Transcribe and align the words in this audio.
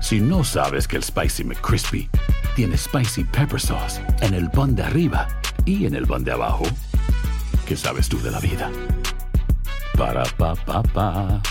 Si 0.00 0.20
no 0.20 0.44
sabes 0.44 0.86
que 0.86 0.96
el 0.96 1.02
Spicy 1.02 1.44
McCrispy 1.44 2.08
tiene 2.54 2.76
Spicy 2.76 3.24
Pepper 3.24 3.60
Sauce 3.60 4.00
en 4.20 4.34
el 4.34 4.50
pan 4.50 4.74
de 4.74 4.82
arriba 4.82 5.26
y 5.64 5.86
en 5.86 5.94
el 5.94 6.06
pan 6.06 6.22
de 6.24 6.32
abajo, 6.32 6.64
¿qué 7.66 7.76
sabes 7.76 8.08
tú 8.08 8.20
de 8.22 8.30
la 8.30 8.40
vida? 8.40 8.70
Para, 9.96 10.24
pa, 10.24 10.54
pa, 10.54 10.82
pa. 10.82 11.42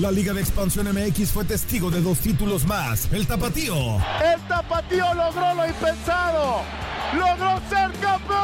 La 0.00 0.10
Liga 0.10 0.32
de 0.32 0.40
Expansión 0.40 0.88
MX 0.88 1.30
fue 1.30 1.44
testigo 1.44 1.90
de 1.90 2.00
dos 2.00 2.20
títulos 2.20 2.64
más. 2.64 3.12
El 3.12 3.26
Tapatío. 3.26 3.96
El 4.24 4.40
Tapatío 4.48 5.12
logró 5.12 5.54
lo 5.54 5.66
impensado. 5.66 6.62
Logró 7.14 7.60
ser 7.68 7.90
campeón. 8.00 8.40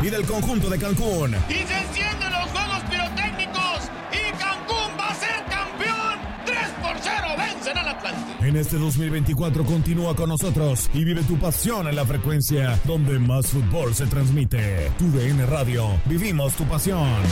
Y 0.00 0.08
del 0.08 0.24
conjunto 0.24 0.70
de 0.70 0.78
Cancún. 0.78 1.36
Y 1.50 1.54
se 1.66 2.07
En 8.48 8.56
este 8.56 8.78
2024 8.78 9.62
continúa 9.62 10.16
con 10.16 10.30
nosotros 10.30 10.88
y 10.94 11.04
vive 11.04 11.22
tu 11.22 11.36
pasión 11.36 11.86
en 11.86 11.94
la 11.94 12.06
frecuencia 12.06 12.80
donde 12.86 13.18
más 13.18 13.48
fútbol 13.48 13.92
se 13.92 14.06
transmite. 14.06 14.90
Radio. 15.46 16.00
Vivimos 16.06 16.56
tu 16.56 16.64
pasión. 16.64 17.22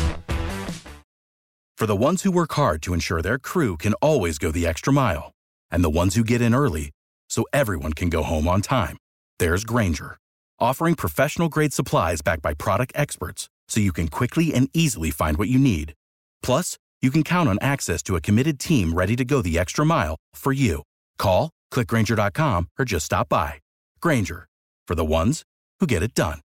For 1.79 1.87
the 1.87 1.97
ones 1.97 2.23
who 2.23 2.31
work 2.31 2.53
hard 2.53 2.83
to 2.83 2.93
ensure 2.93 3.23
their 3.23 3.39
crew 3.39 3.79
can 3.79 3.95
always 4.03 4.37
go 4.37 4.53
the 4.53 4.67
extra 4.67 4.93
mile, 4.93 5.33
and 5.71 5.83
the 5.83 5.89
ones 5.89 6.17
who 6.17 6.23
get 6.23 6.43
in 6.43 6.55
early 6.55 6.91
so 7.31 7.45
everyone 7.51 7.95
can 7.95 8.11
go 8.11 8.23
home 8.23 8.47
on 8.47 8.61
time, 8.61 8.99
there's 9.39 9.65
Granger, 9.65 10.19
offering 10.61 10.95
professional 10.95 11.49
grade 11.49 11.73
supplies 11.73 12.21
backed 12.21 12.43
by 12.43 12.53
product 12.53 12.93
experts 12.95 13.49
so 13.69 13.81
you 13.81 13.93
can 13.93 14.09
quickly 14.09 14.53
and 14.53 14.69
easily 14.75 15.11
find 15.11 15.39
what 15.39 15.49
you 15.49 15.59
need. 15.59 15.95
Plus, 16.43 16.77
you 17.01 17.11
can 17.11 17.23
count 17.23 17.49
on 17.49 17.59
access 17.63 18.03
to 18.03 18.17
a 18.17 18.21
committed 18.21 18.59
team 18.61 18.93
ready 18.93 19.17
to 19.17 19.25
go 19.25 19.41
the 19.41 19.59
extra 19.59 19.87
mile 19.87 20.17
for 20.35 20.53
you. 20.53 20.83
Call, 21.19 21.51
clickgranger.com, 21.73 22.69
or 22.79 22.85
just 22.85 23.07
stop 23.07 23.29
by. 23.29 23.61
Granger, 24.01 24.49
for 24.87 24.95
the 24.95 25.05
ones 25.05 25.43
who 25.81 25.87
get 25.87 26.03
it 26.03 26.15
done. 26.15 26.41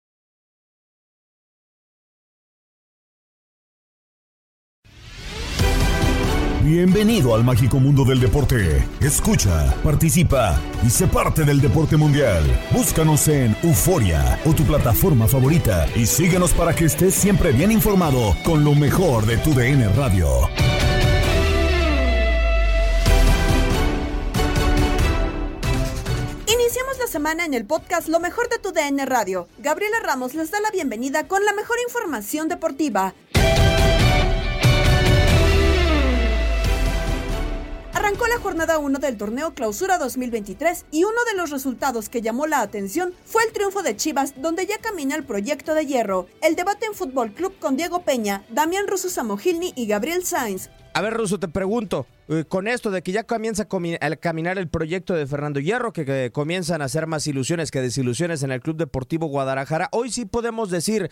Bienvenido 6.62 7.34
al 7.34 7.42
mágico 7.42 7.80
mundo 7.80 8.04
del 8.04 8.20
deporte. 8.20 8.86
Escucha, 9.00 9.74
participa 9.82 10.60
y 10.86 10.90
sé 10.90 11.06
parte 11.08 11.44
del 11.44 11.58
deporte 11.58 11.96
mundial. 11.96 12.44
Búscanos 12.70 13.26
en 13.28 13.56
Euforia 13.62 14.38
o 14.44 14.52
tu 14.52 14.64
plataforma 14.64 15.26
favorita 15.26 15.88
y 15.96 16.04
síguenos 16.04 16.52
para 16.52 16.74
que 16.74 16.84
estés 16.84 17.14
siempre 17.14 17.52
bien 17.52 17.72
informado 17.72 18.36
con 18.44 18.62
lo 18.62 18.74
mejor 18.74 19.24
de 19.24 19.38
tu 19.38 19.54
DN 19.54 19.88
Radio. 19.94 20.28
Semana 27.10 27.44
en 27.44 27.54
el 27.54 27.66
podcast 27.66 28.06
Lo 28.06 28.20
mejor 28.20 28.48
de 28.48 28.58
tu 28.58 28.70
DN 28.70 29.04
Radio. 29.04 29.48
Gabriela 29.58 29.98
Ramos 30.00 30.34
les 30.34 30.52
da 30.52 30.60
la 30.60 30.70
bienvenida 30.70 31.26
con 31.26 31.44
la 31.44 31.52
mejor 31.52 31.76
información 31.84 32.46
deportiva. 32.46 33.14
Arrancó 37.92 38.28
la 38.28 38.38
jornada 38.38 38.78
1 38.78 39.00
del 39.00 39.18
torneo 39.18 39.54
Clausura 39.54 39.98
2023 39.98 40.86
y 40.92 41.02
uno 41.02 41.24
de 41.28 41.36
los 41.36 41.50
resultados 41.50 42.08
que 42.08 42.22
llamó 42.22 42.46
la 42.46 42.60
atención 42.60 43.12
fue 43.24 43.42
el 43.42 43.52
triunfo 43.52 43.82
de 43.82 43.96
Chivas, 43.96 44.40
donde 44.40 44.66
ya 44.66 44.78
camina 44.78 45.16
el 45.16 45.24
proyecto 45.24 45.74
de 45.74 45.86
hierro. 45.86 46.28
El 46.42 46.54
debate 46.54 46.86
en 46.86 46.94
Fútbol 46.94 47.32
Club 47.32 47.58
con 47.58 47.76
Diego 47.76 48.02
Peña, 48.02 48.44
Damián 48.50 48.86
Russo 48.86 49.10
Samogilny 49.10 49.72
y 49.74 49.86
Gabriel 49.88 50.24
Sainz. 50.24 50.70
A 50.92 51.02
ver, 51.02 51.14
Russo, 51.14 51.38
te 51.38 51.46
pregunto, 51.46 52.06
eh, 52.28 52.44
con 52.48 52.66
esto 52.66 52.90
de 52.90 53.02
que 53.02 53.12
ya 53.12 53.24
comienza 53.24 53.64
a, 53.64 54.16
caminar 54.16 54.58
el 54.58 54.68
proyecto 54.68 55.14
de 55.14 55.26
Fernando 55.26 55.60
Hierro, 55.60 55.92
que, 55.92 56.04
que 56.04 56.30
comienzan 56.32 56.82
a 56.82 56.86
hacer 56.86 57.06
más 57.06 57.26
ilusiones 57.28 57.70
que 57.70 57.80
desilusiones 57.80 58.42
en 58.42 58.50
el 58.50 58.60
Club 58.60 58.76
Deportivo 58.76 59.26
Guadalajara, 59.26 59.88
hoy 59.92 60.10
sí 60.10 60.26
podemos 60.26 60.70
decir 60.70 61.10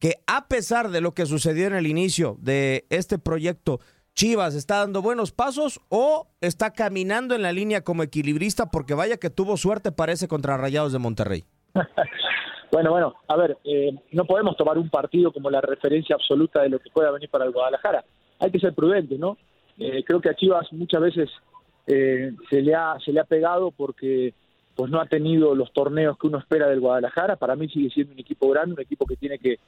que 0.00 0.14
a 0.26 0.48
pesar 0.48 0.90
de 0.90 1.00
lo 1.00 1.12
que 1.12 1.26
sucedió 1.26 1.68
en 1.68 1.74
el 1.74 1.86
inicio 1.86 2.36
de 2.40 2.86
este 2.90 3.18
proyecto, 3.18 3.78
Chivas 4.14 4.54
está 4.54 4.78
dando 4.78 5.00
buenos 5.00 5.30
pasos 5.30 5.80
o 5.88 6.26
está 6.40 6.72
caminando 6.72 7.34
en 7.36 7.42
la 7.42 7.52
línea 7.52 7.82
como 7.84 8.02
equilibrista 8.02 8.70
porque 8.70 8.94
vaya 8.94 9.18
que 9.18 9.30
tuvo 9.30 9.56
suerte 9.56 9.92
parece 9.92 10.26
contra 10.26 10.56
Rayados 10.56 10.92
de 10.92 10.98
Monterrey. 10.98 11.44
Bueno, 12.72 12.92
bueno, 12.92 13.14
a 13.26 13.36
ver, 13.36 13.58
eh, 13.64 13.90
no 14.12 14.24
podemos 14.26 14.56
tomar 14.56 14.78
un 14.78 14.88
partido 14.90 15.32
como 15.32 15.50
la 15.50 15.60
referencia 15.60 16.14
absoluta 16.14 16.62
de 16.62 16.68
lo 16.68 16.78
que 16.78 16.88
pueda 16.90 17.10
venir 17.10 17.28
para 17.28 17.44
el 17.44 17.50
Guadalajara. 17.50 18.04
Hay 18.40 18.50
que 18.50 18.58
ser 18.58 18.74
prudente, 18.74 19.16
¿no? 19.18 19.36
Eh, 19.78 20.02
creo 20.04 20.20
que 20.20 20.30
a 20.30 20.34
Chivas 20.34 20.72
muchas 20.72 21.00
veces 21.00 21.30
eh, 21.86 22.32
se 22.48 22.62
le 22.62 22.74
ha 22.74 22.98
se 23.04 23.12
le 23.12 23.20
ha 23.20 23.24
pegado 23.24 23.70
porque 23.70 24.34
pues 24.74 24.90
no 24.90 25.00
ha 25.00 25.06
tenido 25.06 25.54
los 25.54 25.72
torneos 25.72 26.18
que 26.18 26.26
uno 26.26 26.38
espera 26.38 26.68
del 26.68 26.80
Guadalajara. 26.80 27.36
Para 27.36 27.56
mí 27.56 27.68
sigue 27.68 27.90
siendo 27.90 28.12
un 28.12 28.18
equipo 28.18 28.48
grande, 28.48 28.74
un 28.74 28.80
equipo 28.80 29.06
que 29.06 29.16
tiene 29.16 29.38
que, 29.38 29.58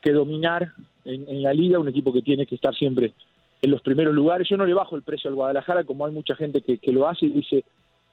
que 0.00 0.12
dominar 0.12 0.72
en, 1.04 1.28
en 1.28 1.42
la 1.42 1.52
liga, 1.52 1.78
un 1.78 1.88
equipo 1.88 2.12
que 2.12 2.22
tiene 2.22 2.46
que 2.46 2.54
estar 2.54 2.74
siempre 2.74 3.12
en 3.60 3.70
los 3.70 3.82
primeros 3.82 4.14
lugares. 4.14 4.48
Yo 4.48 4.56
no 4.56 4.66
le 4.66 4.74
bajo 4.74 4.96
el 4.96 5.02
precio 5.02 5.28
al 5.28 5.36
Guadalajara, 5.36 5.84
como 5.84 6.06
hay 6.06 6.12
mucha 6.12 6.34
gente 6.34 6.62
que, 6.62 6.78
que 6.78 6.92
lo 6.92 7.08
hace 7.08 7.26
y 7.26 7.30
dice 7.30 7.64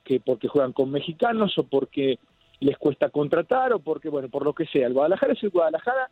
que 0.04 0.20
porque 0.20 0.48
juegan 0.48 0.74
con 0.74 0.92
mexicanos 0.92 1.58
o 1.58 1.64
porque 1.64 2.20
les 2.60 2.78
cuesta 2.78 3.10
contratar 3.10 3.74
o 3.74 3.80
porque, 3.80 4.10
bueno, 4.10 4.30
por 4.30 4.44
lo 4.44 4.54
que 4.54 4.66
sea. 4.66 4.88
El 4.88 4.94
Guadalajara 4.94 5.34
es 5.34 5.44
el 5.44 5.50
Guadalajara 5.50 6.10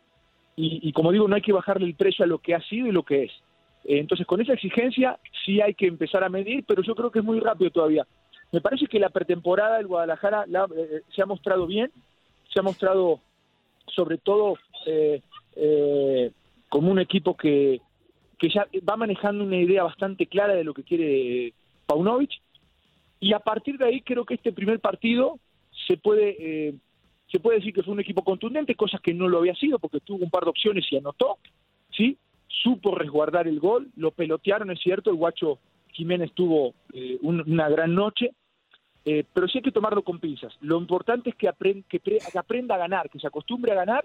y, 0.56 0.80
y 0.82 0.92
como 0.92 1.12
digo, 1.12 1.28
no 1.28 1.36
hay 1.36 1.42
que 1.42 1.52
bajarle 1.52 1.86
el 1.86 1.94
precio 1.94 2.24
a 2.24 2.28
lo 2.28 2.38
que 2.38 2.54
ha 2.54 2.60
sido 2.62 2.86
y 2.86 2.92
lo 2.92 3.02
que 3.02 3.24
es. 3.24 3.32
Eh, 3.84 3.98
entonces, 3.98 4.26
con 4.26 4.40
esa 4.40 4.52
exigencia 4.54 5.18
sí 5.44 5.60
hay 5.60 5.74
que 5.74 5.86
empezar 5.86 6.22
a 6.24 6.28
medir, 6.28 6.64
pero 6.66 6.82
yo 6.82 6.94
creo 6.94 7.10
que 7.10 7.20
es 7.20 7.24
muy 7.24 7.40
rápido 7.40 7.70
todavía. 7.70 8.06
Me 8.52 8.60
parece 8.60 8.86
que 8.86 8.98
la 8.98 9.10
pretemporada 9.10 9.76
del 9.78 9.86
Guadalajara 9.86 10.44
la- 10.46 10.68
eh, 10.76 11.02
se 11.14 11.22
ha 11.22 11.26
mostrado 11.26 11.66
bien, 11.66 11.90
se 12.52 12.58
ha 12.60 12.62
mostrado 12.62 13.20
sobre 13.86 14.18
todo 14.18 14.54
eh, 14.86 15.20
eh, 15.56 16.30
como 16.68 16.90
un 16.90 16.98
equipo 16.98 17.36
que, 17.36 17.80
que 18.38 18.48
ya 18.48 18.66
va 18.88 18.96
manejando 18.96 19.44
una 19.44 19.56
idea 19.56 19.82
bastante 19.82 20.26
clara 20.26 20.54
de 20.54 20.64
lo 20.64 20.74
que 20.74 20.84
quiere 20.84 21.52
Paunovic 21.86 22.30
y 23.20 23.32
a 23.32 23.40
partir 23.40 23.76
de 23.78 23.86
ahí 23.86 24.00
creo 24.00 24.24
que 24.24 24.34
este 24.34 24.52
primer 24.52 24.80
partido 24.80 25.38
se 25.86 25.96
puede 25.96 26.36
eh, 26.38 26.74
se 27.30 27.38
puede 27.40 27.58
decir 27.58 27.72
que 27.74 27.82
fue 27.82 27.92
un 27.92 28.00
equipo 28.00 28.22
contundente, 28.24 28.74
cosas 28.74 29.00
que 29.00 29.14
no 29.14 29.28
lo 29.28 29.38
había 29.38 29.54
sido 29.54 29.78
porque 29.78 30.00
tuvo 30.00 30.24
un 30.24 30.30
par 30.30 30.44
de 30.44 30.50
opciones 30.50 30.84
y 30.90 30.96
anotó, 30.96 31.38
sí, 31.92 32.16
supo 32.62 32.94
resguardar 32.94 33.46
el 33.48 33.60
gol, 33.60 33.88
lo 33.96 34.10
pelotearon, 34.10 34.70
es 34.70 34.80
cierto, 34.80 35.10
el 35.10 35.16
guacho 35.16 35.58
Jiménez 35.92 36.32
tuvo 36.34 36.74
eh, 36.92 37.18
un- 37.22 37.40
una 37.50 37.68
gran 37.68 37.94
noche, 37.94 38.32
eh, 39.04 39.24
pero 39.32 39.48
sí 39.48 39.58
hay 39.58 39.62
que 39.62 39.72
tomarlo 39.72 40.02
con 40.02 40.18
pinzas. 40.18 40.52
Lo 40.60 40.78
importante 40.78 41.30
es 41.30 41.36
que, 41.36 41.48
que, 41.88 42.00
que 42.00 42.18
aprenda 42.38 42.74
a 42.74 42.78
ganar, 42.78 43.08
que 43.08 43.18
se 43.18 43.26
acostumbre 43.26 43.72
a 43.72 43.76
ganar, 43.76 44.04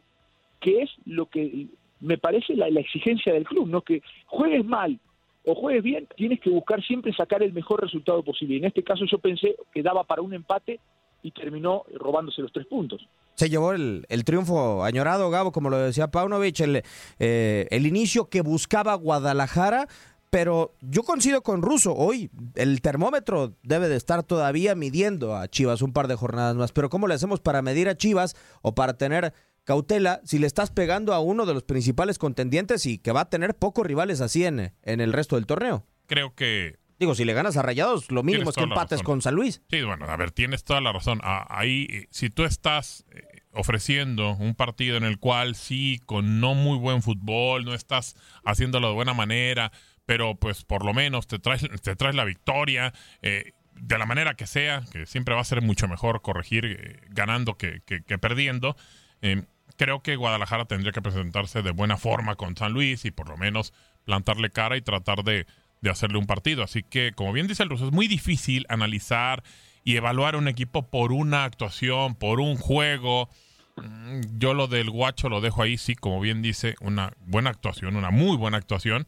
que 0.60 0.84
es 0.84 0.92
lo 1.06 1.26
que 1.26 1.68
me 2.00 2.18
parece 2.18 2.56
la, 2.56 2.68
exigencia 2.68 3.34
del 3.34 3.46
club, 3.46 3.68
no 3.68 3.82
que 3.82 4.02
juegues 4.26 4.64
mal 4.64 5.00
o 5.46 5.54
juegues 5.56 5.84
bien, 5.84 6.08
tienes 6.16 6.40
que 6.40 6.50
buscar 6.50 6.84
siempre 6.84 7.14
sacar 7.14 7.44
el 7.44 7.54
mejor 7.54 7.82
resultado 7.82 8.24
posible. 8.24 8.58
En 8.58 8.66
este 8.66 8.84
caso 8.84 9.06
yo 9.06 9.18
pensé 9.20 9.56
que 9.74 9.84
daba 9.84 10.04
para 10.04 10.22
un 10.22 10.34
empate 10.34 10.80
y 11.26 11.32
terminó 11.32 11.86
robándose 11.96 12.44
los 12.44 12.54
tres 12.54 12.68
puntos. 12.68 13.02
Se 13.34 13.50
llevó 13.50 13.74
el, 13.74 14.06
el 14.10 14.24
triunfo 14.24 14.84
añorado, 14.84 15.32
Gabo, 15.32 15.52
como 15.52 15.72
lo 15.72 15.80
decía 15.80 16.12
Paunovic, 16.12 16.60
el, 16.60 16.84
eh, 17.18 17.68
el 17.72 17.88
inicio 17.88 18.30
que 18.30 18.42
buscaba 18.42 18.94
Guadalajara, 18.94 19.88
pero 20.30 20.76
yo 20.82 21.02
coincido 21.02 21.42
con 21.42 21.64
Russo, 21.64 21.96
hoy 21.96 22.30
el 22.54 22.80
termómetro 22.82 23.56
debe 23.64 23.90
de 23.90 23.96
estar 23.96 24.22
todavía 24.22 24.76
midiendo 24.76 25.36
a 25.36 25.48
Chivas 25.48 25.82
un 25.82 25.94
par 25.94 26.08
de 26.08 26.16
jornadas 26.16 26.56
más, 26.56 26.72
pero 26.72 26.92
¿cómo 26.92 27.08
le 27.08 27.16
hacemos 27.16 27.40
para 27.40 27.64
medir 27.64 27.90
a 27.90 27.98
Chivas 27.98 28.36
o 28.62 28.76
para 28.76 28.94
tener 28.98 29.34
cautela 29.64 30.22
si 30.26 30.38
le 30.38 30.46
estás 30.46 30.70
pegando 30.70 31.12
a 31.12 31.20
uno 31.20 31.48
de 31.48 31.56
los 31.56 31.64
principales 31.64 32.20
contendientes 32.20 32.86
y 32.86 33.00
que 33.00 33.12
va 33.12 33.22
a 33.22 33.30
tener 33.32 33.56
pocos 33.56 33.84
rivales 33.84 34.22
así 34.22 34.46
en, 34.46 34.74
en 34.84 35.02
el 35.02 35.12
resto 35.12 35.38
del 35.38 35.48
torneo? 35.48 35.88
Creo 36.06 36.36
que 36.36 36.76
Digo, 37.00 37.14
si 37.16 37.26
le 37.26 37.34
ganas 37.34 37.58
a 37.58 37.62
Rayados, 37.62 38.10
lo 38.12 38.24
mínimo 38.24 38.50
es 38.50 38.56
que 38.56 38.64
empates 38.64 39.04
con 39.04 39.22
San 39.22 39.36
Luis. 39.36 39.62
Sí, 39.70 39.82
bueno, 39.84 40.06
a 40.06 40.16
ver, 40.18 40.32
tienes 40.32 40.64
toda 40.64 40.80
la 40.82 40.92
razón. 40.94 41.20
Ah, 41.24 41.46
Ahí, 41.50 41.88
eh, 41.90 42.08
si 42.12 42.30
tú 42.30 42.44
estás, 42.46 43.06
eh, 43.12 43.22
ofreciendo 43.52 44.32
un 44.36 44.54
partido 44.56 44.98
en 44.98 45.04
el 45.04 45.18
cual 45.20 45.56
sí, 45.56 46.00
con 46.06 46.40
no 46.40 46.54
muy 46.56 46.78
buen 46.78 47.02
fútbol, 47.02 47.66
no 47.66 47.74
estás 47.74 48.16
haciéndolo 48.44 48.90
de 48.90 48.94
buena 48.94 49.14
manera, 49.14 49.72
pero 50.06 50.36
pues 50.36 50.64
por 50.64 50.86
lo 50.86 50.94
menos 50.94 51.28
te 51.28 51.40
traes, 51.40 51.66
te 51.82 51.96
traes 51.96 52.16
la 52.16 52.26
victoria, 52.26 52.94
eh, 53.22 53.54
de 53.74 53.98
la 53.98 54.06
manera 54.06 54.36
que 54.36 54.46
sea, 54.48 54.84
que 54.92 55.06
siempre 55.06 55.36
va 55.36 55.42
a 55.42 55.46
ser 55.46 55.62
mucho 55.62 55.88
mejor 55.88 56.22
corregir 56.22 56.66
eh, 56.66 57.02
ganando 57.10 57.58
que, 57.58 57.82
que- 57.86 58.04
que 58.04 58.18
perdiendo. 58.18 58.76
Eh, 59.22 59.44
creo 59.78 60.02
que 60.02 60.16
Guadalajara 60.16 60.66
tendría 60.66 60.92
que 60.94 61.02
presentarse 61.02 61.62
de 61.62 61.72
buena 61.72 61.98
forma 61.98 62.36
con 62.36 62.56
San 62.56 62.72
Luis 62.74 63.04
y 63.06 63.12
por 63.12 63.28
lo 63.28 63.36
menos 63.38 63.74
plantarle 64.06 64.50
cara 64.52 64.78
y 64.78 64.82
tratar 64.82 65.24
de, 65.24 65.48
de 65.82 65.90
hacerle 65.90 66.18
un 66.18 66.26
partido. 66.28 66.64
Así 66.64 66.84
que, 66.84 67.12
como 67.14 67.34
bien 67.34 67.48
dice 67.48 67.64
el 67.64 67.70
ruso, 67.70 67.86
es 67.86 67.92
muy 67.92 68.08
difícil 68.08 68.66
analizar 68.70 69.44
y 69.84 69.98
evaluar 69.98 70.36
un 70.36 70.48
equipo 70.48 70.90
por 70.90 71.12
una 71.12 71.44
actuación, 71.44 72.16
por 72.16 72.40
un 72.40 72.56
juego. 72.58 73.30
Mm, 73.78 74.22
Yo 74.40 74.54
lo 74.54 74.68
del 74.68 74.90
guacho 74.90 75.30
lo 75.30 75.42
dejo 75.42 75.62
ahí, 75.62 75.78
sí, 75.78 75.96
como 75.96 76.20
bien 76.20 76.42
dice, 76.42 76.76
una 76.82 77.14
buena 77.20 77.52
actuación, 77.52 77.96
una 77.96 78.10
muy 78.10 78.36
buena 78.38 78.58
actuación, 78.58 79.06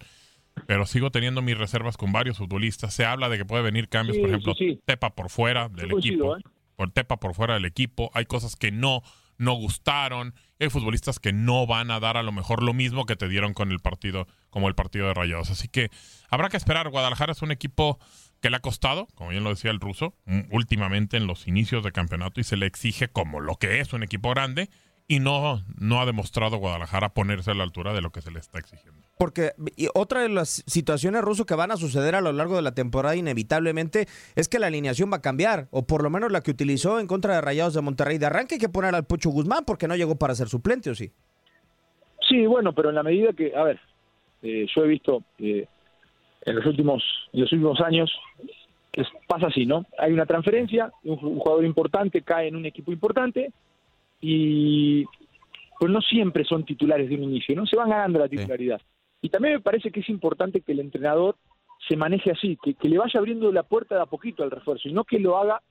pero 0.68 0.86
sigo 0.86 1.12
teniendo 1.12 1.42
mis 1.42 1.58
reservas 1.58 1.98
con 1.98 2.12
varios 2.12 2.38
futbolistas. 2.38 2.94
Se 2.94 3.06
habla 3.06 3.30
de 3.30 3.38
que 3.38 3.46
puede 3.46 3.64
venir 3.64 3.90
cambios, 3.90 4.16
Sí, 4.16 4.22
por 4.22 4.30
ejemplo, 4.30 4.54
sí, 4.58 4.74
sí. 4.74 4.82
Tepa 4.86 5.16
por 5.16 5.30
fuera 5.30 5.70
del 5.70 5.92
equipo, 5.92 6.38
¿eh? 6.38 6.42
por 6.76 6.92
Tepa 6.92 7.18
por 7.18 7.34
fuera 7.34 7.56
del 7.56 7.66
equipo. 7.66 8.12
Hay 8.14 8.26
cosas 8.26 8.56
que 8.56 8.72
no, 8.72 9.02
no 9.38 9.54
gustaron. 9.54 10.34
Hay 10.60 10.70
futbolistas 10.70 11.20
que 11.20 11.34
no 11.34 11.66
van 11.68 11.90
a 11.92 12.00
dar 12.00 12.18
a 12.18 12.24
lo 12.24 12.32
mejor 12.32 12.62
lo 12.64 12.74
mismo 12.74 13.06
que 13.06 13.16
te 13.16 13.28
dieron 13.30 13.54
con 13.54 13.72
el 13.72 13.80
partido, 13.80 14.28
como 14.58 14.70
el 14.70 14.74
partido 14.74 15.06
de 15.06 15.14
Rayados. 15.14 15.52
Así 15.52 15.68
que 15.68 15.92
habrá 16.32 16.50
que 16.50 16.58
esperar. 16.58 16.90
Guadalajara 16.90 17.32
es 17.32 17.44
un 17.44 17.52
equipo 17.52 18.00
que 18.42 18.50
le 18.50 18.56
ha 18.56 18.60
costado, 18.60 19.08
como 19.14 19.30
bien 19.30 19.44
lo 19.44 19.52
decía 19.52 19.70
el 19.70 19.80
ruso, 19.80 20.16
mm, 20.26 20.46
últimamente 20.50 21.16
en 21.16 21.28
los 21.28 21.48
inicios 21.48 21.84
de 21.84 21.92
campeonato 21.92 22.40
y 22.40 22.44
se 22.44 22.58
le 22.58 22.66
exige 22.66 23.08
como 23.08 23.40
lo 23.40 23.58
que 23.58 23.82
es 23.82 23.94
un 23.94 24.02
equipo 24.02 24.32
grande 24.32 24.72
y 25.08 25.20
no, 25.20 25.62
no 25.80 26.02
ha 26.02 26.08
demostrado 26.08 26.58
Guadalajara 26.58 27.10
ponerse 27.10 27.52
a 27.52 27.54
la 27.54 27.66
altura 27.66 27.94
de 27.94 28.02
lo 28.02 28.10
que 28.10 28.24
se 28.24 28.32
le 28.32 28.40
está 28.40 28.58
exigiendo. 28.58 29.00
Porque 29.20 29.52
y 29.76 29.90
otra 29.94 30.22
de 30.22 30.30
las 30.30 30.64
situaciones 30.66 31.22
ruso 31.22 31.46
que 31.46 31.54
van 31.54 31.70
a 31.70 31.78
suceder 31.78 32.16
a 32.16 32.22
lo 32.22 32.34
largo 32.34 32.56
de 32.56 32.64
la 32.64 32.74
temporada 32.74 33.16
inevitablemente 33.16 34.08
es 34.36 34.50
que 34.50 34.58
la 34.58 34.68
alineación 34.68 35.12
va 35.12 35.18
a 35.18 35.22
cambiar, 35.22 35.68
o 35.70 35.86
por 35.86 36.02
lo 36.02 36.10
menos 36.10 36.32
la 36.32 36.42
que 36.42 36.50
utilizó 36.50 37.00
en 37.00 37.06
contra 37.06 37.36
de 37.36 37.42
Rayados 37.42 37.76
de 37.76 37.82
Monterrey. 37.82 38.18
De 38.18 38.26
arranque 38.26 38.56
hay 38.56 38.60
que 38.60 38.70
poner 38.70 38.96
al 38.96 39.06
Pocho 39.06 39.30
Guzmán 39.30 39.66
porque 39.66 39.88
no 39.88 39.96
llegó 39.96 40.16
para 40.16 40.34
ser 40.34 40.50
suplente, 40.50 40.90
¿o 40.90 40.96
sí? 40.96 41.14
Sí, 42.28 42.46
bueno, 42.46 42.74
pero 42.74 42.90
en 42.90 42.96
la 42.96 43.04
medida 43.04 43.32
que, 43.32 43.56
a 43.56 43.64
ver, 43.64 43.80
eh, 44.42 44.66
yo 44.76 44.84
he 44.84 44.88
visto 44.88 45.24
eh, 45.40 45.68
en 46.42 46.56
los 46.56 46.66
últimos 46.66 47.04
en 47.34 47.42
los 47.42 47.52
últimos 47.52 47.82
años 47.82 48.12
que 48.92 49.04
pasa 49.28 49.48
así, 49.48 49.66
¿no? 49.66 49.86
Hay 50.00 50.12
una 50.12 50.26
transferencia, 50.26 50.92
un 51.04 51.18
jugador 51.18 51.66
importante 51.66 52.22
cae 52.22 52.48
en 52.48 52.56
un 52.56 52.66
equipo 52.66 52.92
importante 52.92 53.52
y 54.20 55.06
pues 55.80 55.92
no 55.92 56.02
siempre 56.02 56.44
son 56.44 56.66
titulares 56.66 57.10
de 57.10 57.16
un 57.16 57.24
inicio, 57.24 57.56
¿no? 57.56 57.66
Se 57.66 57.78
van 57.78 57.90
ganando 57.90 58.20
la 58.20 58.28
titularidad. 58.28 58.82
Y 59.22 59.30
también 59.30 59.56
me 59.56 59.60
parece 59.62 59.92
que 59.92 60.00
es 60.00 60.10
importante 60.10 60.62
que 60.62 60.72
el 60.72 60.80
entrenador 60.80 61.36
se 61.88 61.96
maneje 61.96 62.32
así, 62.32 62.58
que, 62.62 62.74
que 62.74 62.90
le 62.90 62.98
vaya 62.98 63.20
abriendo 63.20 63.52
la 63.52 63.64
puerta 63.64 63.96
de 63.96 64.02
a 64.02 64.08
poquito 64.08 64.44
al 64.44 64.52
refuerzo 64.52 64.90
y 64.90 64.94
no 64.94 65.04
que 65.04 65.20
lo 65.20 65.38
haga 65.38 65.62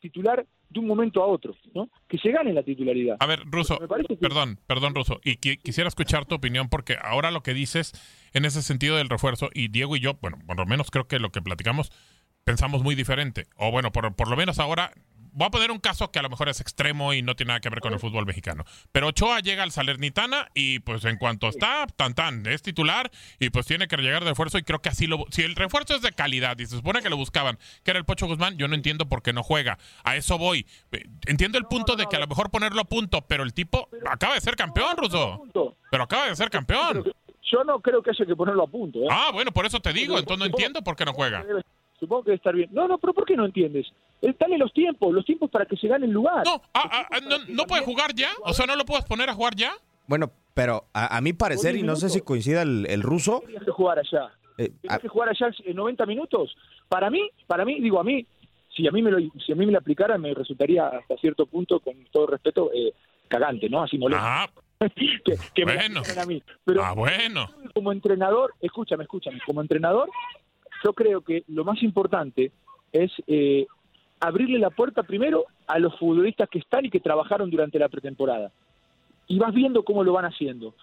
titular 0.00 0.46
de 0.68 0.80
un 0.80 0.86
momento 0.86 1.22
a 1.22 1.26
otro, 1.26 1.54
¿no? 1.74 1.88
Que 2.08 2.18
se 2.18 2.30
gane 2.30 2.52
la 2.52 2.62
titularidad. 2.62 3.16
A 3.20 3.26
ver, 3.26 3.40
Ruso, 3.46 3.78
que- 3.78 4.16
perdón, 4.16 4.58
perdón, 4.66 4.94
Ruso, 4.94 5.20
y 5.24 5.36
qui- 5.38 5.60
quisiera 5.62 5.88
escuchar 5.88 6.26
tu 6.26 6.34
opinión 6.34 6.68
porque 6.68 6.96
ahora 7.00 7.30
lo 7.30 7.42
que 7.42 7.54
dices 7.54 7.92
en 8.32 8.44
ese 8.44 8.62
sentido 8.62 8.96
del 8.96 9.08
refuerzo, 9.08 9.48
y 9.54 9.68
Diego 9.68 9.96
y 9.96 10.00
yo, 10.00 10.14
bueno, 10.20 10.38
por 10.46 10.56
lo 10.56 10.66
menos 10.66 10.90
creo 10.90 11.06
que 11.06 11.18
lo 11.18 11.30
que 11.30 11.40
platicamos 11.42 11.90
pensamos 12.44 12.82
muy 12.82 12.94
diferente, 12.94 13.46
o 13.56 13.70
bueno, 13.70 13.90
por, 13.92 14.14
por 14.14 14.28
lo 14.28 14.36
menos 14.36 14.58
ahora, 14.58 14.92
voy 15.36 15.46
a 15.46 15.50
poner 15.50 15.70
un 15.70 15.78
caso 15.78 16.10
que 16.10 16.18
a 16.18 16.22
lo 16.22 16.30
mejor 16.30 16.48
es 16.48 16.60
extremo 16.62 17.12
y 17.12 17.20
no 17.20 17.36
tiene 17.36 17.48
nada 17.48 17.60
que 17.60 17.68
ver 17.68 17.80
con 17.80 17.92
el 17.92 17.98
fútbol 17.98 18.24
mexicano, 18.24 18.64
pero 18.90 19.08
Ochoa 19.08 19.40
llega 19.40 19.62
al 19.62 19.70
Salernitana 19.70 20.48
y 20.54 20.78
pues 20.80 21.04
en 21.04 21.18
cuanto 21.18 21.48
está, 21.48 21.86
tan 21.94 22.14
tan, 22.14 22.46
es 22.46 22.62
titular 22.62 23.10
y 23.38 23.50
pues 23.50 23.66
tiene 23.66 23.86
que 23.86 23.96
llegar 23.98 24.24
de 24.24 24.30
refuerzo 24.30 24.56
y 24.56 24.62
creo 24.62 24.80
que 24.80 24.88
así 24.88 25.06
lo, 25.06 25.24
si 25.30 25.42
el 25.42 25.54
refuerzo 25.54 25.94
es 25.94 26.00
de 26.00 26.12
calidad 26.12 26.58
y 26.58 26.64
se 26.64 26.76
supone 26.76 27.02
que 27.02 27.10
lo 27.10 27.18
buscaban, 27.18 27.58
que 27.84 27.90
era 27.90 27.98
el 27.98 28.06
Pocho 28.06 28.26
Guzmán, 28.26 28.56
yo 28.56 28.66
no 28.66 28.74
entiendo 28.74 29.06
por 29.08 29.22
qué 29.22 29.34
no 29.34 29.42
juega, 29.42 29.78
a 30.04 30.16
eso 30.16 30.38
voy, 30.38 30.66
entiendo 31.26 31.58
el 31.58 31.66
punto 31.66 31.96
de 31.96 32.06
que 32.06 32.16
a 32.16 32.20
lo 32.20 32.26
mejor 32.26 32.50
ponerlo 32.50 32.80
a 32.80 32.84
punto, 32.84 33.20
pero 33.28 33.42
el 33.42 33.52
tipo 33.52 33.90
acaba 34.10 34.34
de 34.34 34.40
ser 34.40 34.56
campeón, 34.56 34.96
Ruso, 34.96 35.42
pero 35.90 36.04
acaba 36.04 36.28
de 36.28 36.36
ser 36.36 36.48
campeón. 36.48 37.04
Yo 37.52 37.62
no 37.62 37.80
creo 37.80 38.02
que 38.02 38.10
haya 38.10 38.26
que 38.26 38.34
ponerlo 38.34 38.64
a 38.64 38.66
punto. 38.66 38.98
¿eh? 38.98 39.06
Ah, 39.08 39.30
bueno, 39.32 39.52
por 39.52 39.66
eso 39.66 39.78
te 39.80 39.92
digo, 39.92 40.18
entonces 40.18 40.38
no 40.38 40.46
entiendo 40.46 40.82
por 40.82 40.96
qué 40.96 41.04
no 41.04 41.12
juega. 41.12 41.44
Supongo 41.98 42.24
que 42.24 42.30
debe 42.30 42.36
estar 42.36 42.54
bien. 42.54 42.68
No, 42.72 42.86
no, 42.88 42.98
pero 42.98 43.14
¿por 43.14 43.24
qué 43.24 43.36
no 43.36 43.44
entiendes? 43.46 43.86
Eh, 44.22 44.34
Dale 44.38 44.58
los 44.58 44.72
tiempos, 44.72 45.12
los 45.14 45.24
tiempos 45.24 45.50
para 45.50 45.64
que 45.66 45.76
se 45.76 45.88
gane 45.88 46.06
el 46.06 46.12
lugar. 46.12 46.42
No, 46.44 46.60
ah, 46.74 47.06
ah, 47.10 47.18
no, 47.28 47.36
¿no 47.48 47.64
puede 47.66 47.82
jugar 47.84 48.14
ya? 48.14 48.28
O 48.44 48.52
sea, 48.52 48.66
¿no 48.66 48.76
lo 48.76 48.84
puedes 48.84 49.04
poner 49.04 49.30
a 49.30 49.34
jugar 49.34 49.54
ya? 49.56 49.72
Bueno, 50.06 50.30
pero 50.54 50.84
a, 50.92 51.16
a 51.16 51.20
mi 51.20 51.32
parecer, 51.32 51.76
y 51.76 51.82
no 51.82 51.96
sé 51.96 52.08
si 52.10 52.20
coincida 52.20 52.62
el, 52.62 52.86
el 52.88 53.02
ruso, 53.02 53.42
Tienes 53.46 53.64
que 53.64 53.70
jugar 53.72 53.98
allá. 53.98 54.30
eh, 54.58 54.70
Tienes 54.80 54.98
que 55.00 55.08
jugar 55.08 55.30
allá 55.30 55.48
en 55.64 55.76
90 55.76 56.06
minutos. 56.06 56.54
Para 56.88 57.10
mí, 57.10 57.28
para 57.46 57.64
mí, 57.64 57.80
digo 57.80 57.98
a 57.98 58.04
mí, 58.04 58.26
si 58.76 58.86
a 58.86 58.90
mí 58.90 59.02
me 59.02 59.10
lo, 59.10 59.18
si 59.44 59.52
a 59.52 59.54
mí 59.56 59.64
me 59.66 59.72
lo 59.72 59.78
aplicaran, 59.78 60.20
me 60.20 60.32
resultaría 60.34 60.86
hasta 60.88 61.16
cierto 61.16 61.46
punto, 61.46 61.80
con 61.80 61.94
todo 62.12 62.26
respeto, 62.28 62.70
eh, 62.74 62.92
cagante, 63.28 63.68
¿no? 63.68 63.82
Así 63.82 63.96
molesto. 63.98 64.22
Ah, 64.24 64.48
que, 64.94 65.34
que 65.54 65.64
me 65.66 65.74
bueno. 65.74 66.00
apliquen 66.00 66.22
a 66.22 66.26
mí. 66.26 66.42
Pero 66.64 66.84
ah, 66.84 66.92
bueno. 66.92 67.48
como 67.74 67.90
entrenador, 67.90 68.52
escúchame, 68.60 69.04
escúchame, 69.04 69.38
como 69.46 69.60
entrenador, 69.62 70.08
yo 70.86 70.92
creo 70.92 71.20
que 71.20 71.42
lo 71.48 71.64
más 71.64 71.82
importante 71.82 72.52
es 72.92 73.10
eh, 73.26 73.66
abrirle 74.20 74.60
la 74.60 74.70
puerta 74.70 75.02
primero 75.02 75.46
a 75.66 75.80
los 75.80 75.98
futbolistas 75.98 76.48
que 76.48 76.60
están 76.60 76.84
y 76.84 76.90
que 76.90 77.00
trabajaron 77.00 77.50
durante 77.50 77.80
la 77.80 77.88
pretemporada. 77.88 78.52
Y 79.26 79.40
vas 79.40 79.52
viendo 79.52 79.82
cómo 79.82 80.04
lo 80.04 80.12
van 80.12 80.26
haciendo. 80.26 80.74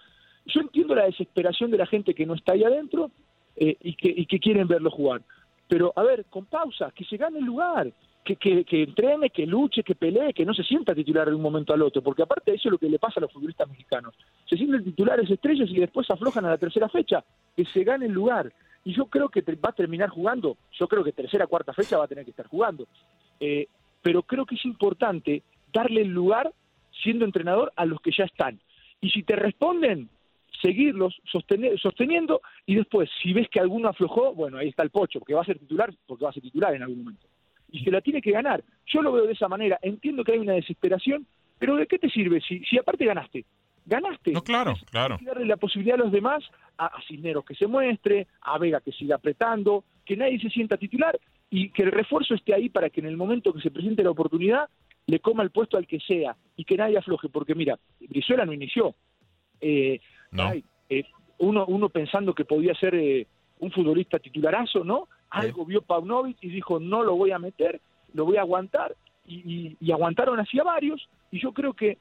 Yo 0.44 0.60
entiendo 0.60 0.94
la 0.94 1.06
desesperación 1.06 1.70
de 1.70 1.78
la 1.78 1.86
gente 1.86 2.12
que 2.12 2.26
no 2.26 2.34
está 2.34 2.52
ahí 2.52 2.64
adentro 2.64 3.10
eh, 3.56 3.78
y, 3.80 3.94
que, 3.94 4.12
y 4.14 4.26
que 4.26 4.38
quieren 4.38 4.68
verlo 4.68 4.90
jugar. 4.90 5.22
Pero, 5.68 5.94
a 5.96 6.02
ver, 6.02 6.26
con 6.26 6.44
pausa, 6.44 6.92
que 6.94 7.06
se 7.06 7.16
gane 7.16 7.38
el 7.38 7.46
lugar, 7.46 7.90
que, 8.22 8.36
que, 8.36 8.62
que 8.66 8.82
entrene, 8.82 9.30
que 9.30 9.46
luche, 9.46 9.82
que 9.82 9.94
pelee, 9.94 10.34
que 10.34 10.44
no 10.44 10.52
se 10.52 10.64
sienta 10.64 10.94
titular 10.94 11.30
de 11.30 11.34
un 11.34 11.40
momento 11.40 11.72
al 11.72 11.80
otro, 11.80 12.02
porque 12.02 12.22
aparte 12.22 12.52
eso 12.52 12.68
es 12.68 12.72
lo 12.72 12.78
que 12.78 12.90
le 12.90 12.98
pasa 12.98 13.20
a 13.20 13.22
los 13.22 13.32
futbolistas 13.32 13.70
mexicanos. 13.70 14.14
Se 14.44 14.58
sienten 14.58 14.84
titulares 14.84 15.30
estrellas 15.30 15.70
y 15.70 15.80
después 15.80 16.10
aflojan 16.10 16.44
a 16.44 16.50
la 16.50 16.58
tercera 16.58 16.90
fecha, 16.90 17.24
que 17.56 17.64
se 17.64 17.84
gane 17.84 18.04
el 18.04 18.12
lugar. 18.12 18.52
Y 18.84 18.92
yo 18.92 19.06
creo 19.06 19.28
que 19.28 19.40
va 19.40 19.70
a 19.70 19.72
terminar 19.72 20.10
jugando, 20.10 20.58
yo 20.72 20.86
creo 20.86 21.02
que 21.02 21.12
tercera, 21.12 21.46
cuarta 21.46 21.72
fecha 21.72 21.98
va 21.98 22.04
a 22.04 22.08
tener 22.08 22.24
que 22.24 22.30
estar 22.30 22.46
jugando. 22.46 22.86
Eh, 23.40 23.68
pero 24.02 24.22
creo 24.22 24.44
que 24.44 24.56
es 24.56 24.64
importante 24.64 25.42
darle 25.72 26.02
el 26.02 26.08
lugar, 26.08 26.52
siendo 27.02 27.24
entrenador, 27.24 27.72
a 27.76 27.86
los 27.86 28.00
que 28.00 28.12
ya 28.16 28.24
están. 28.24 28.60
Y 29.00 29.10
si 29.10 29.22
te 29.22 29.36
responden, 29.36 30.10
seguirlos 30.60 31.20
sosteniendo 31.30 32.40
y 32.64 32.74
después, 32.74 33.10
si 33.22 33.32
ves 33.32 33.48
que 33.48 33.60
alguno 33.60 33.88
aflojó, 33.88 34.34
bueno, 34.34 34.58
ahí 34.58 34.68
está 34.68 34.82
el 34.82 34.90
pocho, 34.90 35.18
porque 35.18 35.34
va 35.34 35.42
a 35.42 35.46
ser 35.46 35.58
titular, 35.58 35.92
porque 36.06 36.24
va 36.24 36.30
a 36.30 36.34
ser 36.34 36.42
titular 36.42 36.74
en 36.74 36.82
algún 36.82 36.98
momento. 36.98 37.26
Y 37.70 37.80
se 37.82 37.90
la 37.90 38.00
tiene 38.00 38.22
que 38.22 38.30
ganar. 38.30 38.62
Yo 38.86 39.02
lo 39.02 39.12
veo 39.12 39.26
de 39.26 39.32
esa 39.32 39.48
manera. 39.48 39.78
Entiendo 39.82 40.24
que 40.24 40.32
hay 40.32 40.38
una 40.38 40.52
desesperación, 40.52 41.26
pero 41.58 41.76
¿de 41.76 41.86
qué 41.86 41.98
te 41.98 42.08
sirve 42.08 42.40
si, 42.40 42.60
si 42.60 42.78
aparte 42.78 43.04
ganaste? 43.04 43.44
Ganaste. 43.86 44.32
No, 44.32 44.42
claro, 44.42 44.74
claro. 44.90 45.18
Darle 45.20 45.46
la 45.46 45.56
posibilidad 45.56 46.00
a 46.00 46.04
los 46.04 46.12
demás, 46.12 46.42
a, 46.78 46.86
a 46.86 47.02
Cisneros 47.06 47.44
que 47.44 47.54
se 47.54 47.66
muestre, 47.66 48.26
a 48.40 48.58
Vega 48.58 48.80
que 48.80 48.92
siga 48.92 49.16
apretando, 49.16 49.84
que 50.04 50.16
nadie 50.16 50.40
se 50.40 50.48
sienta 50.50 50.76
titular 50.76 51.18
y 51.50 51.70
que 51.70 51.82
el 51.82 51.92
refuerzo 51.92 52.34
esté 52.34 52.54
ahí 52.54 52.68
para 52.68 52.90
que 52.90 53.00
en 53.00 53.06
el 53.06 53.16
momento 53.16 53.52
que 53.52 53.60
se 53.60 53.70
presente 53.70 54.02
la 54.02 54.10
oportunidad 54.10 54.68
le 55.06 55.20
coma 55.20 55.42
el 55.42 55.50
puesto 55.50 55.76
al 55.76 55.86
que 55.86 56.00
sea 56.00 56.34
y 56.56 56.64
que 56.64 56.76
nadie 56.76 56.96
afloje, 56.96 57.28
porque 57.28 57.54
mira, 57.54 57.78
Brizuela 58.00 58.46
no 58.46 58.52
inició. 58.54 58.94
Eh, 59.60 60.00
No. 60.32 60.44
ay, 60.44 60.64
eh, 60.88 61.04
uno, 61.38 61.66
uno 61.66 61.88
pensando 61.90 62.34
que 62.34 62.44
podía 62.44 62.74
ser 62.74 62.94
eh, 62.94 63.26
un 63.60 63.70
futbolista 63.70 64.18
titularazo, 64.18 64.82
¿no? 64.82 65.08
Algo 65.30 65.64
vio 65.66 65.82
Paunovic 65.82 66.38
y 66.42 66.48
dijo, 66.48 66.80
no 66.80 67.02
lo 67.02 67.16
voy 67.16 67.32
a 67.32 67.38
meter, 67.38 67.80
lo 68.14 68.24
voy 68.24 68.36
a 68.36 68.40
aguantar, 68.42 68.94
y, 69.26 69.36
y- 69.36 69.76
y 69.80 69.92
aguantaron 69.92 70.38
así 70.40 70.58
a 70.58 70.64
varios, 70.64 71.08
y 71.30 71.40
yo 71.40 71.52
creo 71.52 71.72
que 71.74 71.98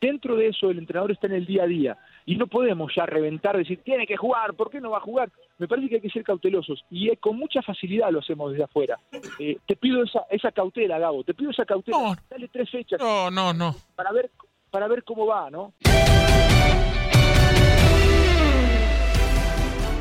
dentro 0.00 0.36
de 0.36 0.48
eso 0.48 0.70
el 0.70 0.78
entrenador 0.78 1.10
está 1.12 1.26
en 1.26 1.34
el 1.34 1.46
día 1.46 1.64
a 1.64 1.66
día, 1.66 1.96
y 2.26 2.36
no 2.36 2.46
podemos 2.46 2.92
ya 2.94 3.06
reventar, 3.06 3.56
decir, 3.56 3.80
tiene 3.84 4.06
que 4.06 4.16
jugar, 4.16 4.54
¿por 4.54 4.70
qué 4.70 4.80
no 4.80 4.90
va 4.90 4.98
a 4.98 5.02
jugar? 5.02 5.30
Me 5.58 5.66
parece 5.66 5.88
que 5.88 5.94
hay 5.96 6.00
que 6.00 6.10
ser 6.10 6.24
cautelosos, 6.24 6.84
y 6.90 7.14
con 7.16 7.36
mucha 7.36 7.62
facilidad 7.62 8.10
lo 8.10 8.20
hacemos 8.20 8.52
desde 8.52 8.64
afuera. 8.64 8.98
Eh, 9.38 9.58
te 9.66 9.76
pido 9.76 10.02
esa, 10.02 10.22
esa 10.30 10.52
cautela, 10.52 10.98
Gabo, 10.98 11.24
te 11.24 11.34
pido 11.34 11.50
esa 11.50 11.64
cautela, 11.64 11.98
No. 11.98 12.14
dale 12.30 12.48
tres 12.48 12.70
fechas 12.70 13.00
No, 13.00 13.30
no, 13.30 13.52
no. 13.52 13.74
para 13.96 14.12
ver, 14.12 14.30
para 14.70 14.86
ver 14.88 15.02
cómo 15.04 15.26
va, 15.26 15.50
¿no? 15.50 15.72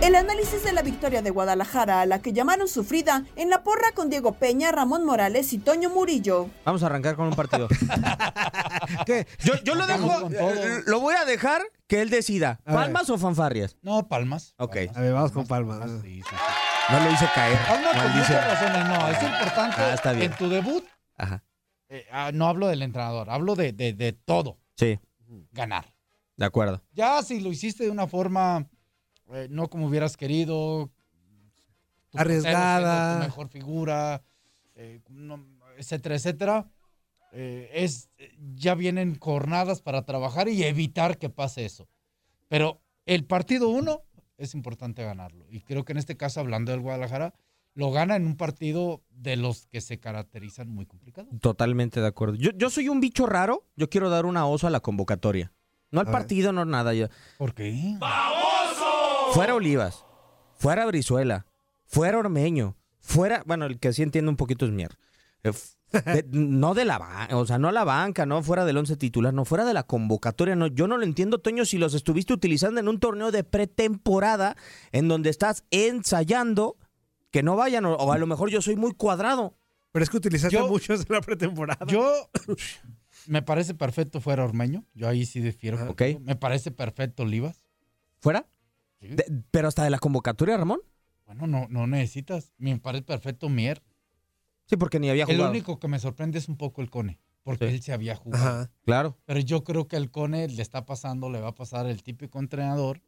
El 0.08 0.16
análisis 0.16 0.64
de 0.64 0.72
la 0.72 0.84
victoria 0.84 1.22
de 1.22 1.32
Guadalajara, 1.32 2.00
a 2.00 2.06
la 2.06 2.22
que 2.22 2.32
llamaron 2.32 2.70
sufrida, 2.70 3.26
en 3.36 3.50
la 3.50 3.62
porra 3.64 3.92
con 3.94 4.10
Diego 4.10 4.32
Peña, 4.36 4.72
Ramón 4.72 5.04
Morales 5.04 5.52
y 5.52 5.58
Toño 5.58 5.90
Murillo. 5.90 6.50
vamos 6.64 6.82
a 6.82 6.86
arrancar 6.86 7.18
con 7.18 7.28
un 7.28 7.34
partido. 7.36 7.68
¿Qué? 9.06 9.28
Yo, 9.44 9.56
yo 9.66 9.76
lo 9.76 9.86
dejo, 9.86 10.22
con 10.22 10.34
eh, 10.34 10.82
lo 10.86 11.02
voy 11.02 11.14
a 11.16 11.26
dejar 11.26 11.62
que 11.88 12.02
él 12.02 12.10
decida. 12.10 12.62
A 12.64 12.72
ver. 12.72 12.84
¿Palmas 12.84 13.10
o 13.10 13.18
fanfarrias? 13.18 13.76
No, 13.82 14.08
Palmas. 14.08 14.54
Ok. 14.60 14.76
Palmas. 14.78 14.96
A 14.98 15.02
ver, 15.02 15.14
vamos 15.14 15.32
con 15.34 15.46
Palmas. 15.46 15.80
Palmas, 15.80 16.02
sí, 16.02 16.22
sí, 16.22 16.30
sí. 16.30 16.36
No 16.94 17.00
lo 17.04 17.12
hice 17.12 17.26
caer. 17.36 17.58
Palmas 17.68 17.90
con 17.92 17.98
maldición. 17.98 18.22
muchas 18.38 18.62
razones. 18.62 18.88
No, 18.88 19.08
es 19.10 19.24
importante. 19.24 19.76
Ah, 19.78 19.94
está 19.94 20.12
bien. 20.14 20.32
En 20.32 20.38
tu 20.38 20.48
debut, 20.48 20.86
Ajá. 21.18 21.44
eh, 21.90 22.06
ah, 22.14 22.32
no 22.34 22.48
hablo 22.48 22.68
del 22.68 22.82
entrenador, 22.82 23.30
hablo 23.30 23.56
de, 23.56 23.74
de, 23.74 23.92
de 23.92 24.14
todo. 24.14 24.58
Sí, 24.78 25.02
ganar. 25.52 25.94
de 26.38 26.46
acuerdo. 26.46 26.82
Ya 26.94 27.22
si 27.24 27.42
lo 27.42 27.50
hiciste 27.52 27.84
de 27.84 27.90
una 27.90 28.08
forma 28.08 28.70
eh, 29.34 29.48
no 29.50 29.70
como 29.70 29.88
hubieras 29.88 30.18
querido, 30.18 30.92
tu 32.10 32.18
Arriesgada. 32.20 33.20
tu 33.20 33.26
mejor 33.26 33.50
figura, 33.50 34.24
eh, 34.76 35.02
no- 35.10 35.44
etcétera, 35.78 36.16
etcétera, 36.16 36.70
eh, 37.34 37.70
es 37.74 38.10
ya 38.56 38.74
vienen 38.76 39.18
jornadas 39.20 39.82
para 39.82 40.06
trabajar 40.06 40.48
y 40.48 40.64
evitar 40.64 41.18
que 41.18 41.30
pase 41.30 41.66
eso. 41.66 41.88
Pero 42.48 42.82
el 43.06 43.26
partido 43.26 43.70
uno 43.70 44.04
es 44.38 44.54
importante 44.54 45.04
ganarlo. 45.04 45.46
Y 45.50 45.62
creo 45.62 45.84
que 45.84 45.92
en 45.92 45.98
este 45.98 46.16
caso, 46.16 46.40
hablando 46.40 46.72
del 46.72 46.82
Guadalajara, 46.82 47.34
lo 47.74 47.92
gana 47.92 48.16
en 48.16 48.26
un 48.26 48.38
partido 48.38 49.04
de 49.10 49.36
los 49.36 49.68
que 49.68 49.82
se 49.82 50.00
caracterizan 50.00 50.70
muy 50.70 50.86
complicado. 50.86 51.28
Totalmente 51.42 52.00
de 52.02 52.08
acuerdo. 52.08 52.36
Yo, 52.36 52.52
yo 52.56 52.70
soy 52.70 52.88
un 52.90 53.00
bicho 53.00 53.26
raro. 53.28 53.68
Yo 53.76 53.90
quiero 53.90 54.10
dar 54.10 54.26
una 54.26 54.48
oso 54.48 54.66
a 54.66 54.70
la 54.72 54.80
convocatoria. 54.80 55.52
No 55.92 56.00
al 56.02 56.08
A 56.08 56.10
ver. 56.10 56.20
partido, 56.20 56.52
no 56.54 56.66
nada. 56.66 56.94
Yo. 56.94 57.08
¿Por 57.38 57.54
qué? 57.54 57.98
Fuera 59.34 59.56
Olivas, 59.56 60.06
fuera 60.58 60.86
Brizuela, 60.86 61.46
fuera 61.86 62.18
Ormeño, 62.18 62.76
fuera, 63.00 63.44
bueno, 63.46 63.66
el 63.66 63.80
que 63.80 63.94
sí 63.94 64.04
entiende 64.04 64.30
un 64.30 64.38
poquito 64.38 64.66
es 64.66 64.72
Mier. 64.72 64.98
Eh, 65.44 65.52
de- 65.92 66.26
no 66.32 66.74
de 66.74 66.86
la 66.86 66.98
banca, 66.98 67.38
o 67.38 67.46
sea, 67.46 67.58
no 67.58 67.72
la 67.72 67.84
banca, 67.84 68.26
no 68.26 68.42
fuera 68.44 68.66
del 68.66 68.78
once 68.78 68.98
titular, 68.98 69.34
no 69.34 69.46
fuera 69.46 69.64
de 69.66 69.74
la 69.74 69.84
convocatoria, 69.84 70.56
no. 70.56 70.68
Yo 70.68 70.88
no 70.88 70.98
lo 70.98 71.04
entiendo, 71.04 71.40
Toño, 71.40 71.66
si 71.66 71.78
los 71.78 71.94
estuviste 71.94 72.34
utilizando 72.34 72.80
en 72.80 72.88
un 72.88 73.00
torneo 73.00 73.32
de 73.32 73.44
pretemporada 73.44 74.56
en 74.92 75.08
donde 75.08 75.30
estás 75.30 75.64
ensayando, 75.72 76.78
que 77.32 77.44
no 77.44 77.56
vayan, 77.56 77.86
o, 77.86 77.94
o 77.96 78.12
a 78.12 78.18
lo 78.18 78.28
mejor 78.28 78.50
yo 78.50 78.62
soy 78.62 78.76
muy 78.76 78.94
cuadrado. 78.94 79.56
Pero 79.92 80.04
es 80.04 80.10
que 80.10 80.18
utilizaste 80.18 80.56
Yo- 80.56 80.68
muchos 80.68 81.02
en 81.08 81.14
la 81.16 81.22
pretemporada. 81.22 81.86
Yo 81.88 82.12
me 83.28 83.42
parece 83.42 83.74
perfecto 83.74 84.20
fuera 84.20 84.44
Ormeño. 84.44 84.84
Yo 84.94 85.08
ahí 85.08 85.26
sí 85.26 85.40
difiero. 85.40 85.78
Ok. 85.84 85.98
contigo. 85.98 86.20
Me 86.22 86.36
parece 86.36 86.72
perfecto 86.72 87.24
Olivas. 87.24 87.64
¿Fuera? 88.20 88.46
De- 89.00 89.44
pero 89.52 89.68
hasta 89.68 89.84
de 89.84 89.90
la 89.90 90.00
convocatoria, 90.00 90.58
Ramón. 90.58 90.80
Bueno, 91.26 91.46
no, 91.48 91.68
no 91.70 91.88
necesitas. 91.88 92.54
Me 92.58 92.78
parece 92.80 93.04
perfecto 93.04 93.50
Mier. 93.50 93.84
Sí, 94.66 94.76
porque 94.78 95.00
ni 95.00 95.10
había 95.10 95.24
El 95.26 95.36
jugado. 95.36 95.52
único 95.52 95.80
que 95.80 95.88
me 95.88 96.00
sorprende 96.00 96.38
es 96.40 96.50
un 96.50 96.58
poco 96.58 96.82
el 96.82 96.90
Cone, 96.90 97.20
porque 97.44 97.68
Sí. 97.70 97.76
él 97.76 97.82
se 97.82 97.94
había 97.94 98.16
jugado. 98.16 98.62
Ajá. 98.62 98.72
Claro. 98.84 99.18
Pero 99.26 99.40
yo 99.40 99.64
creo 99.64 99.88
que 99.88 99.96
el 99.98 100.10
Cone 100.12 100.48
le 100.48 100.62
está 100.62 100.86
pasando, 100.86 101.30
le 101.30 101.40
va 101.42 101.50
a 101.50 101.56
pasar 101.56 101.86
el 101.88 102.04
típico 102.04 102.40
entrenador 102.40 103.02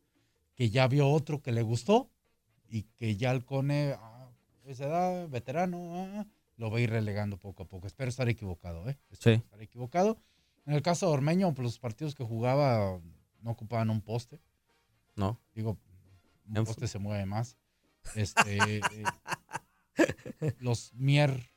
que 0.55 0.69
ya 0.69 0.87
vio 0.87 1.09
otro 1.09 1.41
que 1.41 1.51
le 1.51 1.61
gustó 1.61 2.09
y 2.67 2.83
que 2.83 3.15
ya 3.17 3.31
el 3.31 3.43
Cone, 3.45 3.93
a 3.99 4.29
esa 4.65 4.85
edad, 4.85 5.27
veterano, 5.29 5.79
ah, 5.95 6.25
lo 6.57 6.69
va 6.69 6.77
a 6.77 6.81
ir 6.81 6.89
relegando 6.91 7.37
poco 7.37 7.63
a 7.63 7.67
poco. 7.67 7.87
Espero 7.87 8.09
estar 8.09 8.29
equivocado, 8.29 8.87
¿eh? 8.89 8.97
Espero 9.09 9.35
Sí. 9.37 9.41
estar 9.43 9.61
equivocado. 9.61 10.17
En 10.65 10.73
el 10.73 10.81
caso 10.81 11.07
de 11.07 11.13
Ormeño, 11.13 11.53
pues, 11.53 11.63
los 11.63 11.79
partidos 11.79 12.13
que 12.15 12.23
jugaba 12.23 12.99
no 13.41 13.51
ocupaban 13.51 13.89
un 13.89 14.01
poste. 14.01 14.39
No. 15.19 15.39
Digo, 15.53 15.77
un 16.47 16.63
poste 16.65 16.87
se 16.87 16.97
mueve 16.99 17.25
más. 17.25 17.57
Este, 18.15 18.57
eh, 18.77 18.81
los 20.59 20.93
Mier. 20.95 21.51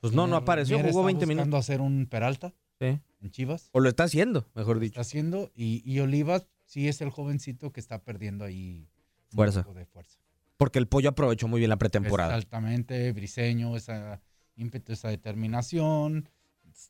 Pues 0.00 0.12
no, 0.12 0.26
no 0.26 0.36
apareció, 0.36 0.76
Mier 0.78 0.90
jugó 0.90 1.00
está 1.02 1.06
20 1.06 1.26
minutos. 1.26 1.46
buscando 1.46 1.56
hacer 1.56 1.80
un 1.80 2.06
Peralta 2.06 2.52
Sí. 2.78 3.00
en 3.22 3.30
Chivas. 3.30 3.70
O 3.72 3.80
lo 3.80 3.88
está 3.88 4.04
haciendo, 4.04 4.46
mejor 4.54 4.78
dicho. 4.78 4.92
Está 4.92 5.00
haciendo. 5.00 5.50
Y, 5.54 5.82
y 5.90 6.00
Olivas 6.00 6.46
sí 6.66 6.88
es 6.88 7.00
el 7.00 7.10
jovencito 7.10 7.72
que 7.72 7.80
está 7.80 8.02
perdiendo 8.02 8.44
ahí 8.44 8.88
un 9.32 9.36
Fuerza. 9.36 9.62
poco 9.62 9.74
de 9.74 9.86
fuerza. 9.86 10.18
Porque 10.58 10.78
el 10.78 10.86
pollo 10.88 11.10
aprovechó 11.10 11.48
muy 11.48 11.60
bien 11.60 11.70
la 11.70 11.76
pretemporada. 11.78 12.34
Altamente, 12.34 13.12
Briseño, 13.12 13.76
esa 13.76 14.20
ímpetu, 14.56 14.92
esa 14.92 15.08
determinación. 15.08 16.28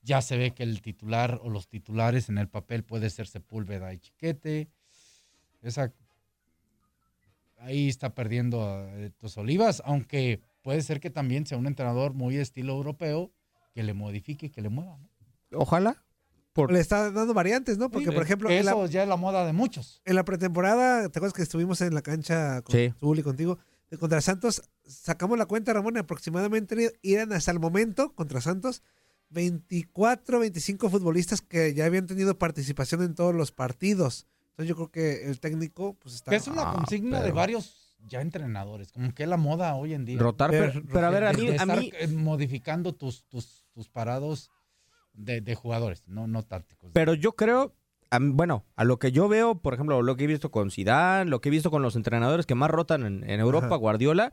Ya 0.02 0.20
se 0.22 0.36
ve 0.36 0.52
que 0.54 0.64
el 0.64 0.82
titular 0.82 1.38
o 1.42 1.48
los 1.50 1.68
titulares 1.68 2.28
en 2.28 2.38
el 2.38 2.48
papel 2.48 2.82
puede 2.84 3.08
ser 3.10 3.26
Sepúlveda 3.28 3.92
y 3.92 3.98
Chiquete. 3.98 4.68
Esa 5.62 5.92
ahí 7.58 7.88
está 7.88 8.14
perdiendo 8.14 8.62
a 8.64 8.92
estos 9.00 9.36
Olivas, 9.38 9.82
aunque 9.84 10.40
puede 10.62 10.82
ser 10.82 11.00
que 11.00 11.10
también 11.10 11.46
sea 11.46 11.58
un 11.58 11.66
entrenador 11.66 12.14
muy 12.14 12.36
estilo 12.36 12.74
europeo 12.74 13.32
que 13.74 13.82
le 13.82 13.94
modifique, 13.94 14.50
que 14.50 14.60
le 14.60 14.68
mueva. 14.68 14.98
¿no? 15.50 15.58
Ojalá. 15.58 16.02
Por... 16.52 16.72
Le 16.72 16.80
está 16.80 17.10
dando 17.10 17.34
variantes, 17.34 17.76
¿no? 17.76 17.90
Porque, 17.90 18.08
Sí, 18.08 18.14
por 18.14 18.22
ejemplo, 18.22 18.48
que 18.48 18.58
en 18.58 18.64
la, 18.64 18.72
eso 18.72 18.86
ya 18.86 19.02
es 19.02 19.08
la 19.08 19.16
moda 19.16 19.44
de 19.44 19.52
muchos. 19.52 20.00
en 20.04 20.14
la 20.16 20.24
pretemporada, 20.24 21.02
¿te 21.08 21.18
acuerdas 21.18 21.34
que 21.34 21.42
estuvimos 21.42 21.80
en 21.82 21.94
la 21.94 22.00
cancha 22.02 22.62
con 22.62 22.74
Sí. 22.74 22.94
Zul 22.98 23.18
y 23.18 23.22
contigo? 23.22 23.58
De 23.90 23.98
contra 23.98 24.20
Santos, 24.20 24.62
sacamos 24.86 25.38
la 25.38 25.46
cuenta, 25.46 25.72
Ramón, 25.72 25.96
y 25.96 25.98
aproximadamente 25.98 26.92
eran 27.02 27.32
hasta 27.32 27.50
el 27.50 27.60
momento, 27.60 28.14
contra 28.14 28.40
Santos, 28.40 28.82
24, 29.30 30.38
25 30.40 30.88
futbolistas 30.88 31.42
que 31.42 31.74
ya 31.74 31.84
habían 31.84 32.06
tenido 32.06 32.38
participación 32.38 33.02
en 33.02 33.14
todos 33.14 33.34
los 33.34 33.52
partidos. 33.52 34.26
Entonces 34.56 34.68
yo 34.70 34.74
creo 34.76 34.90
que 34.90 35.28
el 35.28 35.38
técnico, 35.38 35.94
pues 36.00 36.14
está... 36.14 36.34
Es 36.34 36.48
una 36.48 36.70
Ah, 36.70 36.72
consigna 36.74 37.20
de 37.20 37.30
varios 37.30 37.94
ya 38.06 38.22
entrenadores, 38.22 38.90
como 38.90 39.12
que 39.14 39.24
es 39.24 39.28
la 39.28 39.36
moda 39.36 39.74
hoy 39.74 39.92
en 39.92 40.06
día. 40.06 40.18
Rotar, 40.18 40.50
Pero- 40.50 40.72
pero, 40.72 40.86
pero 40.90 41.06
a 41.06 41.10
ver, 41.10 41.24
a 41.24 41.32
mí, 41.34 41.48
a 41.58 41.66
mí 41.66 41.92
eh, 41.98 42.08
modificando 42.08 42.94
tus, 42.94 43.24
tus, 43.24 43.66
tus 43.74 43.88
parados 43.90 44.50
de, 45.12 45.42
de 45.42 45.54
jugadores, 45.54 46.04
no, 46.06 46.26
no 46.26 46.42
tácticos. 46.42 46.90
pero 46.94 47.12
yo 47.12 47.32
creo, 47.36 47.74
bueno, 48.18 48.64
a 48.76 48.84
lo 48.84 48.98
que 48.98 49.12
yo 49.12 49.28
veo, 49.28 49.58
por 49.60 49.74
ejemplo, 49.74 50.00
lo 50.00 50.16
que 50.16 50.24
he 50.24 50.26
visto 50.26 50.50
con 50.50 50.70
Zidane, 50.70 51.28
lo 51.28 51.40
que 51.42 51.48
he 51.48 51.52
visto 51.52 51.70
con 51.70 51.82
los 51.82 51.94
entrenadores 51.96 52.46
que 52.46 52.54
más 52.54 52.70
rotan 52.70 53.04
en, 53.04 53.28
en 53.28 53.40
Europa, 53.40 53.66
Ajá. 53.66 53.76
Guardiola, 53.76 54.32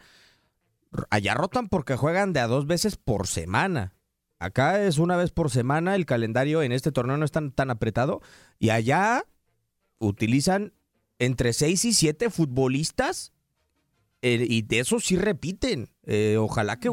allá 1.10 1.34
rotan 1.34 1.68
porque 1.68 1.96
juegan 1.98 2.32
de 2.34 2.40
a 2.40 2.48
dos 2.48 2.66
veces 2.68 2.96
por 2.98 3.28
semana. 3.28 3.94
Acá 4.40 4.84
es 4.84 4.98
una 4.98 5.16
vez 5.16 5.32
por 5.32 5.50
semana, 5.50 5.96
el 5.96 6.06
calendario 6.06 6.62
en 6.64 6.72
este 6.74 6.92
torneo 6.92 7.18
no 7.18 7.26
es 7.26 7.32
tan, 7.32 7.52
tan 7.52 7.70
apretado. 7.72 8.22
Y 8.60 8.70
allá 8.72 9.24
utilizan 10.06 10.74
entre 11.20 11.54
seis 11.54 11.86
y 11.86 11.94
siete 11.94 12.30
futbolistas 12.30 13.32
eh, 14.22 14.46
y 14.48 14.62
de 14.62 14.80
esos 14.80 15.04
sí 15.06 15.16
repiten. 15.18 15.90
Eh, 16.06 16.38
ojalá 16.40 16.80
que 16.80 16.90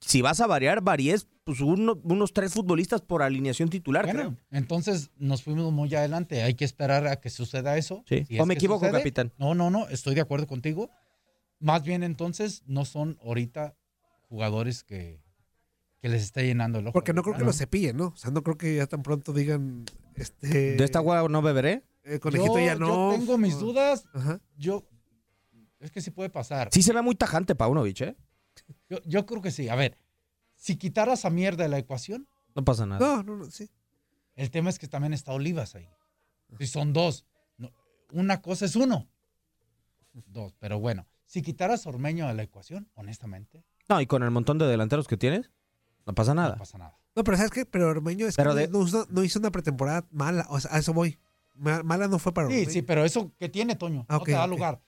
si 0.00 0.22
vas 0.22 0.40
a 0.40 0.46
variar, 0.46 0.80
varíes 0.82 1.26
pues, 1.44 1.60
uno- 1.60 2.00
unos 2.04 2.32
tres 2.32 2.52
futbolistas 2.52 3.00
por 3.00 3.22
alineación 3.22 3.68
titular. 3.68 4.04
Bueno, 4.04 4.20
creo. 4.20 4.36
entonces 4.50 5.10
nos 5.16 5.42
fuimos 5.42 5.72
muy 5.72 5.94
adelante. 5.94 6.42
Hay 6.42 6.54
que 6.54 6.64
esperar 6.64 7.06
a 7.06 7.16
que 7.20 7.30
suceda 7.30 7.76
eso. 7.76 8.02
Sí. 8.08 8.24
Si 8.28 8.38
¿O 8.38 8.42
es 8.42 8.46
me 8.48 8.54
equivoco, 8.54 8.80
sucede. 8.86 8.98
capitán? 8.98 9.32
No, 9.38 9.54
no, 9.54 9.70
no, 9.70 9.88
estoy 9.88 10.14
de 10.14 10.20
acuerdo 10.22 10.46
contigo. 10.46 10.90
Más 11.60 11.82
bien 11.84 12.02
entonces 12.02 12.62
no 12.66 12.84
son 12.84 13.18
ahorita 13.22 13.76
jugadores 14.28 14.82
que, 14.84 15.20
que 16.00 16.08
les 16.08 16.22
está 16.22 16.42
llenando 16.42 16.78
el 16.80 16.86
ojo. 16.86 16.92
Porque 16.92 17.12
no 17.12 17.22
creo 17.22 17.34
que 17.34 17.40
¿no? 17.40 17.46
lo 17.46 17.52
cepillen, 17.52 17.96
¿no? 17.96 18.06
O 18.08 18.16
sea, 18.16 18.30
no 18.30 18.42
creo 18.42 18.58
que 18.58 18.76
ya 18.76 18.86
tan 18.86 19.02
pronto 19.02 19.32
digan, 19.32 19.84
este... 20.16 20.76
De 20.76 20.84
esta 20.84 20.98
agua 20.98 21.26
no 21.28 21.40
beberé. 21.40 21.84
El 22.04 22.20
conejito 22.20 22.58
yo, 22.58 22.64
ya 22.64 22.74
no. 22.76 23.12
yo 23.12 23.18
tengo 23.18 23.38
mis 23.38 23.58
dudas. 23.58 24.04
Ajá. 24.14 24.40
Yo, 24.56 24.86
es 25.80 25.90
que 25.90 26.00
sí 26.00 26.10
puede 26.10 26.30
pasar. 26.30 26.68
Sí 26.72 26.82
se 26.82 26.92
ve 26.92 27.02
muy 27.02 27.14
tajante 27.14 27.54
Paunovic, 27.54 28.00
¿eh? 28.02 28.16
Yo, 28.88 28.98
yo 29.04 29.26
creo 29.26 29.42
que 29.42 29.50
sí. 29.50 29.68
A 29.68 29.74
ver, 29.74 29.98
si 30.56 30.76
quitaras 30.76 31.24
a 31.24 31.30
mierda 31.30 31.64
de 31.64 31.68
la 31.68 31.78
ecuación, 31.78 32.28
No 32.54 32.64
pasa 32.64 32.86
nada. 32.86 33.00
No, 33.04 33.22
no, 33.22 33.36
no, 33.36 33.50
sí. 33.50 33.68
el 34.36 34.50
tema 34.50 34.70
es 34.70 34.78
que 34.78 34.86
también 34.88 35.12
está 35.12 35.32
Olivas 35.32 35.74
ahí. 35.74 35.88
Si 36.58 36.66
son 36.68 36.92
dos, 36.92 37.26
no, 37.58 37.72
una 38.12 38.40
cosa 38.40 38.64
es 38.66 38.76
uno. 38.76 39.08
Dos, 40.26 40.54
pero 40.60 40.78
bueno, 40.78 41.06
si 41.26 41.42
quitaras 41.42 41.86
a 41.86 41.88
Ormeño 41.88 42.28
de 42.28 42.34
la 42.34 42.42
ecuación, 42.44 42.88
honestamente, 42.94 43.64
No, 43.88 44.00
y 44.00 44.06
con 44.06 44.22
el 44.22 44.30
montón 44.30 44.58
de 44.58 44.66
delanteros 44.66 45.08
que 45.08 45.16
tienes, 45.16 45.50
no 46.06 46.14
pasa 46.14 46.32
nada. 46.34 46.52
no 46.52 46.58
pasa 46.58 46.78
nada. 46.78 46.96
No, 47.16 47.24
pero 47.24 47.36
¿sabes 47.36 47.50
qué? 47.50 47.66
Pero 47.66 47.88
Ormeño 47.88 48.26
es 48.28 48.36
Pero 48.36 48.54
que 48.54 48.60
de- 48.60 48.68
no, 48.68 48.82
hizo, 48.86 49.06
no 49.10 49.24
hizo 49.24 49.38
una 49.40 49.50
pretemporada 49.50 50.06
mala. 50.12 50.46
O 50.50 50.60
sea, 50.60 50.74
a 50.74 50.78
eso 50.78 50.92
voy. 50.92 51.18
Ma- 51.54 51.82
Mala 51.82 52.08
no 52.08 52.18
fue 52.18 52.32
para 52.34 52.48
Sí, 52.48 52.66
sí, 52.66 52.82
pero 52.82 53.04
eso 53.04 53.32
que 53.38 53.48
tiene, 53.48 53.76
Toño, 53.76 54.04
Ah, 54.08 54.14
no 54.14 54.18
ok, 54.18 54.24
te 54.26 54.32
da 54.32 54.46
lugar. 54.46 54.80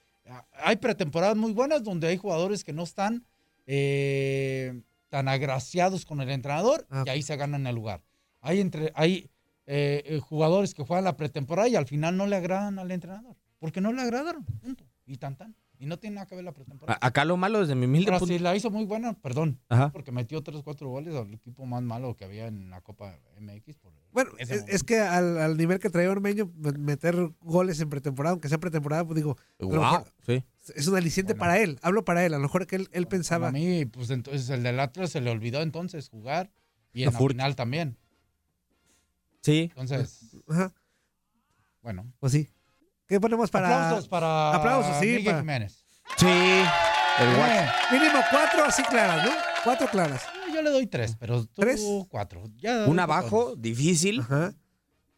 Hay 0.65 0.77
pretemporadas 0.77 1.37
muy 1.37 1.53
buenas 1.53 1.85
donde 1.85 2.09
hay 2.09 2.17
jugadores 2.17 2.65
que 2.65 2.73
no 2.73 2.83
están 2.83 3.25
eh, 3.67 4.83
tan 5.09 5.29
agraciados 5.29 6.05
con 6.05 6.21
el 6.21 6.31
entrenador 6.31 6.87
Ah, 6.91 7.05
y 7.07 7.11
ahí 7.11 7.23
se 7.23 7.37
ganan 7.37 7.67
el 7.67 7.75
lugar. 7.75 8.03
Hay, 8.41 8.61
entre, 8.61 8.93
hay 8.95 9.31
eh, 9.67 10.03
eh, 10.07 10.21
jugadores 10.21 10.75
que 10.75 10.85
juegan 10.85 11.05
la 11.05 11.17
pretemporada 11.17 11.69
y 11.69 11.77
al 11.77 11.87
final 11.87 12.17
no 12.17 12.27
le 12.27 12.37
agradan 12.37 12.79
al 12.79 12.91
entrenador. 12.91 13.37
Porque 13.59 13.81
no 13.81 13.93
le 13.93 14.03
agradaron, 14.03 14.45
punto. 14.45 14.85
Y 15.07 15.17
tan 15.17 15.37
tan. 15.37 15.55
Y 15.79 15.87
no 15.87 15.99
tiene 15.99 16.15
nada 16.17 16.27
que 16.27 16.35
ver 16.35 16.45
la 16.45 16.53
pretemporada. 16.53 16.99
A- 17.01 17.07
Acá 17.09 17.25
lo 17.25 17.37
malo 17.37 17.61
desde 17.61 17.75
mi 17.75 17.87
humilde 17.87 18.07
Pero 18.07 18.19
punto- 18.19 18.33
si 18.35 18.39
la 18.41 18.55
hizo 18.57 18.71
muy 18.71 18.85
buena, 18.85 19.13
perdón. 19.15 19.59
Ajá. 19.69 19.91
Porque 19.93 20.11
metió 20.13 20.43
3 20.43 20.63
4 20.63 20.89
goles 20.89 21.15
al 21.15 21.33
equipo 21.35 21.67
más 21.67 21.83
malo 21.83 22.17
que 22.17 22.25
había 22.25 22.47
en 22.47 22.71
la 22.71 22.81
Copa 22.81 23.15
MX. 23.41 23.77
por 23.77 23.93
Bueno, 24.17 24.31
es, 24.39 24.83
que 24.83 24.99
al, 24.99 25.37
al 25.37 25.59
nivel 25.59 25.79
que 25.79 25.91
traía 25.91 26.11
Ormeño, 26.11 26.51
me- 26.57 26.73
meter 26.73 27.15
goles 27.41 27.79
en 27.81 27.91
pretemporada, 27.91 28.33
aunque 28.33 28.49
sea 28.49 28.57
pretemporada, 28.57 29.05
pues 29.05 29.15
digo, 29.17 29.37
a 29.39 29.63
lo 29.63 29.69
Wow, 29.69 29.79
mejor 29.79 30.13
sí. 30.25 30.43
es 30.75 30.87
un 30.89 30.97
aliciente 30.97 31.35
Bueno. 31.35 31.41
para 31.41 31.59
él. 31.59 31.79
Hablo 31.83 32.03
para 32.05 32.25
él. 32.25 32.33
A 32.33 32.39
lo 32.39 32.43
mejor 32.45 32.67
que 32.67 32.77
él, 32.77 32.89
él 32.93 33.07
pensaba. 33.09 33.49
A 33.49 33.53
mí, 33.53 33.85
pues 33.85 34.09
entonces 34.09 34.49
el 34.49 34.63
del 34.63 34.81
Atlas 34.81 35.11
se 35.11 35.21
le 35.21 35.31
olvidó 35.31 35.61
entonces 35.61 36.09
jugar. 36.09 36.51
Y 36.95 37.03
en 37.05 37.13
la 37.13 37.19
final 37.19 37.57
también. 37.57 37.99
Sí. 39.43 39.65
Entonces, 39.77 40.35
Ajá, 40.49 40.73
bueno. 41.83 42.11
pues 42.19 42.33
sí. 42.33 42.49
¿Qué 43.07 43.21
ponemos 43.21 43.51
para. 43.51 43.69
Aplausos 43.87 44.09
para 44.09 44.55
Aplausos, 44.55 44.97
sí, 44.99 45.07
Miguel 45.07 45.25
para- 45.27 45.39
Jiménez. 45.41 45.85
Sí. 46.17 46.27
El 46.27 47.37
guacho. 47.37 47.53
Eh, 47.53 47.69
Mínimo 47.93 48.19
cuatro 48.31 48.65
así 48.65 48.83
claras, 48.85 49.25
¿no? 49.27 49.31
Cuatro 49.67 49.89
claras. 49.89 50.23
yo 50.55 50.63
le 50.63 50.71
doy 50.71 50.87
tres, 50.87 51.17
pero 51.21 51.45
tú 51.45 51.61
¿Tres? 51.61 51.85
cuatro. 52.09 52.45
Ya 52.57 52.85
Un 52.87 52.97
doy 52.97 52.99
abajo, 53.01 53.55
difícil. 53.57 54.21
Ajá. 54.21 54.55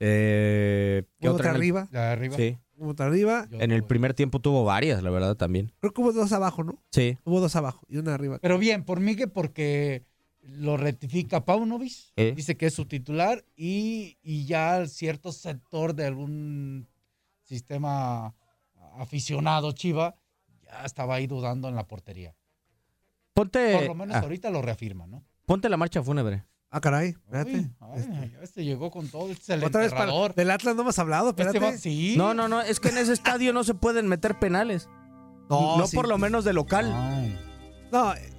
Eh, 0.00 1.04
¿qué 1.20 1.28
Hubo 1.28 1.34
otra 1.36 1.50
otra 1.50 1.50
en 1.50 1.54
el- 1.54 1.60
arriba. 1.60 1.88
La 1.92 2.00
de 2.06 2.12
arriba. 2.12 2.36
Sí. 2.36 2.58
Otra 2.80 3.06
arriba. 3.06 3.46
En 3.50 3.72
el 3.72 3.82
primer 3.84 4.14
tiempo 4.14 4.40
tuvo 4.40 4.64
varias, 4.64 5.02
la 5.02 5.10
verdad, 5.10 5.34
también. 5.36 5.72
Creo 5.80 5.92
que 5.92 6.00
hubo 6.00 6.12
dos 6.12 6.32
abajo, 6.32 6.62
¿no? 6.64 6.80
Sí. 6.92 7.18
Hubo 7.24 7.40
dos 7.40 7.56
abajo 7.56 7.84
y 7.88 7.96
una 7.98 8.14
arriba. 8.14 8.38
Pero 8.40 8.58
bien, 8.58 8.84
por 8.84 9.00
mí 9.00 9.16
que 9.16 9.26
porque 9.26 10.04
lo 10.42 10.76
rectifica 10.76 11.44
Paunovic, 11.44 11.92
¿Eh? 12.16 12.32
dice 12.36 12.56
que 12.56 12.66
es 12.66 12.74
su 12.74 12.86
titular 12.86 13.44
y, 13.56 14.16
y 14.22 14.46
ya 14.46 14.86
cierto 14.86 15.32
sector 15.32 15.94
de 15.94 16.06
algún 16.06 16.88
sistema 17.42 18.34
aficionado 18.96 19.72
Chiva 19.72 20.14
ya 20.64 20.84
estaba 20.84 21.16
ahí 21.16 21.26
dudando 21.26 21.68
en 21.68 21.74
la 21.74 21.86
portería. 21.86 22.34
Ponte, 23.38 23.74
Por 23.78 23.86
lo 23.86 23.94
menos 23.94 24.16
ah, 24.16 24.20
ahorita 24.20 24.50
lo 24.50 24.62
reafirma, 24.62 25.06
¿no? 25.06 25.24
ponte 25.46 25.68
la 25.68 25.76
marcha 25.76 26.02
fúnebre. 26.02 26.44
Ah, 26.70 26.80
caray. 26.80 27.10
Espérate. 27.10 27.50
Uy, 27.80 28.04
ay, 28.20 28.36
este 28.42 28.64
llegó 28.64 28.90
con 28.90 29.08
todo, 29.08 29.30
este 29.30 29.42
es 29.44 29.48
el 29.58 29.64
Otra 29.64 29.80
vez 29.80 29.92
para, 29.92 30.12
del 30.34 30.50
Atlas 30.50 30.74
no 30.76 30.82
hemos 30.82 30.98
hablado, 30.98 31.30
Este 31.30 31.42
espérate. 31.44 31.72
va- 31.72 31.78
sí. 31.78 32.14
No, 32.18 32.34
no, 32.34 32.48
no, 32.48 32.60
es 32.60 32.80
que 32.80 32.88
en 32.88 32.98
ese 32.98 33.12
estadio 33.12 33.52
no 33.54 33.64
se 33.64 33.72
pueden 33.74 34.06
meter 34.08 34.38
penales. 34.38 34.88
No, 35.48 35.78
No, 35.78 35.86
sí. 35.86 35.96
por 35.96 36.08
lo 36.08 36.18
menos 36.18 36.44
de 36.44 36.52
local. 36.52 36.92
No, 37.90 38.12
eh, 38.14 38.30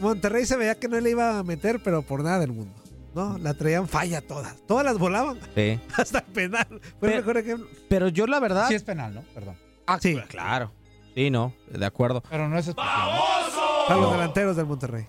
Monterrey 0.00 0.46
se 0.46 0.56
veía 0.56 0.76
que 0.76 0.88
no 0.88 0.98
le 1.00 1.10
iba 1.10 1.38
a 1.38 1.42
meter, 1.42 1.82
pero 1.82 2.00
por 2.02 2.22
nada 2.22 2.38
del 2.38 2.52
mundo. 2.52 2.74
No, 3.14 3.36
la 3.38 3.52
traían 3.54 3.86
falla 3.88 4.20
todas. 4.22 4.56
Todas 4.66 4.84
las 4.84 4.96
volaban. 4.98 5.38
Sí. 5.54 5.78
Hasta 5.96 6.20
el 6.20 6.24
penal. 6.26 6.66
Fue 6.68 6.78
el 6.80 6.90
Pero- 7.00 7.16
mejor 7.18 7.36
ejemplo. 7.38 7.68
Pero 7.88 8.08
yo 8.08 8.26
la 8.26 8.38
verdad... 8.40 8.68
Sí 8.68 8.74
es 8.74 8.84
penal, 8.84 9.14
¿no? 9.14 9.22
Perdón. 9.34 9.56
Ah, 9.86 9.98
sí. 10.00 10.16
Claro. 10.28 10.72
Sí, 11.14 11.30
no, 11.30 11.52
de 11.70 11.84
acuerdo. 11.84 12.22
Pero 12.30 12.48
no 12.48 12.56
es 12.56 12.68
especial. 12.68 13.10
¿no? 13.10 13.57
Para 13.88 14.02
los 14.02 14.12
delanteros 14.12 14.54
del 14.54 14.66
Monterrey. 14.66 15.04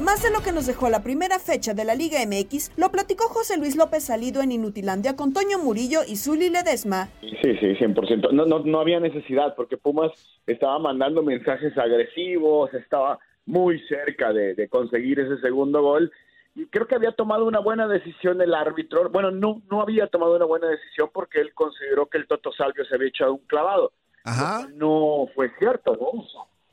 Más 0.00 0.22
de 0.22 0.30
lo 0.30 0.42
que 0.44 0.52
nos 0.52 0.66
dejó 0.68 0.88
la 0.90 1.02
primera 1.02 1.40
fecha 1.40 1.74
de 1.74 1.84
la 1.84 1.96
Liga 1.96 2.18
MX, 2.24 2.70
lo 2.76 2.92
platicó 2.92 3.24
José 3.24 3.58
Luis 3.58 3.74
López 3.74 4.04
Salido 4.04 4.40
en 4.40 4.52
Inutilandia 4.52 5.16
con 5.16 5.32
Toño 5.32 5.58
Murillo 5.58 6.02
y 6.06 6.14
Zuli 6.14 6.50
Ledesma. 6.50 7.08
Sí, 7.20 7.56
sí, 7.58 7.74
100%. 7.74 8.30
No, 8.30 8.46
no, 8.46 8.60
no 8.60 8.80
había 8.80 9.00
necesidad 9.00 9.56
porque 9.56 9.76
Pumas 9.76 10.12
estaba 10.46 10.78
mandando 10.78 11.24
mensajes 11.24 11.76
agresivos, 11.76 12.72
estaba 12.74 13.18
muy 13.44 13.80
cerca 13.88 14.32
de, 14.32 14.54
de 14.54 14.68
conseguir 14.68 15.18
ese 15.18 15.40
segundo 15.40 15.82
gol 15.82 16.12
y 16.54 16.66
creo 16.66 16.86
que 16.86 16.94
había 16.94 17.12
tomado 17.12 17.44
una 17.44 17.60
buena 17.60 17.88
decisión 17.88 18.40
el 18.40 18.54
árbitro. 18.54 19.08
Bueno, 19.10 19.30
no, 19.30 19.62
no 19.70 19.80
había 19.80 20.06
tomado 20.06 20.36
una 20.36 20.44
buena 20.44 20.68
decisión 20.68 21.10
porque 21.12 21.40
él 21.40 21.54
consideró 21.54 22.06
que 22.06 22.18
el 22.18 22.26
Toto 22.26 22.52
Salvio 22.52 22.84
se 22.84 22.94
había 22.94 23.08
echado 23.08 23.34
un 23.34 23.46
clavado. 23.46 23.92
Ajá. 24.24 24.68
No 24.74 25.26
fue 25.34 25.50
cierto, 25.58 25.96
¿no? 26.00 26.24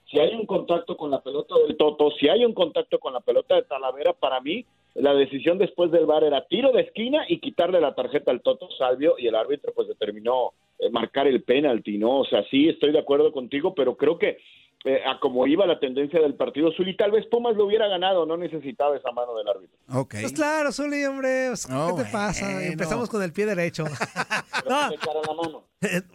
Si 0.09 0.19
hay 0.19 0.33
un 0.33 0.45
contacto 0.45 0.97
con 0.97 1.11
la 1.11 1.21
pelota 1.21 1.55
del 1.65 1.77
Toto, 1.77 2.11
si 2.19 2.27
hay 2.27 2.43
un 2.43 2.53
contacto 2.53 2.99
con 2.99 3.13
la 3.13 3.19
pelota 3.19 3.55
de 3.55 3.63
Talavera, 3.63 4.13
para 4.13 4.41
mí 4.41 4.65
la 4.95 5.13
decisión 5.13 5.57
después 5.57 5.91
del 5.91 6.05
VAR 6.05 6.23
era 6.23 6.45
tiro 6.47 6.71
de 6.71 6.81
esquina 6.81 7.25
y 7.27 7.39
quitarle 7.39 7.79
la 7.79 7.93
tarjeta 7.93 8.31
al 8.31 8.41
Toto 8.41 8.69
Salvio 8.77 9.15
y 9.17 9.27
el 9.27 9.35
árbitro 9.35 9.71
pues 9.75 9.87
determinó 9.87 10.53
eh, 10.79 10.89
marcar 10.89 11.27
el 11.27 11.43
penalti, 11.43 11.97
¿no? 11.97 12.19
O 12.19 12.25
sea, 12.25 12.43
sí 12.49 12.67
estoy 12.67 12.91
de 12.91 12.99
acuerdo 12.99 13.31
contigo, 13.31 13.75
pero 13.75 13.95
creo 13.95 14.17
que 14.17 14.39
eh, 14.86 15.01
a 15.05 15.19
como 15.19 15.45
iba 15.45 15.65
la 15.65 15.79
tendencia 15.79 16.21
del 16.21 16.36
partido 16.36 16.71
Zuli, 16.71 16.95
tal 16.95 17.12
vez 17.12 17.25
Pumas 17.27 17.55
lo 17.55 17.65
hubiera 17.65 17.88
ganado, 17.88 18.25
no 18.25 18.38
necesitaba 18.38 18.95
esa 18.95 19.12
mano 19.12 19.36
del 19.36 19.48
árbitro. 19.50 19.77
Ok. 19.93 20.15
Pues 20.21 20.31
claro, 20.33 20.71
Zuli, 20.71 21.03
hombre. 21.05 21.48
pues, 21.50 21.67
¿Qué 21.67 21.74
No, 21.74 21.95
te 21.95 22.05
pasa? 22.05 22.45
bueno. 22.45 22.59
Empezamos 22.71 23.09
con 23.09 23.21
el 23.21 23.33
pie 23.33 23.45
derecho. 23.45 23.83
Pero 24.63 24.69
No. 24.69 24.89
la 25.27 25.33
mano. 25.33 25.63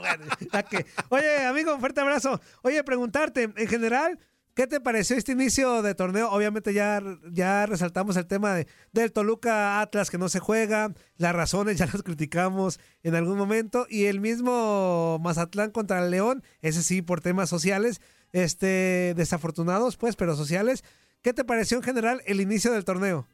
Bueno, 0.00 0.24
ya 0.52 0.62
que- 0.62 0.86
Oye, 1.10 1.44
amigo, 1.44 1.74
un 1.74 1.80
fuerte 1.80 2.00
abrazo. 2.00 2.40
Oye, 2.62 2.82
preguntarte, 2.84 3.42
en 3.54 3.68
general, 3.68 4.18
¿qué 4.60 4.66
te 4.66 4.78
pareció 4.78 5.16
este 5.16 5.32
inicio 5.32 5.80
de 5.80 5.94
torneo? 5.94 6.30
Obviamente 6.30 6.74
ya, 6.74 7.02
ya 7.32 7.64
resaltamos 7.64 8.18
el 8.18 8.26
tema 8.26 8.52
de- 8.52 8.66
del 8.92 9.10
Toluca 9.10 9.80
Atlas 9.80 10.10
que 10.10 10.18
no 10.18 10.28
se 10.28 10.38
juega, 10.38 10.92
las 11.16 11.34
razones 11.34 11.78
ya 11.78 11.86
las 11.86 12.02
criticamos 12.02 12.78
en 13.02 13.14
algún 13.14 13.38
momento, 13.38 13.86
y 13.88 14.04
el 14.04 14.20
mismo 14.20 15.18
Mazatlán 15.22 15.70
contra 15.70 16.04
el 16.04 16.10
León, 16.10 16.42
ese 16.60 16.82
sí 16.82 17.00
por 17.00 17.22
temas 17.22 17.48
sociales, 17.48 18.02
este 18.32 19.14
desafortunados 19.16 19.96
pues, 19.96 20.14
pero 20.14 20.36
sociales. 20.36 20.84
¿Qué 21.22 21.32
te 21.32 21.42
pareció 21.44 21.78
en 21.78 21.82
general 21.82 22.20
el 22.26 22.42
inicio 22.42 22.70
del 22.70 22.84
torneo? 22.84 23.26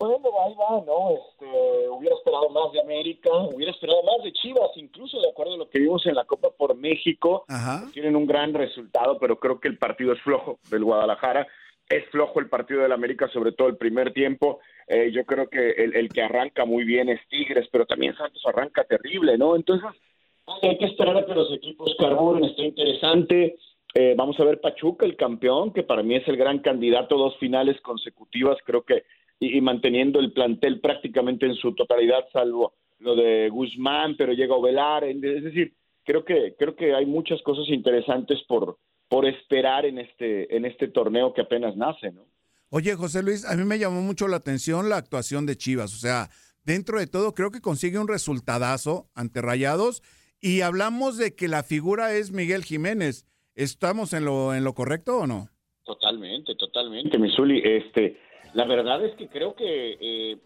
Bueno, 0.00 0.30
ahí 0.46 0.54
va, 0.54 0.82
¿no? 0.86 1.10
Este, 1.10 1.88
hubiera 1.90 2.16
esperado 2.16 2.48
más 2.48 2.72
de 2.72 2.80
América, 2.80 3.28
hubiera 3.54 3.70
esperado 3.70 4.02
más 4.02 4.24
de 4.24 4.32
Chivas, 4.32 4.70
incluso 4.76 5.20
de 5.20 5.28
acuerdo 5.28 5.54
a 5.54 5.58
lo 5.58 5.68
que 5.68 5.78
vimos 5.78 6.06
en 6.06 6.14
la 6.14 6.24
Copa 6.24 6.48
por 6.56 6.74
México. 6.74 7.44
Ajá. 7.48 7.86
Tienen 7.92 8.16
un 8.16 8.26
gran 8.26 8.54
resultado, 8.54 9.18
pero 9.18 9.38
creo 9.38 9.60
que 9.60 9.68
el 9.68 9.76
partido 9.76 10.14
es 10.14 10.22
flojo 10.22 10.58
del 10.70 10.84
Guadalajara. 10.84 11.46
Es 11.86 12.08
flojo 12.10 12.40
el 12.40 12.48
partido 12.48 12.80
del 12.80 12.92
América, 12.92 13.28
sobre 13.28 13.52
todo 13.52 13.68
el 13.68 13.76
primer 13.76 14.14
tiempo. 14.14 14.60
Eh, 14.86 15.10
yo 15.12 15.26
creo 15.26 15.50
que 15.50 15.72
el, 15.72 15.94
el 15.94 16.08
que 16.08 16.22
arranca 16.22 16.64
muy 16.64 16.84
bien 16.84 17.10
es 17.10 17.20
Tigres, 17.28 17.68
pero 17.70 17.84
también 17.84 18.16
Santos 18.16 18.42
arranca 18.46 18.84
terrible, 18.84 19.36
¿no? 19.36 19.54
Entonces, 19.54 19.90
hay 20.62 20.78
que 20.78 20.86
esperar 20.86 21.18
a 21.18 21.26
que 21.26 21.34
los 21.34 21.52
equipos 21.52 21.94
carburen, 21.98 22.44
está 22.44 22.62
interesante. 22.62 23.58
Eh, 23.92 24.14
vamos 24.16 24.38
a 24.38 24.44
ver 24.44 24.60
Pachuca, 24.60 25.04
el 25.04 25.16
campeón, 25.16 25.72
que 25.72 25.82
para 25.82 26.02
mí 26.02 26.14
es 26.14 26.26
el 26.28 26.36
gran 26.36 26.60
candidato, 26.60 27.18
dos 27.18 27.36
finales 27.38 27.80
consecutivas, 27.80 28.56
creo 28.64 28.82
que, 28.82 29.04
y, 29.40 29.58
y 29.58 29.60
manteniendo 29.60 30.20
el 30.20 30.32
plantel 30.32 30.80
prácticamente 30.80 31.46
en 31.46 31.54
su 31.54 31.74
totalidad, 31.74 32.26
salvo 32.32 32.74
lo 33.00 33.16
de 33.16 33.48
Guzmán, 33.48 34.16
pero 34.16 34.32
llega 34.32 34.54
Ovelar, 34.54 35.04
es 35.04 35.42
decir, 35.42 35.74
creo 36.04 36.24
que, 36.24 36.54
creo 36.58 36.76
que 36.76 36.94
hay 36.94 37.06
muchas 37.06 37.40
cosas 37.42 37.68
interesantes 37.68 38.38
por, 38.46 38.78
por 39.08 39.26
esperar 39.26 39.86
en 39.86 39.98
este, 39.98 40.54
en 40.54 40.64
este 40.64 40.88
torneo 40.88 41.32
que 41.32 41.40
apenas 41.40 41.76
nace, 41.76 42.12
¿no? 42.12 42.26
Oye, 42.72 42.94
José 42.94 43.22
Luis, 43.22 43.44
a 43.44 43.56
mí 43.56 43.64
me 43.64 43.80
llamó 43.80 44.00
mucho 44.00 44.28
la 44.28 44.36
atención 44.36 44.88
la 44.88 44.96
actuación 44.96 45.44
de 45.44 45.56
Chivas. 45.56 45.92
O 45.92 45.98
sea, 45.98 46.28
dentro 46.64 47.00
de 47.00 47.08
todo, 47.08 47.34
creo 47.34 47.50
que 47.50 47.60
consigue 47.60 47.98
un 47.98 48.06
resultadazo 48.06 49.08
ante 49.16 49.42
Rayados. 49.42 50.02
Y 50.40 50.60
hablamos 50.60 51.18
de 51.18 51.34
que 51.34 51.48
la 51.48 51.64
figura 51.64 52.14
es 52.14 52.30
Miguel 52.30 52.62
Jiménez. 52.62 53.26
¿Estamos 53.56 54.12
en 54.12 54.24
lo, 54.24 54.54
en 54.54 54.62
lo 54.62 54.74
correcto 54.74 55.18
o 55.18 55.26
no? 55.26 55.48
Totalmente, 55.84 56.54
totalmente, 56.54 57.18
Misuli. 57.18 57.60
Este, 57.64 58.16
la 58.54 58.64
verdad 58.64 59.04
es 59.04 59.14
que 59.16 59.28
creo 59.28 59.54
que 59.54 59.96
eh, 60.00 60.38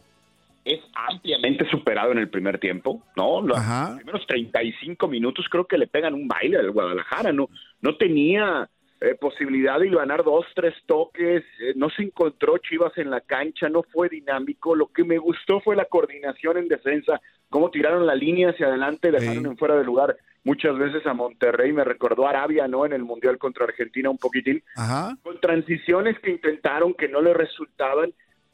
es 0.64 0.80
ampliamente 0.94 1.68
superado 1.70 2.12
en 2.12 2.18
el 2.18 2.28
primer 2.28 2.58
tiempo, 2.58 3.02
¿no? 3.16 3.42
Los 3.42 3.58
Ajá. 3.58 3.96
primeros 3.96 4.26
35 4.26 5.08
minutos 5.08 5.46
creo 5.50 5.66
que 5.66 5.78
le 5.78 5.86
pegan 5.86 6.14
un 6.14 6.26
baile 6.26 6.58
al 6.58 6.70
Guadalajara, 6.70 7.32
no, 7.32 7.48
no 7.80 7.96
tenía 7.96 8.68
eh, 9.04 9.14
posibilidad 9.20 9.78
de 9.78 9.90
ganar 9.90 10.24
dos, 10.24 10.46
tres 10.54 10.74
toques, 10.86 11.44
eh, 11.60 11.72
no 11.76 11.90
se 11.90 12.04
encontró 12.04 12.56
Chivas 12.56 12.96
en 12.96 13.10
la 13.10 13.20
cancha, 13.20 13.68
no 13.68 13.82
fue 13.82 14.08
dinámico. 14.08 14.74
Lo 14.74 14.86
que 14.86 15.04
me 15.04 15.18
gustó 15.18 15.60
fue 15.60 15.76
la 15.76 15.84
coordinación 15.84 16.56
en 16.56 16.68
defensa, 16.68 17.20
cómo 17.50 17.70
tiraron 17.70 18.06
la 18.06 18.14
línea 18.14 18.50
hacia 18.50 18.66
adelante, 18.68 19.10
dejaron 19.10 19.42
Sí. 19.42 19.48
en 19.50 19.58
fuera 19.58 19.76
de 19.76 19.84
lugar 19.84 20.16
muchas 20.42 20.78
veces 20.78 21.06
a 21.06 21.12
Monterrey, 21.12 21.72
me 21.72 21.84
recordó 21.84 22.26
a 22.26 22.30
Arabia, 22.30 22.66
¿no? 22.66 22.86
En 22.86 22.92
el 22.94 23.02
Mundial 23.02 23.36
contra 23.36 23.64
Argentina 23.64 24.08
un 24.08 24.18
poquitín 24.18 24.62
Ajá. 24.76 25.16
con 25.22 25.38
transiciones 25.40 26.18
que 26.20 26.30
intentaron 26.30 26.94
que 26.94 27.08
no 27.08 27.20
le 27.20 27.34
resultaban. 27.34 28.12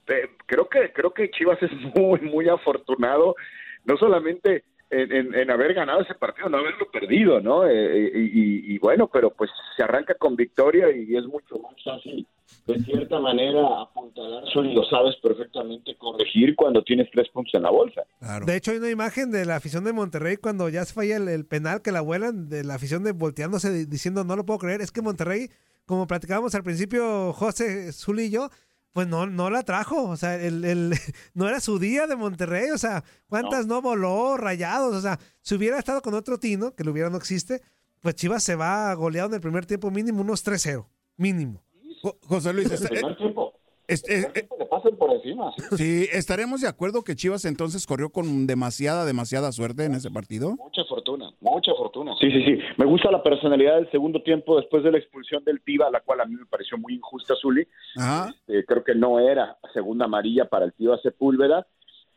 Eh, 0.09 0.31
creo 0.47 0.69
que 0.69 0.93
creo 0.93 1.13
que 1.15 1.31
Chivas 1.31 1.63
es 1.63 1.71
muy 1.97 2.21
muy 2.23 2.49
afortunado, 2.49 3.37
no 3.85 3.97
solamente 3.97 4.65
en, 4.91 5.13
en- 5.13 5.35
en 5.35 5.51
haber 5.51 5.73
ganado 5.75 6.01
ese 6.03 6.15
partido, 6.15 6.49
no 6.49 6.59
haberlo 6.59 6.91
perdido, 6.91 7.41
¿no? 7.41 7.67
Eh, 7.67 8.11
y, 8.15 8.19
y- 8.19 8.75
y 8.75 8.79
bueno, 8.79 9.09
pero 9.13 9.31
pues 9.31 9.51
se 9.77 9.83
arranca 9.83 10.15
con 10.15 10.37
victoria 10.37 10.91
y 10.91 11.17
es 11.17 11.25
mucho 11.27 11.59
más 11.59 11.75
fácil 11.85 12.27
de 12.67 12.79
cierta 12.81 13.19
manera 13.21 13.81
apuntalar, 13.81 14.43
y 14.45 14.75
lo 14.75 14.85
sabes 14.85 15.15
perfectamente 15.23 15.97
corregir 15.97 16.55
cuando 16.57 16.83
tienes 16.83 17.09
tres 17.13 17.29
puntos 17.31 17.55
en 17.55 17.63
la 17.63 17.71
bolsa. 17.71 18.03
Claro. 18.19 18.45
De 18.45 18.57
hecho, 18.57 18.73
hay 18.73 18.79
una 18.79 18.91
imagen 18.91 19.31
de 19.31 19.45
la 19.45 19.57
afición 19.57 19.85
de 19.85 19.93
Monterrey 19.93 20.37
cuando 20.37 20.69
ya 20.69 20.85
se 20.85 20.93
falla 20.93 21.17
el, 21.17 21.29
el 21.29 21.47
penal 21.47 21.81
que 21.83 21.93
la 21.93 22.01
vuelan, 22.01 22.49
de 22.49 22.65
la 22.65 22.75
afición 22.75 23.05
de 23.05 23.13
volteándose 23.13 23.73
di- 23.73 23.87
diciendo 23.87 24.25
no 24.25 24.35
lo 24.37 24.45
puedo 24.45 24.59
creer. 24.59 24.81
Es 24.81 24.91
que 24.93 25.01
Monterrey, 25.01 25.49
como 25.87 26.07
platicábamos 26.09 26.55
al 26.57 26.65
principio, 26.65 27.33
José 27.33 27.93
Zuli 27.93 28.25
y 28.25 28.31
yo, 28.31 28.49
pues 28.93 29.07
no, 29.09 29.27
no 29.27 29.51
la 29.51 29.63
trajo. 29.63 30.09
O 30.09 30.17
sea, 30.17 30.35
el, 30.37 30.65
el- 30.65 30.95
no 31.35 31.49
era 31.49 31.61
su 31.61 31.79
día 31.79 32.07
de 32.07 32.17
Monterrey. 32.17 32.71
O 32.71 32.79
sea, 32.79 33.05
¿cuántas 33.29 33.67
no, 33.67 33.81
voló, 33.83 34.37
rayados? 34.37 34.95
O 34.97 35.01
sea, 35.01 35.19
si 35.43 35.55
hubiera 35.55 35.79
estado 35.79 36.03
con 36.03 36.15
otro 36.15 36.39
Tino, 36.39 36.75
que 36.75 36.85
lo 36.85 36.93
hubiera 36.93 37.11
no 37.11 37.17
existe, 37.17 37.63
pues 38.01 38.15
Chivas 38.15 38.43
se 38.43 38.55
va 38.57 38.93
goleado 38.95 39.29
en 39.29 39.35
el 39.35 39.41
primer 39.41 39.67
tiempo 39.67 39.91
mínimo 39.91 40.21
unos 40.23 40.45
3-0. 40.45 40.87
Mínimo. 41.17 41.63
Jo- 42.03 42.19
José 42.27 42.53
Luis, 42.53 42.67
El 42.69 42.75
está- 42.75 42.89
primer 42.89 43.17
tiempo, 43.17 43.50
es- 43.93 44.05
el 44.09 44.15
es- 44.15 44.25
primer 44.27 44.33
tiempo 44.33 44.57
le 44.59 44.67
pasan 44.67 44.97
por 44.97 45.11
encima. 45.13 45.53
¿sí? 45.57 45.63
sí, 45.77 46.09
¿estaremos 46.13 46.61
de 46.61 46.69
acuerdo 46.69 47.03
que 47.03 47.15
Chivas 47.17 47.45
entonces 47.45 47.87
corrió 47.87 48.11
con 48.11 48.47
demasiada, 48.47 49.05
demasiada 49.05 49.53
suerte 49.53 49.85
en 49.85 49.95
ese 49.95 50.11
partido? 50.11 50.57
Mucha 50.57 50.85
fortuna, 50.85 51.31
mucha 51.41 51.73
fortuna. 51.75 52.13
Sí, 52.21 52.31
sí, 52.31 52.43
sí. 52.45 52.59
Me 52.77 52.87
gusta 52.87 53.11
la 53.11 53.23
personalidad 53.23 53.77
del 53.77 53.91
segundo 53.91 54.23
tiempo 54.23 54.57
después 54.61 54.83
de 54.85 54.93
la 54.93 54.99
expulsión 54.99 55.45
del 55.45 55.61
Tiva, 55.63 55.91
la 55.91 56.01
cual 56.01 56.21
a 56.21 56.25
mí 56.25 56.35
me 56.37 56.47
pareció 56.47 56.79
muy 56.79 56.95
injusta, 56.95 57.35
Zuli. 57.41 57.67
Ajá. 57.97 58.35
Eh, 58.49 58.65
creo 58.67 58.83
que 58.85 58.95
no 58.95 59.19
era 59.19 59.57
segunda 59.73 60.05
amarilla 60.07 60.45
para 60.47 60.65
el 60.65 60.73
Tiva 60.73 60.99
Sepúlveda. 61.03 61.67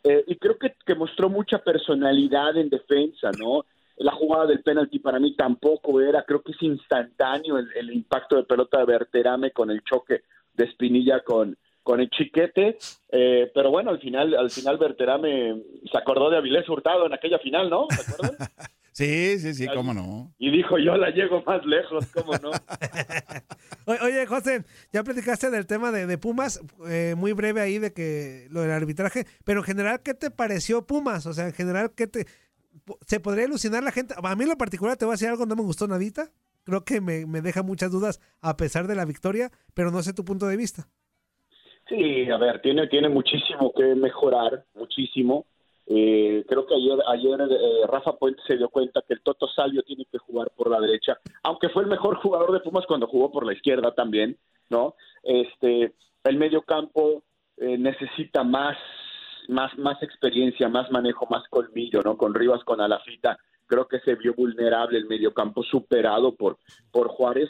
Eh, 0.03 0.23
y 0.27 0.36
creo 0.36 0.57
que, 0.57 0.75
que 0.86 0.95
mostró 0.95 1.29
mucha 1.29 1.59
personalidad 1.59 2.57
en 2.57 2.69
defensa, 2.69 3.31
¿no? 3.39 3.65
La 3.97 4.12
jugada 4.12 4.47
del 4.47 4.62
penalti 4.63 4.99
para 4.99 5.19
mí 5.19 5.36
tampoco 5.36 6.01
era, 6.01 6.23
creo 6.25 6.41
que 6.41 6.51
es 6.51 6.62
instantáneo 6.62 7.57
el, 7.57 7.69
el 7.75 7.93
impacto 7.93 8.36
de 8.36 8.43
pelota 8.43 8.79
de 8.79 8.86
Berterame 8.86 9.51
con 9.51 9.69
el 9.71 9.81
choque 9.83 10.23
de 10.55 10.65
Espinilla 10.65 11.21
con, 11.23 11.55
con 11.84 12.00
el 12.00 12.10
chiquete, 12.10 12.78
eh, 13.12 13.52
pero 13.54 13.69
bueno, 13.69 13.91
al 13.91 14.00
final, 14.00 14.34
al 14.36 14.50
final 14.50 14.78
Berterame 14.78 15.62
se 15.91 15.98
acordó 15.98 16.30
de 16.30 16.38
Avilés 16.38 16.67
Hurtado 16.67 17.06
en 17.06 17.13
aquella 17.13 17.39
final, 17.39 17.69
¿no? 17.69 17.88
¿Se 17.89 18.12
acuerdan? 18.12 18.38
Sí, 18.93 19.39
sí, 19.39 19.56
sí, 19.56 19.65
cómo 19.74 19.91
no. 19.91 20.32
Y 20.38 20.52
dijo, 20.52 20.78
yo 20.78 20.96
la 20.98 21.10
llego 21.10 21.41
más 21.48 21.65
lejos, 21.65 22.06
¿cómo 22.13 22.34
no? 22.34 22.52
Oye, 24.04 24.28
José, 24.28 24.65
ya 24.91 25.04
platicaste 25.04 25.50
del 25.50 25.65
tema 25.65 25.91
de, 25.91 26.06
de 26.06 26.17
Pumas, 26.19 26.62
eh, 26.88 27.15
muy 27.17 27.34
breve 27.34 27.60
ahí 27.60 27.80
de 27.80 27.91
que 27.91 28.48
lo 28.52 28.62
del 28.62 28.69
arbitraje, 28.69 29.26
pero 29.43 29.62
en 29.62 29.65
general, 29.65 30.02
¿qué 30.04 30.13
te 30.13 30.30
pareció 30.30 30.86
Pumas? 30.86 31.26
O 31.26 31.34
sea, 31.34 31.48
en 31.48 31.54
general, 31.54 31.91
¿qué 31.96 32.06
te... 32.06 32.28
¿Se 33.08 33.19
podría 33.19 33.46
ilusionar 33.46 33.84
la 33.84 33.91
gente? 33.91 34.13
A 34.15 34.36
mí 34.36 34.43
en 34.43 34.50
lo 34.50 34.58
particular 34.60 34.96
te 34.96 35.06
voy 35.06 35.13
a 35.13 35.15
decir 35.15 35.28
algo, 35.28 35.48
no 35.48 35.56
me 35.56 35.63
gustó 35.63 35.88
nadita. 35.88 36.30
Creo 36.63 36.86
que 36.86 37.02
me, 37.02 37.26
me 37.26 37.41
deja 37.41 37.63
muchas 37.63 37.91
dudas 37.91 38.22
a 38.41 38.58
pesar 38.58 38.86
de 38.86 38.93
la 38.93 39.06
victoria, 39.06 39.52
pero 39.74 39.89
no 39.89 40.04
sé 40.04 40.13
tu 40.13 40.24
punto 40.24 40.48
de 40.48 40.56
vista. 40.56 40.88
Sí, 41.88 42.30
a 42.30 42.38
ver, 42.38 42.62
tiene, 42.62 42.88
tiene 42.88 43.10
muchísimo 43.10 43.74
que 43.74 43.96
mejorar, 43.96 44.63
muchísimo. 44.76 45.46
Eh, 45.86 46.46
creo 46.48 46.65
que 46.65 46.76
ayer, 46.76 46.98
ayer 47.08 47.41
eh, 47.41 47.88
Rafa 47.88 48.13
Puente 48.13 48.41
se 48.48 48.56
dio 48.56 48.69
cuenta 48.69 49.04
que 49.06 49.15
el 49.15 49.22
Toto 49.22 49.50
Salvio 49.50 49.84
tiene 49.84 50.06
que 50.10 50.17
jugar 50.17 50.50
por 50.56 50.69
la 50.69 50.80
derecha, 50.80 51.19
aunque 51.43 51.67
fue 51.69 51.84
el 51.84 51.89
mejor 51.89 52.15
jugador 52.15 52.54
de 52.54 52.62
Pumas 52.62 52.86
cuando 52.88 53.08
jugó 53.08 53.32
por 53.32 53.46
la 53.46 53.54
izquierda 53.54 53.93
también, 53.93 54.38
¿no? 54.69 54.96
Este, 55.24 55.93
el 56.24 56.38
medio 56.38 56.62
campo 56.62 57.24
eh, 57.58 57.78
necesita 57.78 58.46
más, 58.46 58.78
más, 59.50 59.78
más 59.78 60.02
experiencia, 60.02 60.69
más 60.69 60.89
manejo, 60.89 61.28
más 61.30 61.43
colmillo, 61.50 62.02
¿no? 62.02 62.15
Con 62.15 62.34
Rivas, 62.34 62.63
con 62.63 62.80
Alafita, 62.80 63.38
creo 63.67 63.88
que 63.88 64.00
se 64.00 64.15
vio 64.15 64.34
vulnerable 64.34 64.98
el 64.98 65.06
medio 65.06 65.34
campo 65.34 65.63
superado 65.63 66.34
por, 66.34 66.58
por 66.91 67.10
Juárez 67.10 67.50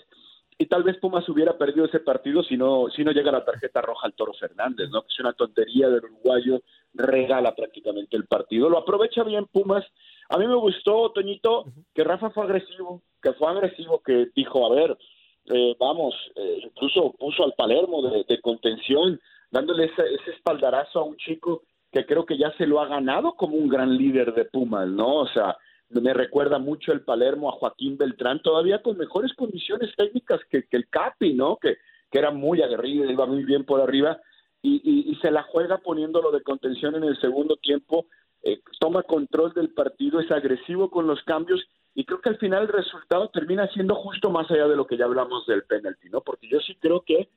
y 0.58 0.66
tal 0.66 0.84
vez 0.84 0.98
Pumas 0.98 1.28
hubiera 1.30 1.58
perdido 1.58 1.86
ese 1.86 2.00
partido 2.00 2.44
si 2.44 2.58
no, 2.58 2.88
si 2.96 3.04
no 3.04 3.12
llega 3.12 3.32
la 3.32 3.46
tarjeta 3.46 3.82
roja 3.82 4.08
al 4.08 4.14
Toro 4.14 4.34
Fernández, 4.34 4.90
¿no? 4.90 5.02
Que 5.02 5.08
es 5.10 5.20
una 5.20 5.34
tontería 5.34 5.90
del 5.90 6.06
uruguayo, 6.06 6.62
regala 6.94 7.56
prácticamente 7.56 8.16
el 8.18 8.26
partido. 8.26 8.70
Lo 8.70 8.78
aprovecha 8.78 9.24
bien 9.24 9.46
Pumas. 9.46 9.86
A 10.30 10.38
mí 10.38 10.48
me 10.48 10.56
gustó, 10.56 11.12
Toñito, 11.12 11.66
que 11.94 12.04
Rafa 12.04 12.30
fue 12.30 12.44
agresivo, 12.44 13.02
que 13.22 13.34
fue 13.34 13.50
agresivo, 13.50 14.02
que 14.02 14.28
dijo, 14.36 14.66
a 14.66 14.76
ver, 14.76 14.98
eh, 15.46 15.76
vamos, 15.80 16.16
eh, 16.36 16.60
incluso 16.64 17.14
puso 17.20 17.44
al 17.44 17.54
Palermo 17.54 18.02
de, 18.02 18.24
de 18.28 18.42
contención, 18.42 19.20
dándole 19.52 19.86
ese, 19.86 20.02
ese 20.14 20.32
espaldarazo 20.32 21.00
a 21.00 21.04
un 21.04 21.18
chico 21.18 21.64
que 21.92 22.06
creo 22.06 22.26
que 22.26 22.38
ya 22.38 22.52
se 22.58 22.66
lo 22.66 22.82
ha 22.82 22.88
ganado 22.88 23.34
como 23.34 23.56
un 23.56 23.70
gran 23.70 23.96
líder 23.96 24.34
de 24.34 24.46
Pumas, 24.46 24.88
¿no? 24.88 25.18
O 25.18 25.28
sea, 25.28 25.56
me 26.02 26.14
recuerda 26.14 26.60
mucho 26.60 26.92
el 26.92 27.02
Palermo 27.02 27.50
a 27.50 27.54
Joaquín 27.54 27.98
Beltrán, 27.98 28.42
todavía 28.42 28.82
con 28.82 28.98
mejores 28.98 29.34
condiciones 29.34 29.92
técnicas 29.96 30.42
que, 30.50 30.66
el 30.72 30.88
Capi, 30.90 31.34
¿no? 31.34 31.58
Que, 31.58 31.78
que 32.12 32.20
era 32.20 32.32
muy 32.32 32.62
aguerrido, 32.62 33.10
iba 33.10 33.26
muy 33.26 33.44
bien 33.44 33.66
por 33.66 33.82
arriba, 33.82 34.20
y, 34.62 34.82
y, 34.84 35.12
y 35.12 35.16
se 35.16 35.32
la 35.32 35.44
juega 35.44 35.80
poniéndolo 35.80 36.32
de 36.32 36.42
contención 36.42 36.96
en 36.96 37.04
el 37.04 37.20
segundo 37.20 37.58
tiempo, 37.58 38.06
eh, 38.44 38.62
toma 38.80 39.04
control 39.04 39.54
del 39.54 39.70
partido, 39.70 40.20
es 40.20 40.30
agresivo 40.32 40.90
con 40.90 41.08
los 41.08 41.22
cambios, 41.24 41.66
y 41.96 42.06
creo 42.06 42.22
que 42.22 42.30
al 42.30 42.38
final 42.38 42.64
el 42.64 42.70
resultado 42.70 43.30
termina 43.30 43.68
siendo 43.68 43.96
justo 43.96 44.30
más 44.30 44.50
allá 44.50 44.68
de 44.68 44.76
lo 44.76 44.88
que 44.88 44.98
ya 44.98 45.06
hablamos 45.06 45.46
del 45.46 45.64
penalti, 45.64 46.10
¿no? 46.10 46.22
Porque 46.22 46.48
yo 46.48 46.60
sí 46.60 46.76
creo 46.80 47.02
que 47.02 47.30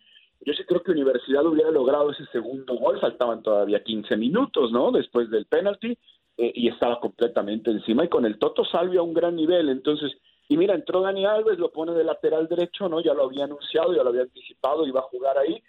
yo 0.44 0.52
sí 0.52 0.64
creo 0.64 0.82
que 0.82 0.92
Universidad 0.92 1.46
hubiera 1.46 1.70
logrado 1.70 2.10
ese 2.10 2.26
segundo 2.26 2.74
gol, 2.74 3.00
faltaban 3.00 3.42
todavía 3.42 3.82
15 3.82 4.16
minutos, 4.16 4.70
¿no? 4.70 4.92
Después 4.92 5.30
del 5.30 5.46
penalti, 5.46 5.98
eh, 6.38 6.52
y 6.54 6.68
estaba 6.68 7.00
completamente 7.00 7.70
encima 7.70 8.04
y 8.04 8.08
con 8.08 8.26
el 8.26 8.38
Toto 8.38 8.64
Salvio 8.64 9.00
a 9.00 9.04
un 9.04 9.14
gran 9.14 9.36
nivel. 9.36 9.68
Entonces, 9.68 10.12
y 10.48 10.56
mira, 10.56 10.74
entró 10.74 11.00
Dani 11.00 11.24
Alves, 11.24 11.58
lo 11.58 11.72
pone 11.72 11.92
de 11.92 12.04
lateral 12.04 12.46
derecho, 12.46 12.88
¿no? 12.88 13.00
Ya 13.00 13.14
lo 13.14 13.24
había 13.24 13.44
anunciado, 13.44 13.94
ya 13.94 14.02
lo 14.02 14.10
había 14.10 14.22
anticipado, 14.22 14.86
iba 14.86 15.00
a 15.00 15.04
jugar 15.04 15.38
ahí. 15.38 15.62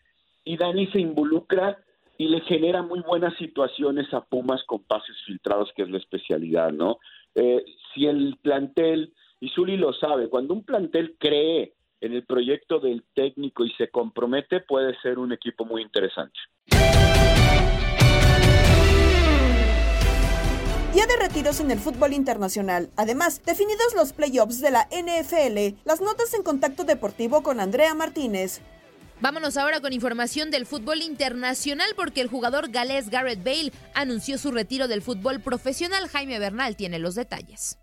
Y 0.44 0.58
Dani 0.58 0.88
se 0.88 1.00
involucra 1.00 1.78
y 2.18 2.28
le 2.28 2.42
genera 2.42 2.82
muy 2.82 3.02
buenas 3.02 3.36
situaciones 3.38 4.14
a 4.14 4.22
Pumas 4.22 4.64
con 4.66 4.84
pases 4.84 5.16
filtrados, 5.26 5.72
que 5.76 5.84
es 5.84 5.90
la 5.90 5.98
especialidad, 5.98 6.72
¿no? 6.72 6.98
Eh, 7.36 7.64
si 7.94 8.06
el 8.06 8.38
plantel, 8.42 9.14
y 9.40 9.50
Zuli 9.50 9.78
lo 9.78 9.94
sabe, 9.94 10.30
cuando 10.30 10.54
un 10.54 10.64
plantel 10.64 11.16
cree 11.20 11.74
en 12.02 12.14
el 12.14 12.26
proyecto 12.26 12.80
del 12.80 13.04
técnico 13.14 13.64
y 13.64 13.72
se 13.72 13.90
compromete, 13.90 14.62
puede 14.62 15.00
ser 15.02 15.20
un 15.20 15.32
equipo 15.32 15.66
muy 15.66 15.82
interesante. 15.82 16.40
Día 20.94 21.06
de 21.06 21.18
retiros 21.18 21.60
en 21.60 21.70
el 21.70 21.80
fútbol 21.80 22.14
internacional. 22.14 22.90
Además, 22.96 23.42
definidos 23.46 23.94
los 23.94 24.14
playoffs 24.14 24.62
de 24.62 24.72
la 24.72 24.88
NFL, 24.90 25.78
las 25.84 26.00
notas 26.00 26.34
en 26.34 26.44
contacto 26.44 26.86
deportivo 26.86 27.44
con 27.44 27.60
Andrea 27.60 27.94
Martínez. 27.94 28.62
Vámonos 29.20 29.58
ahora 29.58 29.82
con 29.82 29.92
información 29.92 30.50
del 30.50 30.66
fútbol 30.66 31.02
internacional 31.02 31.90
porque 31.96 32.22
el 32.22 32.30
jugador 32.30 32.70
galés 32.70 33.10
Garrett 33.10 33.44
Bale 33.44 33.74
anunció 33.96 34.38
su 34.38 34.52
retiro 34.52 34.88
del 34.88 35.02
fútbol 35.02 35.42
profesional. 35.42 36.08
Jaime 36.08 36.40
Bernal 36.40 36.78
tiene 36.78 37.00
los 37.00 37.16
detalles. 37.16 37.78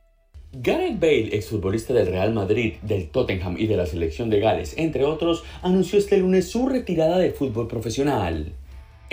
Gareth 0.52 0.98
Bale, 0.98 1.36
exfutbolista 1.36 1.92
del 1.92 2.06
Real 2.06 2.32
Madrid, 2.32 2.74
del 2.82 3.10
Tottenham 3.10 3.56
y 3.58 3.66
de 3.66 3.76
la 3.76 3.86
selección 3.86 4.30
de 4.30 4.40
Gales, 4.40 4.74
entre 4.78 5.04
otros, 5.04 5.44
anunció 5.62 5.98
este 5.98 6.16
lunes 6.16 6.48
su 6.48 6.68
retirada 6.68 7.18
del 7.18 7.32
fútbol 7.32 7.68
profesional. 7.68 8.54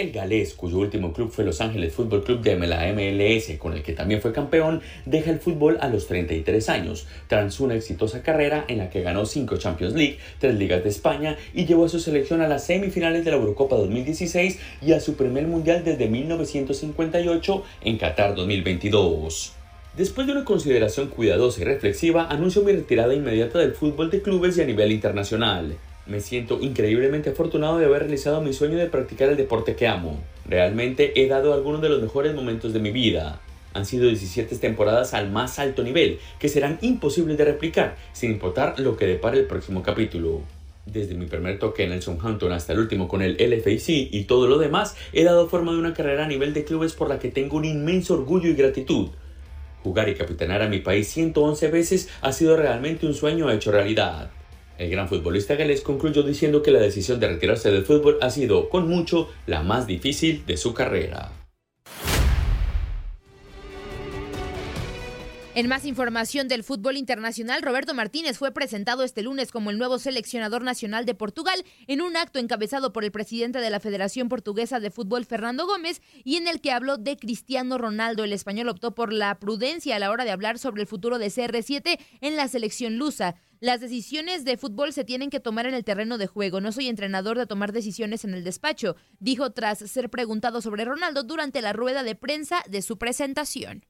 El 0.01 0.11
galés, 0.11 0.55
cuyo 0.55 0.79
último 0.79 1.13
club 1.13 1.29
fue 1.29 1.45
Los 1.45 1.61
Ángeles 1.61 1.93
Fútbol 1.93 2.23
Club 2.23 2.41
de 2.41 2.57
la 2.57 2.91
MLS, 2.91 3.55
con 3.59 3.73
el 3.73 3.83
que 3.83 3.93
también 3.93 4.19
fue 4.19 4.33
campeón, 4.33 4.81
deja 5.05 5.29
el 5.29 5.39
fútbol 5.39 5.77
a 5.79 5.89
los 5.89 6.07
33 6.07 6.69
años, 6.69 7.05
tras 7.27 7.59
una 7.59 7.75
exitosa 7.75 8.23
carrera 8.23 8.65
en 8.67 8.79
la 8.79 8.89
que 8.89 9.03
ganó 9.03 9.27
5 9.27 9.57
Champions 9.57 9.93
League, 9.93 10.17
3 10.39 10.55
Ligas 10.55 10.83
de 10.83 10.89
España 10.89 11.37
y 11.53 11.65
llevó 11.65 11.85
a 11.85 11.89
su 11.89 11.99
selección 11.99 12.41
a 12.41 12.47
las 12.47 12.65
semifinales 12.65 13.23
de 13.23 13.29
la 13.29 13.37
Eurocopa 13.37 13.75
2016 13.75 14.57
y 14.81 14.93
a 14.93 14.99
su 14.99 15.15
primer 15.15 15.45
mundial 15.45 15.83
desde 15.85 16.09
1958 16.09 17.63
en 17.81 17.97
Qatar 17.99 18.33
2022. 18.33 19.53
Después 19.95 20.25
de 20.25 20.33
una 20.33 20.45
consideración 20.45 21.09
cuidadosa 21.09 21.61
y 21.61 21.65
reflexiva, 21.65 22.25
anuncio 22.27 22.63
mi 22.63 22.71
retirada 22.71 23.13
inmediata 23.13 23.59
del 23.59 23.73
fútbol 23.73 24.09
de 24.09 24.23
clubes 24.23 24.57
y 24.57 24.61
a 24.61 24.65
nivel 24.65 24.93
internacional. 24.93 25.77
Me 26.07 26.19
siento 26.19 26.59
increíblemente 26.59 27.29
afortunado 27.29 27.77
de 27.77 27.85
haber 27.85 28.03
realizado 28.03 28.41
mi 28.41 28.53
sueño 28.53 28.77
de 28.77 28.87
practicar 28.87 29.29
el 29.29 29.37
deporte 29.37 29.75
que 29.75 29.87
amo. 29.87 30.19
Realmente 30.47 31.21
he 31.21 31.27
dado 31.27 31.53
algunos 31.53 31.81
de 31.81 31.89
los 31.89 32.01
mejores 32.01 32.33
momentos 32.33 32.73
de 32.73 32.79
mi 32.79 32.91
vida. 32.91 33.39
Han 33.73 33.85
sido 33.85 34.07
17 34.07 34.57
temporadas 34.57 35.13
al 35.13 35.31
más 35.31 35.59
alto 35.59 35.83
nivel, 35.83 36.19
que 36.39 36.49
serán 36.49 36.79
imposibles 36.81 37.37
de 37.37 37.45
replicar, 37.45 37.95
sin 38.13 38.31
importar 38.31 38.79
lo 38.79 38.97
que 38.97 39.05
depare 39.05 39.37
el 39.39 39.45
próximo 39.45 39.83
capítulo. 39.83 40.41
Desde 40.87 41.13
mi 41.13 41.27
primer 41.27 41.59
toque 41.59 41.83
en 41.83 41.91
el 41.91 42.01
Southampton 42.01 42.51
hasta 42.51 42.73
el 42.73 42.79
último 42.79 43.07
con 43.07 43.21
el 43.21 43.33
LFC 43.33 44.09
y 44.11 44.23
todo 44.23 44.47
lo 44.47 44.57
demás, 44.57 44.95
he 45.13 45.23
dado 45.23 45.47
forma 45.47 45.71
de 45.71 45.77
una 45.77 45.93
carrera 45.93 46.25
a 46.25 46.27
nivel 46.27 46.53
de 46.53 46.63
clubes 46.63 46.93
por 46.93 47.07
la 47.07 47.19
que 47.19 47.29
tengo 47.29 47.57
un 47.57 47.65
inmenso 47.65 48.15
orgullo 48.15 48.49
y 48.49 48.55
gratitud. 48.55 49.09
Jugar 49.83 50.09
y 50.09 50.15
capitanar 50.15 50.63
a 50.63 50.67
mi 50.67 50.79
país 50.79 51.07
111 51.09 51.69
veces 51.69 52.09
ha 52.21 52.31
sido 52.31 52.57
realmente 52.57 53.05
un 53.05 53.13
sueño 53.13 53.51
hecho 53.51 53.71
realidad. 53.71 54.31
El 54.82 54.89
gran 54.89 55.08
futbolista 55.08 55.54
galés 55.54 55.82
concluyó 55.82 56.24
diciendo 56.24 56.63
que 56.63 56.72
la 56.72 56.80
decisión 56.80 57.20
de 57.20 57.28
retirarse 57.28 57.70
del 57.70 57.86
fútbol 57.86 58.17
ha 58.20 58.32
sido, 58.32 58.67
con 58.67 58.88
mucho, 58.88 59.30
la 59.46 59.62
más 59.62 59.86
difícil 59.86 60.44
de 60.48 60.58
su 60.58 60.74
carrera. 60.74 61.40
En 65.53 65.67
más 65.67 65.85
información 65.85 66.47
del 66.47 66.63
fútbol 66.63 66.95
internacional, 66.95 67.61
Roberto 67.61 67.93
Martínez 67.93 68.37
fue 68.37 68.53
presentado 68.53 69.03
este 69.03 69.21
lunes 69.21 69.51
como 69.51 69.69
el 69.69 69.77
nuevo 69.77 69.99
seleccionador 69.99 70.63
nacional 70.63 71.05
de 71.05 71.13
Portugal 71.13 71.65
en 71.87 72.01
un 72.01 72.15
acto 72.15 72.39
encabezado 72.39 72.93
por 72.93 73.03
el 73.03 73.11
presidente 73.11 73.59
de 73.59 73.69
la 73.69 73.81
Federación 73.81 74.29
Portuguesa 74.29 74.79
de 74.79 74.91
Fútbol, 74.91 75.25
Fernando 75.25 75.65
Gómez, 75.67 76.01
y 76.23 76.37
en 76.37 76.47
el 76.47 76.61
que 76.61 76.71
habló 76.71 76.97
de 76.97 77.17
Cristiano 77.17 77.77
Ronaldo. 77.77 78.23
El 78.23 78.31
español 78.31 78.69
optó 78.69 78.95
por 78.95 79.11
la 79.11 79.39
prudencia 79.39 79.97
a 79.97 79.99
la 79.99 80.09
hora 80.09 80.23
de 80.23 80.31
hablar 80.31 80.57
sobre 80.57 80.83
el 80.83 80.87
futuro 80.87 81.19
de 81.19 81.27
CR7 81.27 81.99
en 82.21 82.37
la 82.37 82.47
selección 82.47 82.95
lusa. 82.95 83.35
Las 83.59 83.81
decisiones 83.81 84.45
de 84.45 84.55
fútbol 84.55 84.93
se 84.93 85.03
tienen 85.03 85.29
que 85.29 85.41
tomar 85.41 85.65
en 85.65 85.73
el 85.73 85.83
terreno 85.83 86.17
de 86.17 86.27
juego. 86.27 86.61
No 86.61 86.71
soy 86.71 86.87
entrenador 86.87 87.37
de 87.37 87.45
tomar 87.45 87.73
decisiones 87.73 88.23
en 88.23 88.33
el 88.33 88.45
despacho, 88.45 88.95
dijo 89.19 89.49
tras 89.49 89.79
ser 89.79 90.09
preguntado 90.09 90.61
sobre 90.61 90.85
Ronaldo 90.85 91.23
durante 91.23 91.61
la 91.61 91.73
rueda 91.73 92.03
de 92.03 92.15
prensa 92.15 92.63
de 92.69 92.81
su 92.81 92.97
presentación. 92.97 93.83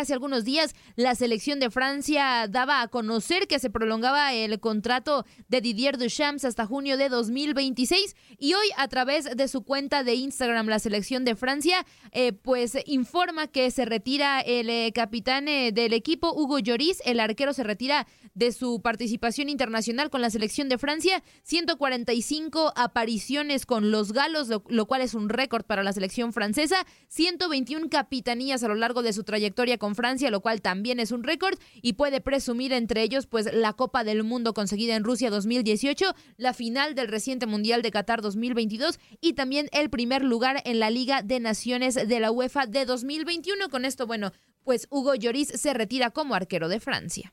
Hace 0.00 0.14
algunos 0.14 0.46
días, 0.46 0.74
la 0.96 1.14
selección 1.14 1.60
de 1.60 1.68
Francia 1.68 2.48
daba 2.48 2.80
a 2.80 2.88
conocer 2.88 3.46
que 3.46 3.58
se 3.58 3.68
prolongaba 3.68 4.32
el 4.32 4.58
contrato 4.58 5.26
de 5.48 5.60
Didier 5.60 5.98
Deschamps 5.98 6.46
hasta 6.46 6.64
junio 6.64 6.96
de 6.96 7.10
2026 7.10 8.16
y 8.38 8.54
hoy 8.54 8.66
a 8.78 8.88
través 8.88 9.36
de 9.36 9.46
su 9.46 9.62
cuenta 9.62 10.02
de 10.02 10.14
Instagram 10.14 10.68
la 10.68 10.78
selección 10.78 11.26
de 11.26 11.36
Francia 11.36 11.84
eh, 12.12 12.32
pues 12.32 12.78
informa 12.86 13.48
que 13.48 13.70
se 13.70 13.84
retira 13.84 14.40
el 14.40 14.70
eh, 14.70 14.90
capitán 14.94 15.48
eh, 15.48 15.70
del 15.70 15.92
equipo 15.92 16.32
Hugo 16.32 16.60
Lloris, 16.60 17.02
el 17.04 17.20
arquero 17.20 17.52
se 17.52 17.62
retira 17.62 18.06
de 18.32 18.52
su 18.52 18.80
participación 18.80 19.50
internacional 19.50 20.08
con 20.08 20.22
la 20.22 20.30
selección 20.30 20.70
de 20.70 20.78
Francia, 20.78 21.22
145 21.42 22.72
apariciones 22.74 23.66
con 23.66 23.90
los 23.90 24.14
galos, 24.14 24.48
lo, 24.48 24.64
lo 24.68 24.86
cual 24.86 25.02
es 25.02 25.12
un 25.12 25.28
récord 25.28 25.64
para 25.64 25.82
la 25.82 25.92
selección 25.92 26.32
francesa, 26.32 26.86
121 27.08 27.90
capitanías 27.90 28.62
a 28.62 28.68
lo 28.68 28.76
largo 28.76 29.02
de 29.02 29.12
su 29.12 29.24
trayectoria 29.24 29.76
con 29.76 29.89
Francia, 29.94 30.30
lo 30.30 30.40
cual 30.40 30.60
también 30.60 31.00
es 31.00 31.12
un 31.12 31.22
récord 31.22 31.58
y 31.82 31.94
puede 31.94 32.20
presumir 32.20 32.72
entre 32.72 33.02
ellos 33.02 33.26
pues 33.26 33.52
la 33.52 33.72
Copa 33.72 34.04
del 34.04 34.22
Mundo 34.24 34.54
conseguida 34.54 34.96
en 34.96 35.04
Rusia 35.04 35.30
2018, 35.30 36.14
la 36.36 36.52
final 36.52 36.94
del 36.94 37.08
reciente 37.08 37.46
Mundial 37.46 37.82
de 37.82 37.90
Qatar 37.90 38.22
2022 38.22 38.98
y 39.20 39.34
también 39.34 39.68
el 39.72 39.90
primer 39.90 40.22
lugar 40.22 40.62
en 40.64 40.80
la 40.80 40.90
Liga 40.90 41.22
de 41.22 41.40
Naciones 41.40 41.94
de 41.94 42.20
la 42.20 42.30
UEFA 42.30 42.66
de 42.66 42.84
2021. 42.84 43.68
Con 43.70 43.84
esto, 43.84 44.06
bueno, 44.06 44.32
pues 44.64 44.86
Hugo 44.90 45.14
Lloris 45.14 45.48
se 45.48 45.74
retira 45.74 46.10
como 46.10 46.34
arquero 46.34 46.68
de 46.68 46.80
Francia. 46.80 47.32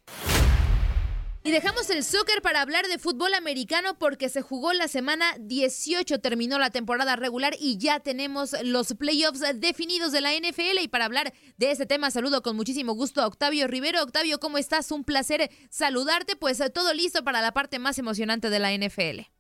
Y 1.48 1.52
dejamos 1.52 1.90
el 1.90 2.04
soccer 2.04 2.42
para 2.42 2.60
hablar 2.60 2.88
de 2.88 2.98
fútbol 2.98 3.34
americano 3.34 3.98
porque 3.98 4.28
se 4.28 4.42
jugó 4.42 4.74
la 4.74 4.90
semana 4.90 5.34
18, 5.40 6.20
terminó 6.20 6.60
la 6.60 6.72
temporada 6.72 7.16
regular 7.16 7.56
y 7.58 7.78
ya 7.78 8.02
tenemos 8.02 8.54
los 8.64 8.96
playoffs 8.96 9.42
definidos 9.56 10.12
de 10.12 10.20
la 10.20 10.34
NFL. 10.34 10.80
Y 10.82 10.90
para 10.90 11.06
hablar 11.06 11.34
de 11.56 11.72
este 11.72 11.86
tema, 11.86 12.12
saludo 12.12 12.42
con 12.42 12.58
muchísimo 12.58 12.96
gusto 12.96 13.22
a 13.22 13.28
Octavio 13.28 13.66
Rivero. 13.68 14.04
Octavio, 14.04 14.42
¿cómo 14.42 14.58
estás? 14.58 14.92
Un 14.92 15.06
placer 15.06 15.50
saludarte. 15.70 16.36
Pues 16.36 16.62
todo 16.74 16.94
listo 16.94 17.24
para 17.24 17.42
la 17.42 17.54
parte 17.54 17.80
más 17.80 17.98
emocionante 17.98 18.50
de 18.50 18.60
la 18.60 18.74
NFL. 18.74 19.37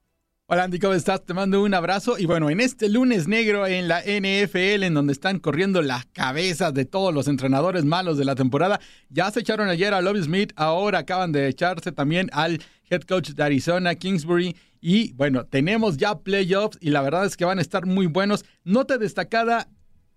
Hola 0.50 0.64
Andy, 0.64 0.80
¿cómo 0.80 0.94
estás? 0.94 1.26
Te 1.26 1.34
mando 1.34 1.62
un 1.62 1.74
abrazo. 1.74 2.18
Y 2.18 2.26
bueno, 2.26 2.50
en 2.50 2.62
este 2.62 2.88
lunes 2.88 3.28
negro 3.28 3.68
en 3.68 3.90
la 3.90 4.00
NFL, 4.00 4.84
en 4.84 4.94
donde 4.94 5.12
están 5.12 5.40
corriendo 5.40 5.82
las 5.82 6.06
cabezas 6.06 6.74
de 6.74 6.86
todos 6.86 7.14
los 7.14 7.28
entrenadores 7.28 7.84
malos 7.84 8.18
de 8.18 8.24
la 8.24 8.34
temporada, 8.34 8.80
ya 9.10 9.30
se 9.30 9.42
echaron 9.42 9.68
ayer 9.68 9.94
a 9.94 10.02
Lobby 10.02 10.24
Smith, 10.24 10.54
ahora 10.56 11.00
acaban 11.00 11.34
de 11.34 11.50
echarse 11.50 11.92
también 11.92 12.30
al 12.32 12.62
head 12.90 13.02
coach 13.02 13.32
de 13.32 13.44
Arizona, 13.44 13.96
Kingsbury. 13.96 14.56
Y 14.80 15.12
bueno, 15.16 15.46
tenemos 15.46 15.98
ya 15.98 16.18
playoffs 16.20 16.78
y 16.80 16.92
la 16.92 17.02
verdad 17.02 17.26
es 17.26 17.36
que 17.36 17.44
van 17.44 17.60
a 17.60 17.62
estar 17.62 17.86
muy 17.86 18.06
buenos. 18.06 18.46
Nota 18.64 18.98
destacada 18.98 19.68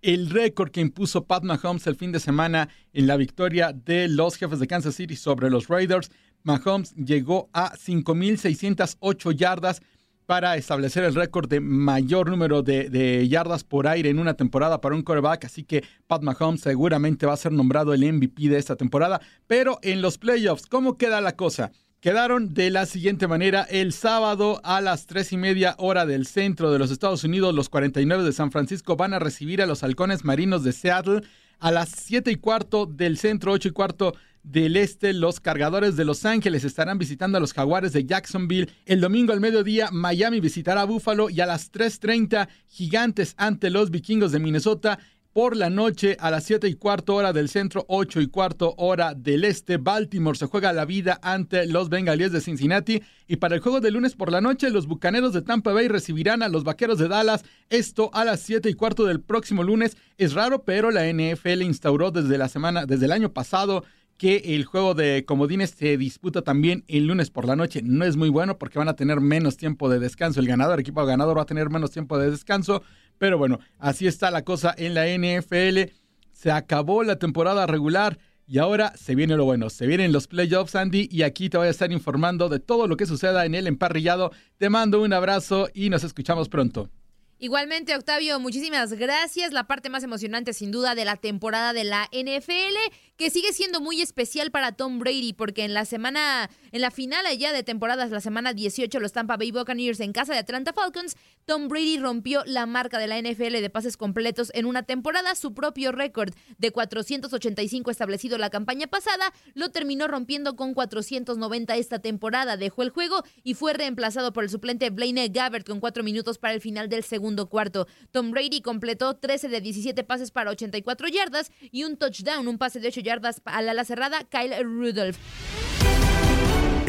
el 0.01 0.29
récord 0.29 0.71
que 0.71 0.79
impuso 0.79 1.25
Pat 1.25 1.43
Mahomes 1.43 1.87
el 1.87 1.97
fin 1.97 2.13
de 2.13 2.21
semana 2.21 2.69
en 2.93 3.05
la 3.05 3.17
victoria 3.17 3.73
de 3.73 4.07
los 4.07 4.37
jefes 4.37 4.59
de 4.59 4.67
Kansas 4.67 4.95
City 4.95 5.17
sobre 5.17 5.49
los 5.49 5.67
Raiders. 5.67 6.09
Mahomes 6.43 6.95
llegó 6.95 7.49
a 7.51 7.73
5.608 7.73 9.35
yardas 9.35 9.81
para 10.25 10.55
establecer 10.55 11.03
el 11.03 11.15
récord 11.15 11.49
de 11.49 11.59
mayor 11.59 12.29
número 12.29 12.63
de, 12.63 13.27
yardas 13.27 13.63
por 13.63 13.87
aire 13.87 14.09
en 14.09 14.19
una 14.19 14.35
temporada 14.35 14.81
para 14.81 14.95
un 14.95 15.01
quarterback, 15.01 15.45
así 15.45 15.63
que 15.63 15.83
Pat 16.07 16.21
Mahomes 16.21 16.61
seguramente 16.61 17.25
va 17.25 17.33
a 17.33 17.37
ser 17.37 17.51
nombrado 17.51 17.93
el 17.93 18.11
MVP 18.11 18.49
de 18.49 18.57
esta 18.57 18.75
temporada. 18.75 19.21
Pero 19.47 19.79
en 19.81 20.01
los 20.01 20.17
playoffs, 20.17 20.67
¿cómo 20.67 20.97
queda 20.97 21.21
la 21.21 21.35
cosa? 21.35 21.71
Quedaron 22.01 22.55
de 22.55 22.71
la 22.71 22.87
siguiente 22.87 23.27
manera. 23.27 23.61
El 23.69 23.93
sábado 23.93 24.59
a 24.63 24.81
las 24.81 25.05
tres 25.05 25.31
y 25.33 25.37
media 25.37 25.75
hora 25.77 26.07
del 26.07 26.25
centro 26.25 26.71
de 26.71 26.79
los 26.79 26.89
Estados 26.89 27.23
Unidos, 27.23 27.53
los 27.53 27.69
49 27.69 28.23
de 28.23 28.33
San 28.33 28.51
Francisco 28.51 28.95
van 28.95 29.13
a 29.13 29.19
recibir 29.19 29.61
a 29.61 29.67
los 29.67 29.83
halcones 29.83 30.25
marinos 30.25 30.63
de 30.63 30.71
Seattle. 30.71 31.21
A 31.61 31.71
las 31.71 31.89
siete 31.89 32.31
y 32.31 32.37
cuarto 32.37 32.87
del 32.87 33.19
centro, 33.19 33.51
ocho 33.51 33.67
y 33.67 33.71
cuarto 33.71 34.15
del 34.41 34.75
Este, 34.77 35.13
los 35.13 35.39
cargadores 35.39 35.95
de 35.95 36.05
Los 36.05 36.25
Ángeles 36.25 36.63
estarán 36.63 36.97
visitando 36.97 37.37
a 37.37 37.39
los 37.39 37.53
jaguares 37.53 37.93
de 37.93 38.03
Jacksonville. 38.03 38.67
El 38.87 38.99
domingo 38.99 39.31
al 39.31 39.41
mediodía, 39.41 39.89
Miami 39.91 40.39
visitará 40.39 40.81
a 40.81 40.85
Buffalo 40.85 41.29
y 41.29 41.39
a 41.39 41.45
las 41.45 41.71
3.30, 41.71 42.47
gigantes 42.67 43.35
ante 43.37 43.69
los 43.69 43.91
vikingos 43.91 44.31
de 44.31 44.39
Minnesota. 44.39 44.97
Por 45.33 45.55
la 45.55 45.69
noche, 45.69 46.17
a 46.19 46.29
las 46.29 46.43
7 46.43 46.67
y 46.67 46.73
cuarto 46.73 47.15
hora 47.15 47.31
del 47.31 47.47
centro, 47.47 47.85
8 47.87 48.19
y 48.19 48.27
cuarto 48.27 48.73
hora 48.75 49.13
del 49.13 49.45
este, 49.45 49.77
Baltimore 49.77 50.37
se 50.37 50.45
juega 50.45 50.73
la 50.73 50.83
vida 50.83 51.21
ante 51.23 51.67
los 51.67 51.87
bengalíes 51.87 52.33
de 52.33 52.41
Cincinnati. 52.41 53.01
Y 53.29 53.37
para 53.37 53.55
el 53.55 53.61
juego 53.61 53.79
de 53.79 53.91
lunes 53.91 54.13
por 54.13 54.29
la 54.29 54.41
noche, 54.41 54.69
los 54.69 54.87
bucaneros 54.87 55.31
de 55.31 55.41
Tampa 55.41 55.71
Bay 55.71 55.87
recibirán 55.87 56.43
a 56.43 56.49
los 56.49 56.65
vaqueros 56.65 56.97
de 56.97 57.07
Dallas. 57.07 57.45
Esto 57.69 58.09
a 58.13 58.25
las 58.25 58.41
7 58.41 58.69
y 58.69 58.73
cuarto 58.73 59.05
del 59.05 59.21
próximo 59.21 59.63
lunes. 59.63 59.95
Es 60.17 60.33
raro, 60.33 60.63
pero 60.63 60.91
la 60.91 61.07
NFL 61.07 61.61
instauró 61.61 62.11
desde 62.11 62.37
la 62.37 62.49
semana, 62.49 62.85
desde 62.85 63.05
el 63.05 63.13
año 63.13 63.31
pasado, 63.31 63.85
que 64.17 64.55
el 64.55 64.65
juego 64.65 64.95
de 64.95 65.23
comodines 65.25 65.69
se 65.69 65.95
disputa 65.95 66.41
también 66.41 66.83
el 66.89 67.07
lunes 67.07 67.31
por 67.31 67.45
la 67.45 67.55
noche. 67.55 67.81
No 67.81 68.03
es 68.03 68.17
muy 68.17 68.27
bueno 68.27 68.57
porque 68.57 68.79
van 68.79 68.89
a 68.89 68.97
tener 68.97 69.21
menos 69.21 69.55
tiempo 69.55 69.89
de 69.89 69.99
descanso. 69.99 70.41
El 70.41 70.47
ganador, 70.47 70.73
el 70.73 70.81
equipo 70.81 71.05
ganador 71.05 71.37
va 71.37 71.43
a 71.43 71.45
tener 71.45 71.69
menos 71.69 71.91
tiempo 71.91 72.19
de 72.19 72.29
descanso. 72.29 72.83
Pero 73.21 73.37
bueno, 73.37 73.59
así 73.77 74.07
está 74.07 74.31
la 74.31 74.43
cosa 74.43 74.73
en 74.75 74.95
la 74.95 75.05
NFL. 75.05 75.93
Se 76.31 76.49
acabó 76.49 77.03
la 77.03 77.17
temporada 77.17 77.67
regular. 77.67 78.17
Y 78.47 78.57
ahora 78.57 78.93
se 78.97 79.13
viene 79.13 79.37
lo 79.37 79.45
bueno, 79.45 79.69
se 79.69 79.85
vienen 79.85 80.11
los 80.11 80.27
playoffs, 80.27 80.73
Andy, 80.73 81.07
y 81.11 81.21
aquí 81.21 81.47
te 81.47 81.57
voy 81.57 81.67
a 81.67 81.69
estar 81.69 81.91
informando 81.91 82.49
de 82.49 82.59
todo 82.59 82.87
lo 82.87 82.97
que 82.97 83.05
suceda 83.05 83.45
en 83.45 83.53
el 83.53 83.67
emparrillado. 83.67 84.31
Te 84.57 84.71
mando 84.71 85.03
un 85.03 85.13
abrazo 85.13 85.69
y 85.71 85.91
nos 85.91 86.03
escuchamos 86.03 86.49
pronto. 86.49 86.89
Igualmente, 87.37 87.95
Octavio, 87.95 88.39
muchísimas 88.39 88.93
gracias. 88.93 89.51
La 89.51 89.65
parte 89.65 89.89
más 89.89 90.03
emocionante, 90.03 90.53
sin 90.53 90.71
duda, 90.71 90.93
de 90.93 91.05
la 91.05 91.15
temporada 91.15 91.73
de 91.73 91.83
la 91.83 92.07
NFL, 92.11 92.75
que 93.17 93.29
sigue 93.29 93.53
siendo 93.53 93.81
muy 93.81 94.01
especial 94.01 94.49
para 94.49 94.71
Tom 94.71 94.99
Brady, 94.99 95.33
porque 95.33 95.63
en 95.63 95.73
la 95.73 95.85
semana, 95.85 96.49
en 96.71 96.81
la 96.81 96.91
final 96.91 97.25
allá 97.25 97.51
de 97.51 97.63
temporadas, 97.63 98.11
la 98.11 98.21
semana 98.21 98.53
18, 98.53 98.99
los 98.99 99.11
Tampa 99.11 99.37
Bay 99.37 99.51
Buccaneers 99.51 99.99
en 99.99 100.13
casa 100.13 100.33
de 100.33 100.39
Atlanta 100.39 100.73
Falcons, 100.73 101.17
Tom 101.45 101.67
Brady 101.67 101.97
rompió 101.97 102.43
la 102.45 102.65
marca 102.65 102.97
de 102.97 103.07
la 103.07 103.19
NFL 103.19 103.61
de 103.61 103.69
pases 103.69 103.97
completos 103.97 104.51
en 104.53 104.65
una 104.65 104.83
temporada. 104.83 105.35
Su 105.35 105.53
propio 105.53 105.91
récord 105.91 106.33
de 106.57 106.71
485 106.71 107.91
establecido 107.91 108.37
la 108.37 108.49
campaña 108.49 108.87
pasada, 108.87 109.33
lo 109.53 109.69
terminó 109.69 110.07
rompiendo 110.07 110.55
con 110.55 110.73
490 110.73 111.75
esta 111.75 111.99
temporada. 111.99 112.57
Dejó 112.57 112.83
el 112.83 112.89
juego 112.89 113.23
y 113.43 113.55
fue 113.55 113.73
reemplazado 113.73 114.33
por 114.33 114.43
el 114.43 114.49
suplente 114.49 114.89
Blaine 114.89 115.29
Gabbert 115.29 115.67
con 115.67 115.79
cuatro 115.79 116.03
minutos 116.03 116.37
para 116.37 116.53
el 116.53 116.61
final 116.61 116.89
del 116.89 117.03
segundo 117.03 117.49
cuarto. 117.49 117.87
Tom 118.11 118.31
Brady 118.31 118.61
completó 118.61 119.15
13 119.15 119.49
de 119.49 119.61
17 119.61 120.03
pases 120.03 120.31
para 120.31 120.51
84 120.51 121.07
yardas 121.09 121.51
y 121.71 121.83
un 121.83 121.97
touchdown, 121.97 122.47
un 122.47 122.57
pase 122.57 122.79
de 122.79 122.87
8 122.87 123.01
yardas 123.01 123.41
al 123.45 123.69
ala 123.69 123.83
cerrada, 123.83 124.23
Kyle 124.23 124.63
Rudolph. 124.63 125.17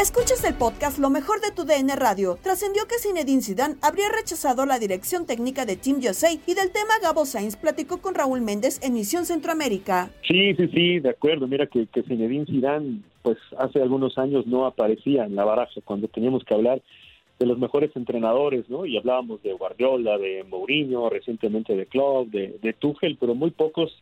Escuchas 0.00 0.42
el 0.44 0.54
podcast 0.54 0.98
Lo 0.98 1.08
mejor 1.08 1.40
de 1.40 1.52
tu 1.54 1.64
DN 1.64 1.94
Radio. 1.94 2.36
Trascendió 2.42 2.82
que 2.88 2.98
Zinedine 2.98 3.42
Zidane 3.42 3.76
habría 3.80 4.08
rechazado 4.08 4.66
la 4.66 4.80
dirección 4.80 5.24
técnica 5.24 5.66
de 5.66 5.76
Team 5.76 5.98
USA 5.98 6.32
y 6.32 6.54
del 6.54 6.72
tema 6.72 6.94
Gabo 7.00 7.24
Sainz 7.24 7.54
platicó 7.54 8.02
con 8.02 8.16
Raúl 8.16 8.40
Méndez 8.40 8.80
en 8.82 8.94
Misión 8.94 9.24
Centroamérica. 9.24 10.10
Sí, 10.26 10.52
sí, 10.56 10.66
sí, 10.74 10.98
de 10.98 11.10
acuerdo. 11.10 11.46
Mira 11.46 11.68
que, 11.68 11.86
que 11.86 12.02
Zinedine 12.02 12.46
Zidane 12.46 13.02
pues 13.22 13.38
hace 13.56 13.80
algunos 13.80 14.18
años 14.18 14.48
no 14.48 14.66
aparecía 14.66 15.24
en 15.24 15.36
la 15.36 15.44
baraja 15.44 15.80
cuando 15.84 16.08
teníamos 16.08 16.42
que 16.42 16.54
hablar 16.54 16.82
de 17.38 17.46
los 17.46 17.58
mejores 17.58 17.94
entrenadores, 17.94 18.68
¿no? 18.68 18.84
Y 18.84 18.96
hablábamos 18.96 19.44
de 19.44 19.52
Guardiola, 19.52 20.18
de 20.18 20.42
Mourinho, 20.42 21.08
recientemente 21.08 21.76
de 21.76 21.86
Klopp, 21.86 22.30
de, 22.30 22.58
de 22.60 22.72
Tuchel, 22.72 23.16
pero 23.20 23.36
muy 23.36 23.52
pocos 23.52 23.92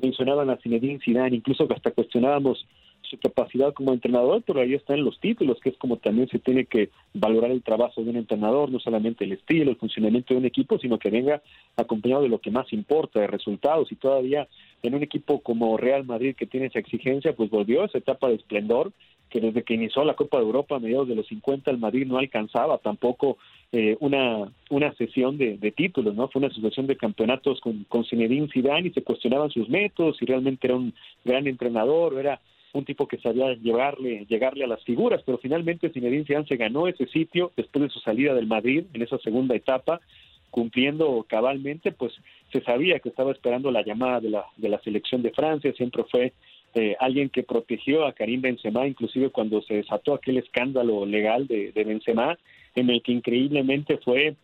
mencionaban 0.00 0.50
a 0.50 0.56
Zinedine 0.56 1.00
Zidane, 1.04 1.36
incluso 1.36 1.68
hasta 1.70 1.90
cuestionábamos 1.90 2.66
su 3.12 3.18
capacidad 3.18 3.74
como 3.74 3.92
entrenador, 3.92 4.42
pero 4.46 4.60
ahí 4.60 4.72
están 4.72 5.04
los 5.04 5.20
títulos, 5.20 5.60
que 5.60 5.68
es 5.68 5.76
como 5.76 5.98
también 5.98 6.28
se 6.28 6.38
tiene 6.38 6.64
que 6.64 6.88
valorar 7.12 7.50
el 7.50 7.62
trabajo 7.62 8.02
de 8.02 8.08
un 8.08 8.16
entrenador, 8.16 8.70
no 8.70 8.80
solamente 8.80 9.24
el 9.24 9.32
estilo, 9.32 9.70
el 9.70 9.76
funcionamiento 9.76 10.32
de 10.32 10.40
un 10.40 10.46
equipo, 10.46 10.78
sino 10.78 10.98
que 10.98 11.10
venga 11.10 11.42
acompañado 11.76 12.22
de 12.22 12.30
lo 12.30 12.40
que 12.40 12.50
más 12.50 12.72
importa, 12.72 13.20
de 13.20 13.26
resultados. 13.26 13.92
Y 13.92 13.96
todavía 13.96 14.48
en 14.82 14.94
un 14.94 15.02
equipo 15.02 15.40
como 15.42 15.76
Real 15.76 16.04
Madrid, 16.04 16.34
que 16.34 16.46
tiene 16.46 16.66
esa 16.66 16.78
exigencia, 16.78 17.34
pues 17.36 17.50
volvió 17.50 17.82
a 17.82 17.86
esa 17.86 17.98
etapa 17.98 18.28
de 18.28 18.36
esplendor, 18.36 18.92
que 19.28 19.40
desde 19.40 19.62
que 19.62 19.74
inició 19.74 20.04
la 20.04 20.14
Copa 20.14 20.38
de 20.38 20.44
Europa 20.44 20.76
a 20.76 20.80
mediados 20.80 21.08
de 21.08 21.14
los 21.14 21.26
50 21.26 21.70
el 21.70 21.78
Madrid 21.78 22.06
no 22.06 22.18
alcanzaba 22.18 22.78
tampoco 22.78 23.38
eh, 23.72 23.96
una, 24.00 24.52
una 24.68 24.92
sesión 24.94 25.38
de, 25.38 25.72
títulos, 25.74 26.14
¿no? 26.14 26.28
Fue 26.28 26.40
una 26.40 26.52
sucesión 26.52 26.86
de 26.86 26.96
campeonatos 26.96 27.60
con, 27.60 27.84
con 27.84 28.04
Zinedine 28.04 28.48
Zidane 28.52 28.88
y 28.88 28.92
se 28.92 29.02
cuestionaban 29.02 29.50
sus 29.50 29.70
métodos, 29.70 30.18
si 30.18 30.26
realmente 30.26 30.66
era 30.66 30.76
un 30.76 30.92
gran 31.24 31.46
entrenador 31.46 32.18
era 32.18 32.40
un 32.72 32.84
tipo 32.84 33.06
que 33.06 33.18
sabía 33.18 33.54
llegarle, 33.54 34.24
llegarle 34.28 34.64
a 34.64 34.68
las 34.68 34.82
figuras, 34.84 35.22
pero 35.24 35.38
finalmente 35.38 35.90
Zinedine 35.90 36.24
Zidane 36.24 36.46
se 36.46 36.56
ganó 36.56 36.88
ese 36.88 37.06
sitio 37.06 37.52
después 37.56 37.82
de 37.82 37.90
su 37.90 38.00
salida 38.00 38.34
del 38.34 38.46
Madrid 38.46 38.84
en 38.92 39.02
esa 39.02 39.18
segunda 39.18 39.54
etapa 39.54 40.00
cumpliendo 40.50 41.24
cabalmente, 41.26 41.92
pues 41.92 42.12
se 42.52 42.60
sabía 42.60 42.98
que 42.98 43.08
estaba 43.08 43.32
esperando 43.32 43.70
la 43.70 43.82
llamada 43.82 44.20
de 44.20 44.28
la, 44.30 44.44
de 44.58 44.68
la 44.68 44.78
selección 44.80 45.22
de 45.22 45.30
Francia, 45.30 45.72
siempre 45.72 46.04
fue 46.04 46.34
eh, 46.74 46.94
alguien 47.00 47.30
que 47.30 47.42
protegió 47.42 48.06
a 48.06 48.12
Karim 48.12 48.42
Benzema, 48.42 48.86
inclusive 48.86 49.30
cuando 49.30 49.62
se 49.62 49.76
desató 49.76 50.12
aquel 50.12 50.36
escándalo 50.36 51.06
legal 51.06 51.46
de, 51.46 51.72
de 51.72 51.84
Benzema, 51.84 52.38
en 52.74 52.90
el 52.90 53.02
que 53.02 53.12
increíblemente 53.12 53.96
fue 53.98 54.34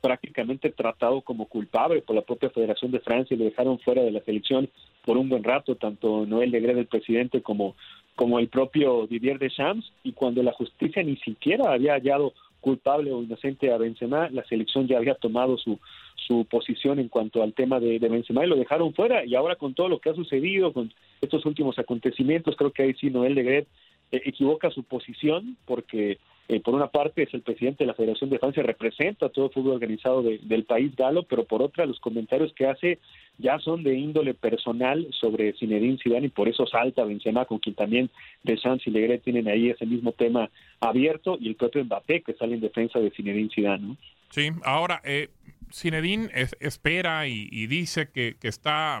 prácticamente 0.00 0.70
tratado 0.70 1.20
como 1.20 1.46
culpable 1.46 2.02
por 2.02 2.16
la 2.16 2.22
propia 2.22 2.50
Federación 2.50 2.90
de 2.90 3.00
Francia 3.00 3.34
y 3.34 3.38
lo 3.38 3.44
dejaron 3.44 3.78
fuera 3.78 4.02
de 4.02 4.10
la 4.10 4.20
selección 4.20 4.68
por 5.06 5.16
un 5.16 5.30
buen 5.30 5.44
rato, 5.44 5.76
tanto 5.76 6.26
Noel 6.26 6.50
Legret, 6.50 6.76
el 6.76 6.86
presidente, 6.86 7.40
como, 7.40 7.76
como 8.16 8.38
el 8.38 8.48
propio 8.48 9.06
Didier 9.06 9.38
Deschamps, 9.38 9.90
y 10.02 10.12
cuando 10.12 10.42
la 10.42 10.52
justicia 10.52 11.02
ni 11.02 11.16
siquiera 11.18 11.72
había 11.72 11.94
hallado 11.94 12.34
culpable 12.60 13.12
o 13.12 13.22
inocente 13.22 13.72
a 13.72 13.78
Benzema, 13.78 14.28
la 14.30 14.44
selección 14.44 14.88
ya 14.88 14.98
había 14.98 15.14
tomado 15.14 15.56
su, 15.56 15.78
su 16.26 16.44
posición 16.46 16.98
en 16.98 17.08
cuanto 17.08 17.44
al 17.44 17.54
tema 17.54 17.78
de, 17.78 18.00
Benzema 18.00 18.44
y 18.44 18.48
lo 18.48 18.56
dejaron 18.56 18.92
fuera, 18.92 19.24
y 19.24 19.36
ahora 19.36 19.54
con 19.54 19.74
todo 19.74 19.88
lo 19.88 20.00
que 20.00 20.10
ha 20.10 20.14
sucedido, 20.14 20.72
con 20.72 20.92
estos 21.20 21.46
últimos 21.46 21.78
acontecimientos, 21.78 22.56
creo 22.56 22.72
que 22.72 22.82
ahí 22.82 22.94
sí 22.94 23.08
Noel 23.08 23.36
Legret 23.36 23.68
equivoca 24.10 24.70
su 24.70 24.82
posición 24.84 25.56
porque 25.66 26.18
eh, 26.48 26.60
por 26.60 26.74
una 26.74 26.86
parte 26.86 27.24
es 27.24 27.34
el 27.34 27.42
presidente 27.42 27.82
de 27.82 27.88
la 27.88 27.94
Federación 27.94 28.30
de 28.30 28.38
Francia, 28.38 28.62
representa 28.62 29.26
a 29.26 29.28
todo 29.30 29.50
fútbol 29.50 29.72
organizado 29.74 30.22
de- 30.22 30.38
del 30.44 30.62
país 30.64 30.94
galo, 30.94 31.24
pero 31.24 31.44
por 31.44 31.60
otra 31.60 31.86
los 31.86 31.98
comentarios 31.98 32.52
que 32.54 32.66
hace 32.66 33.00
ya 33.38 33.58
son 33.58 33.82
de 33.82 33.94
índole 33.98 34.32
personal 34.32 35.08
sobre 35.20 35.54
Zinedine 35.54 35.98
Zidane 36.00 36.26
y 36.26 36.30
por 36.30 36.48
eso 36.48 36.64
salta 36.66 37.04
Benzema, 37.04 37.46
con 37.46 37.58
quien 37.58 37.74
también 37.74 38.10
Deschamps 38.44 38.86
y 38.86 38.90
Legret 38.90 39.24
tienen 39.24 39.48
ahí 39.48 39.70
ese 39.70 39.86
mismo 39.86 40.12
tema 40.12 40.48
abierto 40.80 41.36
y 41.40 41.48
el 41.48 41.56
propio 41.56 41.84
Mbappé 41.84 42.22
que 42.22 42.34
sale 42.34 42.54
en 42.54 42.60
defensa 42.60 43.00
de 43.00 43.10
Zinedine 43.10 43.50
Zidane. 43.52 43.96
Sí, 44.30 44.50
ahora, 44.62 45.00
eh, 45.04 45.30
Zinedine 45.72 46.28
es- 46.32 46.56
espera 46.60 47.26
y, 47.26 47.48
y 47.50 47.66
dice 47.66 48.08
que, 48.14 48.36
que 48.40 48.46
está, 48.46 49.00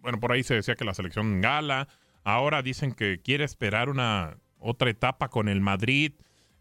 bueno, 0.00 0.18
por 0.20 0.32
ahí 0.32 0.42
se 0.42 0.54
decía 0.54 0.74
que 0.74 0.86
la 0.86 0.94
selección 0.94 1.42
gala, 1.42 1.86
ahora 2.34 2.62
dicen 2.62 2.92
que 2.92 3.20
quiere 3.22 3.44
esperar 3.44 3.88
una 3.88 4.36
otra 4.58 4.90
etapa 4.90 5.28
con 5.28 5.48
el 5.48 5.60
Madrid, 5.60 6.12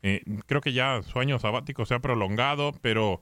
Eh, 0.03 0.21
creo 0.45 0.61
que 0.61 0.73
ya 0.73 1.01
su 1.01 1.19
año 1.19 1.39
sabático 1.39 1.83
se 1.85 1.95
ha 1.95 1.99
prolongado, 1.99 2.71
pero, 2.81 3.19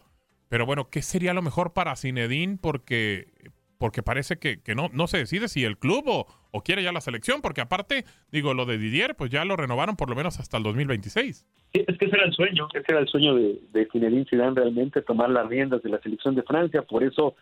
pero 0.49 0.65
bueno, 0.65 0.89
¿qué 0.89 1.01
sería 1.01 1.34
lo 1.34 1.41
mejor 1.41 1.71
para 1.71 1.95
Zinedine? 1.95 2.58
Porque, 2.62 3.31
porque 3.77 4.03
parece 4.03 4.38
que, 4.38 4.62
que 4.62 4.75
no, 4.75 4.89
no 4.91 5.08
se 5.08 5.17
decide 5.17 5.47
si 5.47 5.63
el 5.63 5.77
club 5.77 6.03
o, 6.08 6.27
o 6.51 6.62
quiere 6.62 6.84
ya 6.84 6.91
la 6.91 6.99
selección, 6.99 7.41
porque 7.41 7.62
aparte, 7.62 8.03
digo, 8.29 8.53
lo 8.53 8.65
de 8.65 8.77
Didier, 8.77 9.15
pues 9.15 9.31
ya 9.31 9.45
lo 9.45 9.55
renovaron 9.55 9.95
por 9.95 10.10
lo 10.10 10.15
menos 10.17 10.38
hasta 10.41 10.58
el 10.58 10.63
2026. 10.63 11.45
Sí, 11.73 11.86
es 11.88 11.97
que 11.97 12.05
ese 12.05 12.15
era 12.17 12.25
el 12.25 12.34
sueño, 12.34 12.67
ese 12.73 12.86
era 12.89 12.99
el 12.99 13.08
sueño 13.08 13.36
de, 13.36 13.60
de 13.71 13.88
Zinedine 13.89 14.25
Zidane 14.29 14.55
realmente, 14.55 15.01
tomar 15.01 15.29
las 15.29 15.47
riendas 15.47 15.81
de 15.81 15.89
la 15.89 15.99
selección 16.01 16.36
de 16.36 16.43
Francia, 16.43 16.81
por 16.81 17.03
eso 17.03 17.36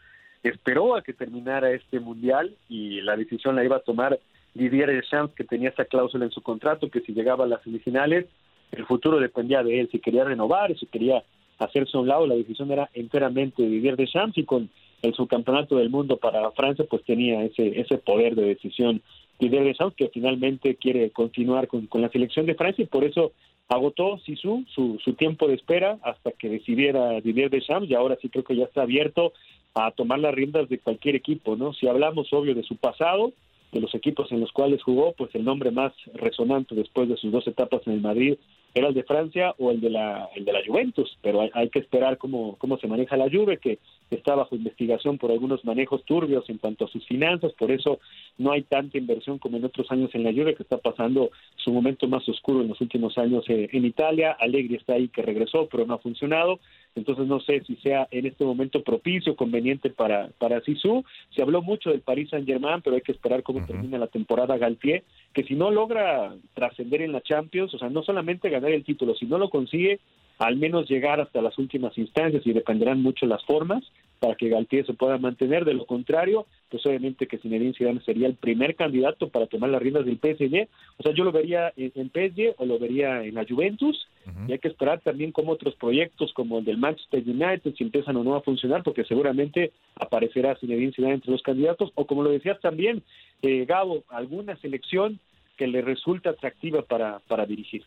esperó 0.43 0.95
a 0.95 1.01
que 1.01 1.13
terminara 1.13 1.71
este 1.71 1.99
mundial 1.99 2.55
y 2.69 3.01
la 3.01 3.17
decisión 3.17 3.55
la 3.55 3.65
iba 3.65 3.77
a 3.77 3.83
tomar 3.83 4.19
Didier 4.53 4.91
Deschamps, 4.91 5.33
que 5.35 5.43
tenía 5.43 5.69
esa 5.69 5.85
cláusula 5.85 6.25
en 6.25 6.31
su 6.31 6.41
contrato, 6.41 6.89
que 6.89 7.01
si 7.01 7.13
llegaba 7.13 7.45
a 7.45 7.47
las 7.47 7.63
semifinales, 7.63 8.27
el 8.71 8.85
futuro 8.85 9.19
dependía 9.19 9.63
de 9.63 9.79
él, 9.79 9.89
si 9.91 9.99
quería 9.99 10.23
renovar, 10.23 10.75
si 10.77 10.85
quería 10.87 11.23
hacerse 11.59 11.97
a 11.97 12.01
un 12.01 12.07
lado, 12.07 12.27
la 12.27 12.35
decisión 12.35 12.71
era 12.71 12.89
enteramente 12.93 13.61
de 13.61 13.69
Didier 13.69 13.95
Deschamps 13.95 14.37
y 14.37 14.45
con 14.45 14.69
el 15.01 15.13
subcampeonato 15.13 15.75
del 15.75 15.89
mundo 15.89 16.17
para 16.17 16.49
Francia, 16.51 16.85
pues 16.89 17.03
tenía 17.03 17.43
ese, 17.43 17.79
ese 17.79 17.97
poder 17.97 18.35
de 18.35 18.45
decisión 18.45 19.01
Didier 19.39 19.63
Deschamps, 19.63 19.95
que 19.95 20.09
finalmente 20.09 20.75
quiere 20.75 21.11
continuar 21.11 21.67
con, 21.67 21.87
con 21.87 22.01
la 22.01 22.09
selección 22.09 22.45
de 22.45 22.55
Francia 22.55 22.83
y 22.83 22.87
por 22.87 23.03
eso 23.03 23.33
agotó 23.67 24.17
Sisu 24.19 24.65
su, 24.73 24.99
su 25.03 25.13
tiempo 25.13 25.47
de 25.47 25.55
espera 25.55 25.97
hasta 26.03 26.31
que 26.31 26.49
decidiera 26.49 27.19
Didier 27.21 27.49
Deschamps 27.49 27.89
y 27.89 27.95
ahora 27.95 28.17
sí 28.21 28.29
creo 28.29 28.43
que 28.43 28.55
ya 28.55 28.65
está 28.65 28.83
abierto 28.83 29.33
a 29.75 29.91
tomar 29.91 30.19
las 30.19 30.33
riendas 30.33 30.69
de 30.69 30.79
cualquier 30.79 31.15
equipo, 31.15 31.55
¿no? 31.55 31.73
Si 31.73 31.87
hablamos 31.87 32.31
obvio 32.31 32.53
de 32.53 32.63
su 32.63 32.75
pasado, 32.77 33.33
de 33.73 33.81
los 33.81 33.93
equipos 33.95 34.31
en 34.31 34.39
los 34.39 34.51
cuales 34.51 34.81
jugó, 34.83 35.13
pues 35.13 35.33
el 35.35 35.43
nombre 35.43 35.71
más 35.71 35.93
resonante 36.13 36.75
después 36.75 37.09
de 37.09 37.17
sus 37.17 37.31
dos 37.31 37.47
etapas 37.47 37.81
en 37.85 37.93
el 37.93 38.01
Madrid 38.01 38.37
era 38.73 38.87
el 38.87 38.93
de 38.93 39.03
Francia 39.03 39.53
o 39.57 39.71
el 39.71 39.81
de 39.81 39.89
la 39.89 40.29
el 40.35 40.45
de 40.45 40.53
la 40.53 40.65
Juventus, 40.65 41.17
pero 41.21 41.41
hay, 41.41 41.49
hay 41.53 41.69
que 41.69 41.79
esperar 41.79 42.17
cómo 42.17 42.57
cómo 42.57 42.77
se 42.77 42.87
maneja 42.87 43.17
la 43.17 43.29
Juve 43.29 43.57
que 43.57 43.79
está 44.09 44.35
bajo 44.35 44.55
investigación 44.55 45.17
por 45.17 45.31
algunos 45.31 45.63
manejos 45.65 46.03
turbios 46.05 46.49
en 46.49 46.57
cuanto 46.57 46.85
a 46.85 46.87
sus 46.87 47.05
finanzas, 47.05 47.51
por 47.53 47.71
eso 47.71 47.99
no 48.37 48.51
hay 48.51 48.63
tanta 48.63 48.97
inversión 48.97 49.39
como 49.39 49.57
en 49.57 49.65
otros 49.65 49.91
años 49.91 50.11
en 50.13 50.23
la 50.23 50.31
Juve 50.31 50.55
que 50.55 50.63
está 50.63 50.77
pasando 50.77 51.31
su 51.55 51.71
momento 51.71 52.07
más 52.07 52.27
oscuro 52.29 52.61
en 52.61 52.69
los 52.69 52.81
últimos 52.81 53.17
años 53.17 53.43
eh, 53.49 53.69
en 53.71 53.85
Italia, 53.85 54.35
Allegri 54.39 54.75
está 54.75 54.93
ahí 54.93 55.07
que 55.07 55.21
regresó, 55.21 55.67
pero 55.71 55.85
no 55.85 55.95
ha 55.95 55.99
funcionado, 55.99 56.59
entonces 56.95 57.25
no 57.27 57.39
sé 57.39 57.63
si 57.65 57.75
sea 57.77 58.07
en 58.11 58.25
este 58.25 58.45
momento 58.45 58.83
propicio, 58.83 59.35
conveniente 59.35 59.89
para 59.89 60.29
para 60.37 60.61
Sisu. 60.61 61.03
Se 61.35 61.41
habló 61.41 61.61
mucho 61.61 61.89
del 61.89 62.01
Paris 62.01 62.29
Saint-Germain, 62.29 62.81
pero 62.81 62.95
hay 62.95 63.01
que 63.01 63.11
esperar 63.11 63.43
cómo 63.43 63.65
termina 63.65 63.97
la 63.97 64.07
temporada 64.07 64.57
Galtier, 64.57 65.03
que 65.33 65.43
si 65.43 65.55
no 65.55 65.71
logra 65.71 66.35
trascender 66.53 67.01
en 67.01 67.11
la 67.11 67.21
Champions, 67.21 67.73
o 67.73 67.79
sea, 67.79 67.89
no 67.89 68.03
solamente 68.03 68.49
ganar 68.49 68.62
el 68.71 68.83
título, 68.83 69.15
si 69.15 69.25
no 69.25 69.37
lo 69.37 69.49
consigue, 69.49 69.99
al 70.39 70.57
menos 70.57 70.89
llegar 70.89 71.21
hasta 71.21 71.41
las 71.41 71.57
últimas 71.57 71.97
instancias 71.97 72.45
y 72.45 72.53
dependerán 72.53 73.01
mucho 73.01 73.25
las 73.25 73.43
formas 73.45 73.83
para 74.19 74.35
que 74.35 74.49
Galtier 74.49 74.85
se 74.85 74.93
pueda 74.93 75.17
mantener. 75.17 75.65
De 75.65 75.73
lo 75.73 75.85
contrario, 75.85 76.47
pues 76.69 76.85
obviamente 76.85 77.27
que 77.27 77.37
Zinedine 77.37 77.73
Zidane 77.73 78.01
sería 78.01 78.27
el 78.27 78.35
primer 78.35 78.75
candidato 78.75 79.29
para 79.29 79.47
tomar 79.47 79.69
las 79.69 79.81
riendas 79.81 80.05
del 80.05 80.17
PSG. 80.17 80.67
O 80.97 81.03
sea, 81.03 81.13
yo 81.13 81.23
lo 81.23 81.31
vería 81.31 81.73
en, 81.75 82.09
PSG 82.09 82.55
o 82.57 82.65
lo 82.65 82.79
vería 82.79 83.23
en 83.23 83.35
la 83.35 83.45
Juventus. 83.45 84.07
Y 84.47 84.53
hay 84.53 84.59
que 84.59 84.69
esperar 84.69 85.01
también 85.01 85.33
como 85.33 85.51
otros 85.51 85.75
proyectos 85.75 86.31
como 86.33 86.59
el 86.59 86.65
del 86.65 86.77
Manchester 86.77 87.21
United 87.25 87.75
si 87.77 87.83
empiezan 87.83 88.15
o 88.15 88.23
no 88.23 88.35
a 88.35 88.41
funcionar, 88.41 88.81
porque 88.81 89.03
seguramente 89.03 89.73
aparecerá 89.95 90.55
Zinedine 90.55 90.93
Zidane 90.93 91.15
entre 91.15 91.31
los 91.31 91.41
candidatos. 91.41 91.91
O 91.95 92.05
como 92.05 92.23
lo 92.23 92.29
decías 92.29 92.59
también, 92.61 93.03
eh, 93.41 93.65
Gabo, 93.65 94.03
alguna 94.09 94.55
selección 94.57 95.19
que 95.57 95.67
le 95.67 95.81
resulta 95.81 96.31
atractiva 96.31 96.81
para, 96.81 97.19
para 97.27 97.45
dirigir. 97.45 97.83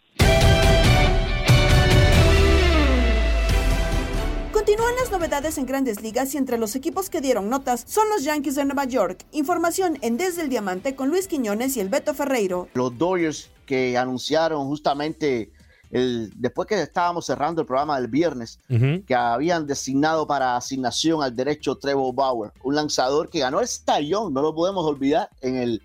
Continúan 4.66 4.96
las 4.96 5.12
novedades 5.12 5.58
en 5.58 5.66
grandes 5.66 6.02
ligas 6.02 6.34
y 6.34 6.38
entre 6.38 6.58
los 6.58 6.74
equipos 6.74 7.08
que 7.08 7.20
dieron 7.20 7.48
notas 7.48 7.84
son 7.86 8.08
los 8.08 8.24
Yankees 8.24 8.56
de 8.56 8.64
Nueva 8.64 8.84
York. 8.84 9.24
Información 9.30 9.96
en 10.02 10.16
Desde 10.16 10.42
el 10.42 10.48
Diamante 10.48 10.96
con 10.96 11.08
Luis 11.08 11.28
Quiñones 11.28 11.76
y 11.76 11.80
el 11.80 11.88
Beto 11.88 12.14
Ferreiro. 12.14 12.66
Los 12.74 12.98
Dodgers 12.98 13.48
que 13.64 13.96
anunciaron 13.96 14.66
justamente 14.66 15.52
el, 15.92 16.32
después 16.34 16.66
que 16.66 16.82
estábamos 16.82 17.26
cerrando 17.26 17.60
el 17.60 17.66
programa 17.68 18.00
del 18.00 18.08
viernes, 18.08 18.58
que 19.06 19.14
habían 19.14 19.68
designado 19.68 20.26
para 20.26 20.56
asignación 20.56 21.22
al 21.22 21.36
derecho 21.36 21.76
Trevor 21.76 22.12
Bauer, 22.12 22.50
un 22.64 22.74
lanzador 22.74 23.30
que 23.30 23.38
ganó 23.38 23.60
el 23.60 23.68
Young, 24.04 24.32
no 24.32 24.42
lo 24.42 24.52
podemos 24.52 24.84
olvidar, 24.84 25.30
en 25.42 25.58
el, 25.58 25.80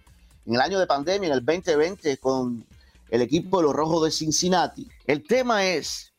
en 0.47 0.55
el 0.55 0.59
año 0.59 0.79
de 0.79 0.87
pandemia, 0.87 1.27
en 1.27 1.33
el 1.33 1.45
2020, 1.45 2.17
con 2.17 2.65
el 3.11 3.21
equipo 3.21 3.57
de 3.57 3.63
los 3.65 3.75
Rojos 3.75 4.05
de 4.05 4.09
Cincinnati. 4.09 4.87
El 5.05 5.21
tema 5.21 5.67
es 5.67 6.10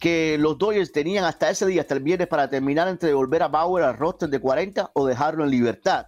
que 0.00 0.38
los 0.38 0.56
Dodgers 0.56 0.90
tenían 0.90 1.24
hasta 1.24 1.50
ese 1.50 1.66
día, 1.66 1.82
hasta 1.82 1.94
el 1.94 2.02
viernes, 2.02 2.26
para 2.26 2.48
terminar 2.48 2.88
entre 2.88 3.10
devolver 3.10 3.42
a 3.42 3.48
Bauer 3.48 3.84
al 3.84 3.96
roster 3.96 4.30
de 4.30 4.40
40 4.40 4.90
o 4.94 5.06
dejarlo 5.06 5.44
en 5.44 5.50
libertad. 5.50 6.06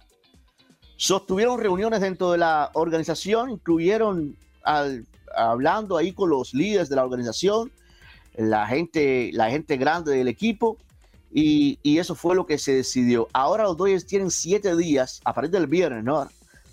Sostuvieron 0.97 1.59
reuniones 1.59 2.01
dentro 2.01 2.31
de 2.31 2.39
la 2.39 2.71
organización, 2.73 3.51
incluyeron 3.51 4.35
al, 4.63 5.05
hablando 5.35 5.95
ahí 5.95 6.11
con 6.11 6.29
los 6.29 6.53
líderes 6.53 6.89
de 6.89 6.95
la 6.95 7.03
organización, 7.03 7.71
la 8.35 8.65
gente, 8.65 9.29
la 9.33 9.51
gente 9.51 9.77
grande 9.77 10.11
del 10.11 10.27
equipo, 10.27 10.77
y, 11.31 11.79
eso 11.97 12.15
fue 12.15 12.35
lo 12.35 12.45
que 12.45 12.57
se 12.57 12.73
decidió. 12.73 13.27
Ahora 13.33 13.63
los 13.63 13.77
Dodgers 13.77 14.05
tienen 14.05 14.29
siete 14.29 14.75
días, 14.75 15.21
a 15.23 15.33
partir 15.33 15.51
del 15.51 15.67
viernes, 15.67 16.03
¿no? 16.03 16.27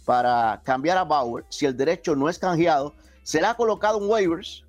Para 0.05 0.61
cambiar 0.65 0.99
a 0.99 1.05
Bauer. 1.05 1.45
Si 1.49 1.67
el 1.67 1.77
derecho 1.77 2.15
no 2.15 2.29
es 2.29 2.39
canjeado, 2.39 2.95
será 3.23 3.55
colocado 3.55 4.03
en 4.03 4.11
waivers 4.11 4.65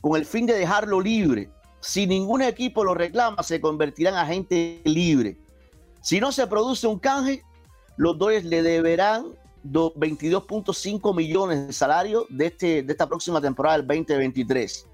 con 0.00 0.16
el 0.16 0.24
fin 0.24 0.46
de 0.46 0.54
dejarlo 0.54 1.00
libre. 1.00 1.50
Si 1.80 2.06
ningún 2.06 2.42
equipo 2.42 2.84
lo 2.84 2.94
reclama, 2.94 3.42
se 3.42 3.60
convertirá 3.60 4.10
en 4.10 4.16
agente 4.16 4.80
libre. 4.84 5.36
Si 6.00 6.20
no 6.20 6.32
se 6.32 6.46
produce 6.46 6.86
un 6.86 6.98
canje, 6.98 7.42
los 7.96 8.18
Dodgers 8.18 8.44
le 8.44 8.62
deberán 8.62 9.26
22.5 9.64 11.14
millones 11.14 11.66
de 11.66 11.72
salario 11.72 12.26
de, 12.28 12.46
este, 12.46 12.82
de 12.82 12.92
esta 12.92 13.08
próxima 13.08 13.40
temporada 13.40 13.78
del 13.78 13.86
2023, 13.86 14.86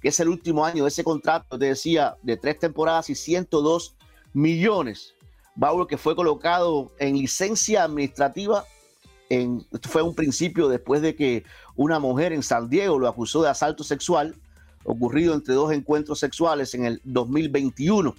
que 0.00 0.08
es 0.08 0.20
el 0.20 0.28
último 0.28 0.64
año 0.64 0.84
de 0.84 0.88
ese 0.88 1.04
contrato, 1.04 1.58
te 1.58 1.66
decía, 1.66 2.16
de 2.22 2.36
tres 2.36 2.58
temporadas 2.58 3.10
y 3.10 3.14
102 3.14 3.94
millones. 4.32 5.14
Bauer 5.54 5.86
que 5.86 5.96
fue 5.96 6.14
colocado 6.14 6.92
en 6.98 7.16
licencia 7.16 7.84
administrativa, 7.84 8.64
en, 9.30 9.64
fue 9.82 10.02
un 10.02 10.14
principio 10.14 10.68
después 10.68 11.02
de 11.02 11.16
que 11.16 11.44
una 11.74 11.98
mujer 11.98 12.32
en 12.32 12.42
San 12.42 12.68
Diego 12.68 12.98
lo 12.98 13.08
acusó 13.08 13.42
de 13.42 13.50
asalto 13.50 13.82
sexual, 13.82 14.34
ocurrido 14.86 15.34
entre 15.34 15.54
dos 15.54 15.72
encuentros 15.72 16.18
sexuales 16.18 16.74
en 16.74 16.86
el 16.86 17.00
2021. 17.04 18.14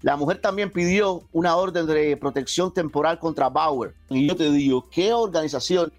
La 0.00 0.16
mujer 0.16 0.40
también 0.40 0.70
pidió 0.70 1.22
una 1.32 1.56
orden 1.56 1.86
de 1.86 2.16
protección 2.16 2.72
temporal 2.72 3.18
contra 3.18 3.48
Bauer. 3.48 3.94
Y 4.08 4.26
yo 4.26 4.36
te 4.36 4.50
digo, 4.50 4.88
¿qué 4.90 5.12
organización, 5.12 5.92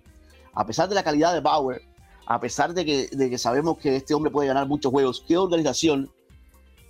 a 0.54 0.66
pesar 0.66 0.90
de 0.90 0.96
la 0.96 1.04
calidad 1.04 1.34
de 1.34 1.40
Bauer, 1.40 1.82
a 2.26 2.40
pesar 2.40 2.74
de 2.74 2.86
que, 2.86 3.08
de 3.12 3.30
que 3.30 3.38
sabemos 3.38 3.78
que 3.78 3.96
este 3.96 4.14
hombre 4.14 4.32
puede 4.32 4.48
ganar 4.48 4.68
muchos 4.68 4.92
juegos, 4.92 5.24
qué 5.28 5.38
organización 5.38 6.10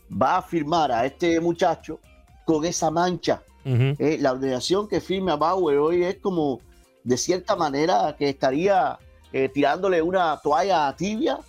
va 0.09 0.37
a 0.37 0.41
firmar 0.41 0.91
a 0.91 1.05
este 1.05 1.39
muchacho 1.39 1.99
con 2.45 2.65
esa 2.65 2.91
mancha. 2.91 3.41
Eh, 3.65 4.17
la 4.19 4.33
ordenación 4.33 4.89
que 4.89 4.99
firma 4.99 5.37
Bauer 5.37 5.77
hoy 5.77 6.03
es 6.03 6.17
como, 6.17 6.59
de 7.03 7.15
cierta 7.15 7.55
manera, 7.55 8.15
que 8.17 8.29
estaría 8.29 8.99
eh, 9.31 9.49
tirándole 9.49 10.01
una 10.01 10.37
toalla 10.43 10.93
tibia, 10.97 11.39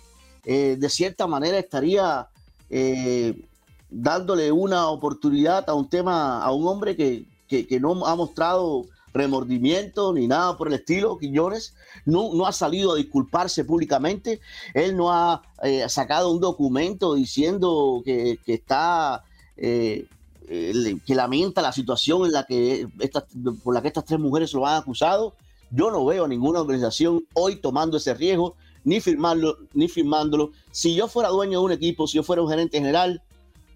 eh, 0.45 0.77
de 0.79 0.89
cierta 0.89 1.27
manera 1.27 1.57
estaría 1.57 2.27
dándole 3.89 4.51
una 4.51 4.87
oportunidad 4.87 5.69
a 5.69 5.73
un 5.73 5.87
tema, 5.87 6.43
a 6.43 6.51
un 6.51 6.67
hombre 6.67 6.95
que, 6.95 7.25
que, 7.47 7.79
no 7.79 8.05
ha 8.05 8.15
mostrado 8.15 8.85
remordimiento 9.13 10.11
ni 10.13 10.27
nada 10.27 10.57
por 10.57 10.67
el 10.67 10.73
estilo, 10.73 11.17
Quiñones, 11.17 11.75
no, 12.05 12.33
no 12.33 12.45
ha 12.45 12.51
salido 12.51 12.93
a 12.93 12.95
disculparse 12.95 13.63
públicamente, 13.63 14.41
él 14.73 14.97
no 14.97 15.13
ha 15.13 15.41
sacado 15.87 16.31
un 16.31 16.41
documento 16.41 17.13
diciendo 17.13 18.01
que, 18.03 18.39
que 18.45 18.55
está 18.55 19.23
eh, 20.47 20.97
que 21.07 21.15
lamenta 21.15 21.59
la 21.59 21.71
situación 21.71 22.25
en 22.25 22.31
la 22.31 22.43
que 22.45 22.87
por 23.63 23.73
la 23.73 23.81
que 23.81 23.87
estas 23.87 24.05
tres 24.05 24.19
mujeres 24.19 24.53
lo 24.53 24.67
han 24.67 24.77
acusado. 24.77 25.33
Yo 25.71 25.89
no 25.89 26.05
veo 26.05 26.25
a 26.25 26.27
ninguna 26.27 26.61
organización 26.61 27.25
hoy 27.33 27.55
tomando 27.55 27.97
ese 27.97 28.13
riesgo, 28.13 28.55
ni 28.85 29.01
firmarlo, 29.01 29.57
ni 29.73 29.89
firmándolo. 29.89 30.51
Si 30.71 30.95
yo 30.95 31.09
fuera 31.09 31.29
dueño 31.29 31.59
de 31.59 31.65
un 31.65 31.71
equipo, 31.73 32.07
si 32.07 32.15
yo 32.15 32.23
fuera 32.23 32.41
un 32.41 32.49
gerente 32.49 32.77
general, 32.77 33.21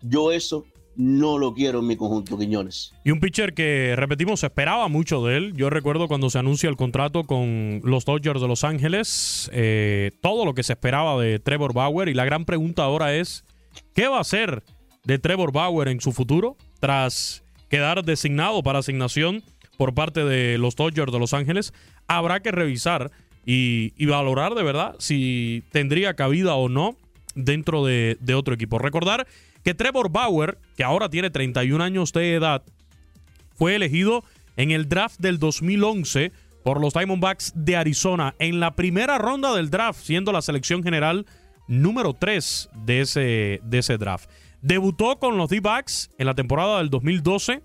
yo 0.01 0.31
eso 0.31 0.65
no 0.95 1.37
lo 1.37 1.53
quiero 1.53 1.79
en 1.79 1.87
mi 1.87 1.97
conjunto, 1.97 2.37
Quiñones. 2.37 2.93
Y 3.03 3.11
un 3.11 3.19
pitcher 3.19 3.53
que, 3.53 3.95
repetimos, 3.95 4.43
esperaba 4.43 4.87
mucho 4.87 5.25
de 5.25 5.37
él. 5.37 5.53
Yo 5.55 5.69
recuerdo 5.69 6.07
cuando 6.07 6.29
se 6.29 6.39
anuncia 6.39 6.69
el 6.69 6.77
contrato 6.77 7.23
con 7.23 7.81
los 7.83 8.05
Dodgers 8.05 8.41
de 8.41 8.47
Los 8.47 8.63
Ángeles, 8.63 9.49
eh, 9.53 10.11
todo 10.21 10.45
lo 10.45 10.53
que 10.53 10.63
se 10.63 10.73
esperaba 10.73 11.21
de 11.21 11.39
Trevor 11.39 11.73
Bauer. 11.73 12.07
Y 12.09 12.13
la 12.13 12.25
gran 12.25 12.45
pregunta 12.45 12.83
ahora 12.83 13.15
es, 13.15 13.43
¿qué 13.93 14.07
va 14.07 14.17
a 14.17 14.21
hacer 14.21 14.63
de 15.03 15.19
Trevor 15.19 15.51
Bauer 15.51 15.87
en 15.87 16.01
su 16.01 16.11
futuro 16.11 16.57
tras 16.79 17.43
quedar 17.69 18.03
designado 18.03 18.61
para 18.63 18.79
asignación 18.79 19.43
por 19.79 19.93
parte 19.93 20.25
de 20.25 20.57
los 20.57 20.75
Dodgers 20.75 21.13
de 21.13 21.19
Los 21.19 21.33
Ángeles. 21.33 21.73
Habrá 22.07 22.41
que 22.41 22.51
revisar 22.51 23.11
y, 23.45 24.05
valorar 24.05 24.55
de 24.55 24.63
verdad 24.63 24.95
si 24.99 25.63
tendría 25.71 26.13
cabida 26.15 26.55
o 26.55 26.69
no 26.69 26.95
dentro 27.35 27.85
de, 27.85 28.17
otro 28.35 28.53
equipo. 28.53 28.79
Recordar 28.79 29.27
que 29.63 29.73
Trevor 29.73 30.11
Bauer, 30.11 30.57
que 30.77 30.83
ahora 30.83 31.09
tiene 31.09 31.29
31 31.29 31.83
años 31.83 32.13
de 32.13 32.35
edad, 32.35 32.63
fue 33.55 33.75
elegido 33.75 34.23
en 34.57 34.71
el 34.71 34.87
draft 34.87 35.19
del 35.19 35.39
2011 35.39 36.31
por 36.63 36.81
los 36.81 36.93
Diamondbacks 36.93 37.53
de 37.55 37.75
Arizona 37.77 38.35
en 38.39 38.59
la 38.59 38.75
primera 38.75 39.17
ronda 39.17 39.55
del 39.55 39.69
draft, 39.69 40.01
siendo 40.03 40.31
la 40.31 40.41
selección 40.41 40.83
general 40.83 41.25
número 41.67 42.13
3 42.13 42.69
de 42.85 43.01
ese, 43.01 43.61
de 43.63 43.77
ese 43.79 43.97
draft. 43.97 44.29
Debutó 44.61 45.17
con 45.19 45.37
los 45.37 45.49
D-Backs 45.49 46.09
en 46.17 46.25
la 46.25 46.35
temporada 46.35 46.79
del 46.79 46.89
2012 46.89 47.61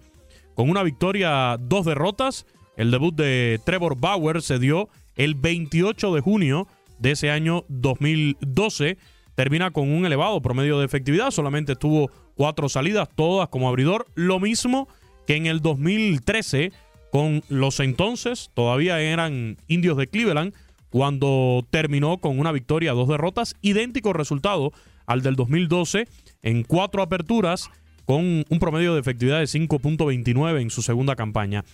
con 0.54 0.70
una 0.70 0.82
victoria, 0.82 1.56
dos 1.60 1.84
derrotas. 1.84 2.46
El 2.76 2.90
debut 2.90 3.14
de 3.14 3.60
Trevor 3.64 3.96
Bauer 3.98 4.42
se 4.42 4.58
dio 4.58 4.88
el 5.16 5.34
28 5.34 6.14
de 6.14 6.20
junio 6.20 6.68
de 6.98 7.12
ese 7.12 7.30
año 7.30 7.64
2012. 7.68 8.98
Termina 9.34 9.72
con 9.72 9.90
un 9.90 10.06
elevado 10.06 10.40
promedio 10.42 10.78
de 10.78 10.86
efectividad, 10.86 11.30
solamente 11.30 11.74
tuvo 11.74 12.10
cuatro 12.34 12.68
salidas, 12.68 13.08
todas 13.14 13.48
como 13.48 13.68
abridor. 13.68 14.06
Lo 14.14 14.38
mismo 14.38 14.88
que 15.26 15.36
en 15.36 15.46
el 15.46 15.60
2013 15.60 16.72
con 17.10 17.44
los 17.48 17.78
entonces, 17.78 18.50
todavía 18.54 19.00
eran 19.00 19.56
indios 19.68 19.96
de 19.96 20.08
Cleveland, 20.08 20.52
cuando 20.90 21.64
terminó 21.70 22.18
con 22.18 22.38
una 22.38 22.50
victoria, 22.50 22.92
dos 22.92 23.08
derrotas, 23.08 23.54
idéntico 23.62 24.12
resultado 24.12 24.72
al 25.06 25.22
del 25.22 25.36
2012 25.36 26.08
en 26.42 26.62
cuatro 26.64 27.02
aperturas 27.02 27.70
con 28.04 28.44
un 28.48 28.58
promedio 28.58 28.94
de 28.94 29.00
efectividad 29.00 29.38
de 29.38 29.44
5.29 29.44 30.60
en 30.60 30.70
su 30.70 30.82
segunda 30.82 31.16
campaña. 31.16 31.64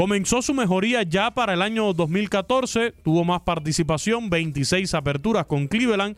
Comenzó 0.00 0.40
su 0.40 0.54
mejoría 0.54 1.02
ya 1.02 1.30
para 1.30 1.52
el 1.52 1.60
año 1.60 1.92
2014, 1.92 2.92
tuvo 3.04 3.22
más 3.22 3.42
participación, 3.42 4.30
26 4.30 4.94
aperturas 4.94 5.44
con 5.44 5.68
Cleveland, 5.68 6.16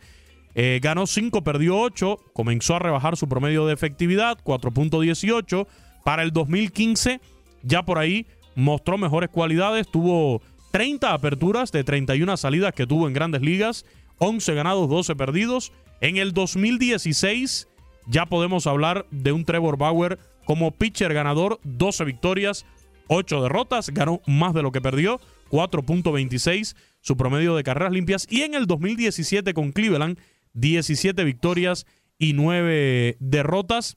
eh, 0.54 0.78
ganó 0.80 1.04
5, 1.04 1.42
perdió 1.42 1.76
8, 1.80 2.16
comenzó 2.32 2.76
a 2.76 2.78
rebajar 2.78 3.16
su 3.16 3.28
promedio 3.28 3.66
de 3.66 3.74
efectividad, 3.74 4.38
4.18. 4.44 5.66
Para 6.04 6.22
el 6.22 6.30
2015, 6.30 7.20
ya 7.64 7.82
por 7.82 7.98
ahí 7.98 8.24
mostró 8.54 8.98
mejores 8.98 9.30
cualidades, 9.30 9.90
tuvo 9.90 10.42
30 10.70 11.12
aperturas 11.12 11.72
de 11.72 11.82
31 11.82 12.36
salidas 12.36 12.74
que 12.74 12.86
tuvo 12.86 13.08
en 13.08 13.14
grandes 13.14 13.42
ligas, 13.42 13.84
11 14.18 14.54
ganados, 14.54 14.88
12 14.88 15.16
perdidos. 15.16 15.72
En 16.00 16.18
el 16.18 16.32
2016 16.32 17.66
ya 18.06 18.26
podemos 18.26 18.68
hablar 18.68 19.06
de 19.10 19.32
un 19.32 19.44
Trevor 19.44 19.76
Bauer 19.76 20.20
como 20.44 20.70
pitcher 20.70 21.12
ganador, 21.14 21.58
12 21.64 22.04
victorias, 22.04 22.64
8 23.12 23.42
derrotas, 23.42 23.90
ganó 23.90 24.22
más 24.26 24.54
de 24.54 24.62
lo 24.62 24.72
que 24.72 24.80
perdió, 24.80 25.20
4.26 25.50 26.74
su 27.00 27.16
promedio 27.16 27.54
de 27.54 27.62
carreras 27.62 27.92
limpias 27.92 28.26
y 28.30 28.42
en 28.42 28.54
el 28.54 28.66
2017 28.66 29.52
con 29.52 29.72
Cleveland 29.72 30.18
17 30.54 31.22
victorias 31.24 31.86
y 32.18 32.32
9 32.32 33.16
derrotas, 33.20 33.96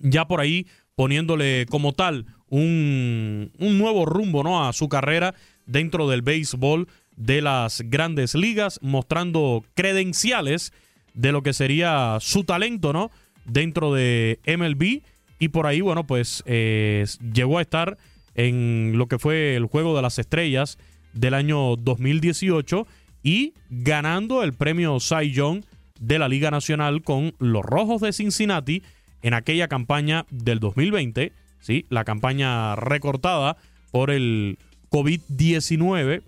ya 0.00 0.26
por 0.26 0.40
ahí 0.40 0.66
poniéndole 0.94 1.66
como 1.66 1.92
tal 1.92 2.26
un, 2.48 3.50
un 3.58 3.78
nuevo 3.78 4.04
rumbo 4.04 4.42
¿no? 4.42 4.66
a 4.66 4.72
su 4.72 4.88
carrera 4.88 5.34
dentro 5.66 6.08
del 6.08 6.22
béisbol 6.22 6.88
de 7.16 7.40
las 7.40 7.82
grandes 7.86 8.34
ligas, 8.34 8.78
mostrando 8.82 9.64
credenciales 9.74 10.72
de 11.14 11.32
lo 11.32 11.42
que 11.42 11.52
sería 11.52 12.18
su 12.20 12.44
talento, 12.44 12.92
¿no? 12.92 13.10
dentro 13.46 13.94
de 13.94 14.40
MLB 14.46 15.02
y 15.38 15.48
por 15.48 15.66
ahí, 15.66 15.80
bueno, 15.80 16.06
pues 16.06 16.42
eh, 16.46 17.04
llegó 17.32 17.58
a 17.58 17.62
estar 17.62 17.96
en 18.34 18.92
lo 18.96 19.06
que 19.06 19.18
fue 19.18 19.56
el 19.56 19.66
Juego 19.66 19.94
de 19.96 20.02
las 20.02 20.18
Estrellas 20.18 20.78
del 21.12 21.34
año 21.34 21.76
2018 21.76 22.86
y 23.22 23.54
ganando 23.70 24.42
el 24.42 24.52
premio 24.52 24.98
Cy 25.00 25.32
Young 25.32 25.64
de 25.98 26.18
la 26.18 26.28
Liga 26.28 26.50
Nacional 26.50 27.02
con 27.02 27.34
los 27.38 27.64
Rojos 27.64 28.02
de 28.02 28.12
Cincinnati 28.12 28.82
en 29.22 29.34
aquella 29.34 29.68
campaña 29.68 30.26
del 30.30 30.60
2020, 30.60 31.32
¿sí? 31.60 31.86
la 31.88 32.04
campaña 32.04 32.76
recortada 32.76 33.56
por 33.90 34.10
el 34.10 34.58
COVID-19, 34.90 36.22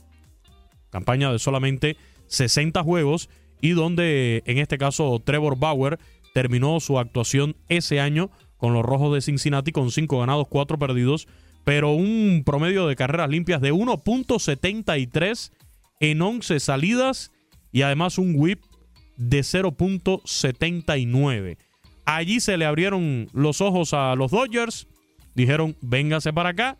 campaña 0.90 1.30
de 1.30 1.38
solamente 1.38 1.96
60 2.28 2.82
juegos 2.82 3.28
y 3.60 3.70
donde 3.70 4.42
en 4.46 4.58
este 4.58 4.78
caso 4.78 5.20
Trevor 5.24 5.58
Bauer 5.58 5.98
terminó 6.32 6.80
su 6.80 6.98
actuación 6.98 7.56
ese 7.68 8.00
año 8.00 8.30
con 8.56 8.72
los 8.72 8.84
Rojos 8.84 9.14
de 9.14 9.20
Cincinnati 9.20 9.72
con 9.72 9.90
5 9.90 10.18
ganados, 10.20 10.46
4 10.48 10.78
perdidos, 10.78 11.28
pero 11.66 11.90
un 11.90 12.44
promedio 12.46 12.86
de 12.86 12.94
carreras 12.94 13.28
limpias 13.28 13.60
de 13.60 13.72
1.73 13.72 15.50
en 15.98 16.22
11 16.22 16.60
salidas 16.60 17.32
y 17.72 17.82
además 17.82 18.18
un 18.18 18.34
whip 18.36 18.60
de 19.16 19.40
0.79. 19.40 21.56
Allí 22.04 22.38
se 22.38 22.56
le 22.56 22.66
abrieron 22.66 23.26
los 23.32 23.60
ojos 23.60 23.94
a 23.94 24.14
los 24.14 24.30
Dodgers, 24.30 24.86
dijeron, 25.34 25.76
véngase 25.80 26.32
para 26.32 26.50
acá. 26.50 26.78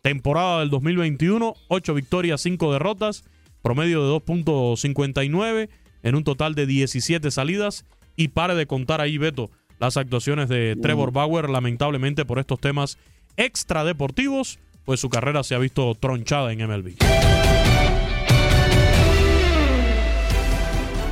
Temporada 0.00 0.60
del 0.60 0.70
2021, 0.70 1.52
8 1.68 1.92
victorias, 1.92 2.40
5 2.40 2.72
derrotas, 2.72 3.22
promedio 3.60 4.02
de 4.02 4.16
2.59 4.16 5.68
en 6.04 6.14
un 6.14 6.24
total 6.24 6.54
de 6.54 6.66
17 6.66 7.30
salidas 7.30 7.84
y 8.16 8.28
pare 8.28 8.54
de 8.54 8.66
contar 8.66 9.02
ahí, 9.02 9.18
Beto, 9.18 9.50
las 9.78 9.98
actuaciones 9.98 10.48
de 10.48 10.74
Trevor 10.80 11.12
Bauer, 11.12 11.50
lamentablemente 11.50 12.24
por 12.24 12.38
estos 12.38 12.58
temas 12.58 12.96
extradeportivos, 13.36 14.58
pues 14.84 15.00
su 15.00 15.08
carrera 15.08 15.42
se 15.42 15.54
ha 15.54 15.58
visto 15.58 15.94
tronchada 15.94 16.52
en 16.52 16.66
MLB. 16.66 16.96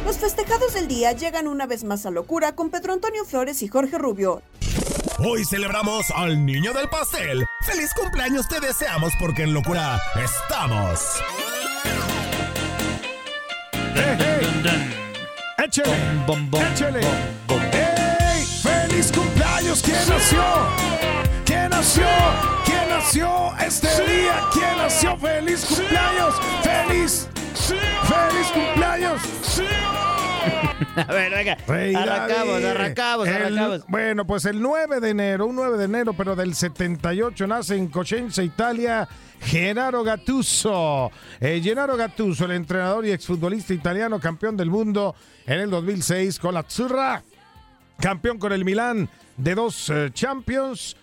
Los 0.05 0.19
festejados 0.19 0.75
del 0.75 0.87
día 0.87 1.13
llegan 1.13 1.49
una 1.49 1.67
vez 1.67 1.83
más 1.83 2.07
a 2.07 2.11
locura 2.11 2.55
con 2.55 2.71
Pedro 2.71 2.93
Antonio 2.93 3.25
Flores 3.25 3.63
y 3.63 3.69
Jorge 3.69 3.99
Rubio. 3.99 4.43
Hoy 5.19 5.45
celebramos 5.45 6.11
al 6.11 6.45
niño 6.45 6.73
del 6.73 6.89
pastel. 6.89 7.45
¡Feliz 7.67 7.91
cumpleaños 7.95 8.49
te 8.49 8.61
deseamos 8.61 9.13
porque 9.19 9.43
en 9.43 9.55
locura 9.55 10.01
estamos! 10.23 11.01
Échele. 15.65 15.97
Échele. 16.73 17.01
¡Ey! 17.73 18.45
¡Feliz 18.63 19.11
cumpleaños! 19.13 19.83
¿Quién 19.83 19.97
nació? 20.09 21.04
¿Quién 21.65 21.71
nació? 21.71 22.07
¿Quién 22.67 22.89
nació 22.91 23.55
este 23.59 23.89
día? 23.89 24.35
¿Quién 24.53 24.77
nació? 24.77 25.17
¡Feliz 25.17 25.65
cumpleaños! 25.65 26.35
¡Feliz! 26.63 27.29
¡Feliz 27.55 28.47
cumpleaños! 28.53 29.23
A 31.09 31.13
ver, 31.15 31.33
venga. 31.33 31.57
arrancamos, 31.99 32.63
arrancamos, 32.63 33.29
arrancamos. 33.29 33.87
Bueno, 33.89 34.27
pues 34.27 34.45
el 34.45 34.61
9 34.61 35.01
de 35.01 35.09
enero, 35.09 35.47
un 35.47 35.57
9 35.57 35.79
de 35.79 35.85
enero, 35.87 36.13
pero 36.13 36.37
del 36.37 36.55
78, 36.55 37.47
nace 37.47 37.77
en 37.77 37.89
Cosenza, 37.89 38.43
Italia, 38.43 39.09
Gennaro 39.41 40.05
Gattuso. 40.05 41.11
Eh, 41.41 41.63
Gennaro 41.65 41.97
Gattuso, 41.97 42.45
el 42.45 42.53
entrenador 42.53 43.07
y 43.07 43.13
exfutbolista 43.13 43.73
italiano, 43.73 44.21
campeón 44.21 44.55
del 44.59 44.69
mundo 44.69 45.15
en 45.47 45.61
el 45.61 45.71
2006 45.71 46.39
con 46.39 46.53
la 46.53 46.63
Zurra, 46.69 47.23
campeón 47.99 48.39
con 48.39 48.53
el 48.53 48.67
Milán 48.67 49.09
de 49.39 49.55
dos 49.55 49.89
eh, 49.89 50.11
Champions. 50.13 50.99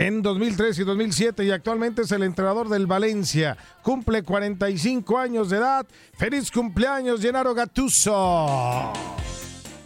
En 0.00 0.22
2003 0.22 0.78
y 0.78 0.84
2007 0.84 1.44
y 1.44 1.50
actualmente 1.50 2.02
es 2.02 2.10
el 2.10 2.22
entrenador 2.22 2.70
del 2.70 2.86
Valencia. 2.86 3.58
Cumple 3.82 4.22
45 4.22 5.18
años 5.18 5.50
de 5.50 5.58
edad. 5.58 5.86
¡Feliz 6.16 6.50
cumpleaños, 6.50 7.20
Gennaro 7.20 7.54
Gattuso! 7.54 8.94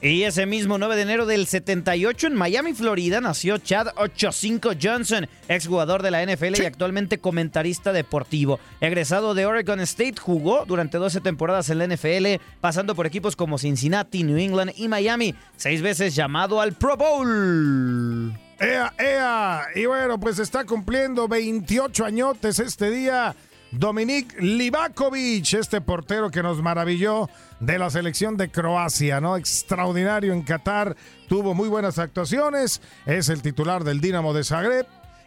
Y 0.01 0.23
ese 0.23 0.47
mismo 0.47 0.79
9 0.79 0.95
de 0.95 1.03
enero 1.03 1.27
del 1.27 1.49
78 1.49 2.29
en 2.29 2.35
Miami, 2.35 2.75
Florida, 2.75 3.21
nació 3.21 3.59
Chad 3.59 3.89
85 3.97 4.73
Johnson, 4.81 5.27
exjugador 5.49 6.03
de 6.03 6.13
la 6.13 6.25
NFL 6.25 6.63
y 6.63 6.67
actualmente 6.67 7.19
comentarista 7.19 7.93
deportivo. 7.93 8.61
Egresado 8.81 9.35
de 9.35 9.47
Oregon 9.47 9.81
State, 9.81 10.21
jugó 10.21 10.65
durante 10.65 10.99
12 10.99 11.23
temporadas 11.23 11.71
en 11.71 11.79
la 11.79 11.89
NFL, 11.89 12.41
pasando 12.61 12.95
por 12.95 13.07
equipos 13.07 13.35
como 13.35 13.59
Cincinnati, 13.59 14.23
New 14.23 14.39
England 14.39 14.75
y 14.77 14.87
Miami, 14.87 15.35
seis 15.57 15.83
veces 15.83 16.15
llamado 16.15 16.61
al 16.61 16.75
Pro 16.75 16.97
Bowl. 16.97 18.44
¡Ea, 18.61 18.93
ea! 18.99 19.63
Y 19.75 19.87
bueno, 19.87 20.19
pues 20.19 20.39
está 20.39 20.65
cumpliendo 20.65 21.27
28 21.29 22.05
añotes 22.05 22.59
este 22.59 22.91
día. 22.91 23.35
Dominik 23.73 24.41
Livakovic, 24.41 25.55
este 25.55 25.81
portero 25.81 26.31
que 26.31 26.43
nos 26.43 26.63
maravilló 26.63 27.29
de 27.59 27.79
la 27.79 27.91
selección 27.91 28.37
de 28.37 28.51
Croacia, 28.51 29.21
¿no? 29.21 29.37
Extraordinario 29.37 30.33
en 30.33 30.43
Qatar, 30.43 30.97
tuvo 31.29 31.55
muy 31.55 31.69
buenas 31.69 31.99
actuaciones, 31.99 32.81
es 33.05 33.29
el 33.29 33.43
titular 33.43 33.83
del 33.83 34.01
Dinamo 34.01 34.33
de 34.33 34.45
Zagreb. 34.45 34.87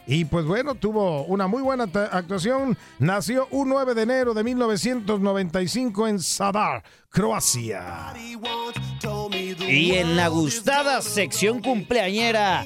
Y 0.09 0.23
pues 0.25 0.45
bueno, 0.45 0.73
tuvo 0.75 1.23
una 1.25 1.47
muy 1.47 1.61
buena 1.61 1.83
actuación. 2.11 2.77
Nació 2.97 3.47
un 3.51 3.67
9 3.67 3.93
de 3.93 4.01
enero 4.03 4.33
de 4.33 4.43
1995 4.43 6.07
en 6.07 6.19
Zadar, 6.21 6.81
Croacia. 7.09 8.13
Y 9.67 9.95
en 9.95 10.15
la 10.15 10.29
gustada 10.29 11.01
sección 11.01 11.61
cumpleañera. 11.61 12.65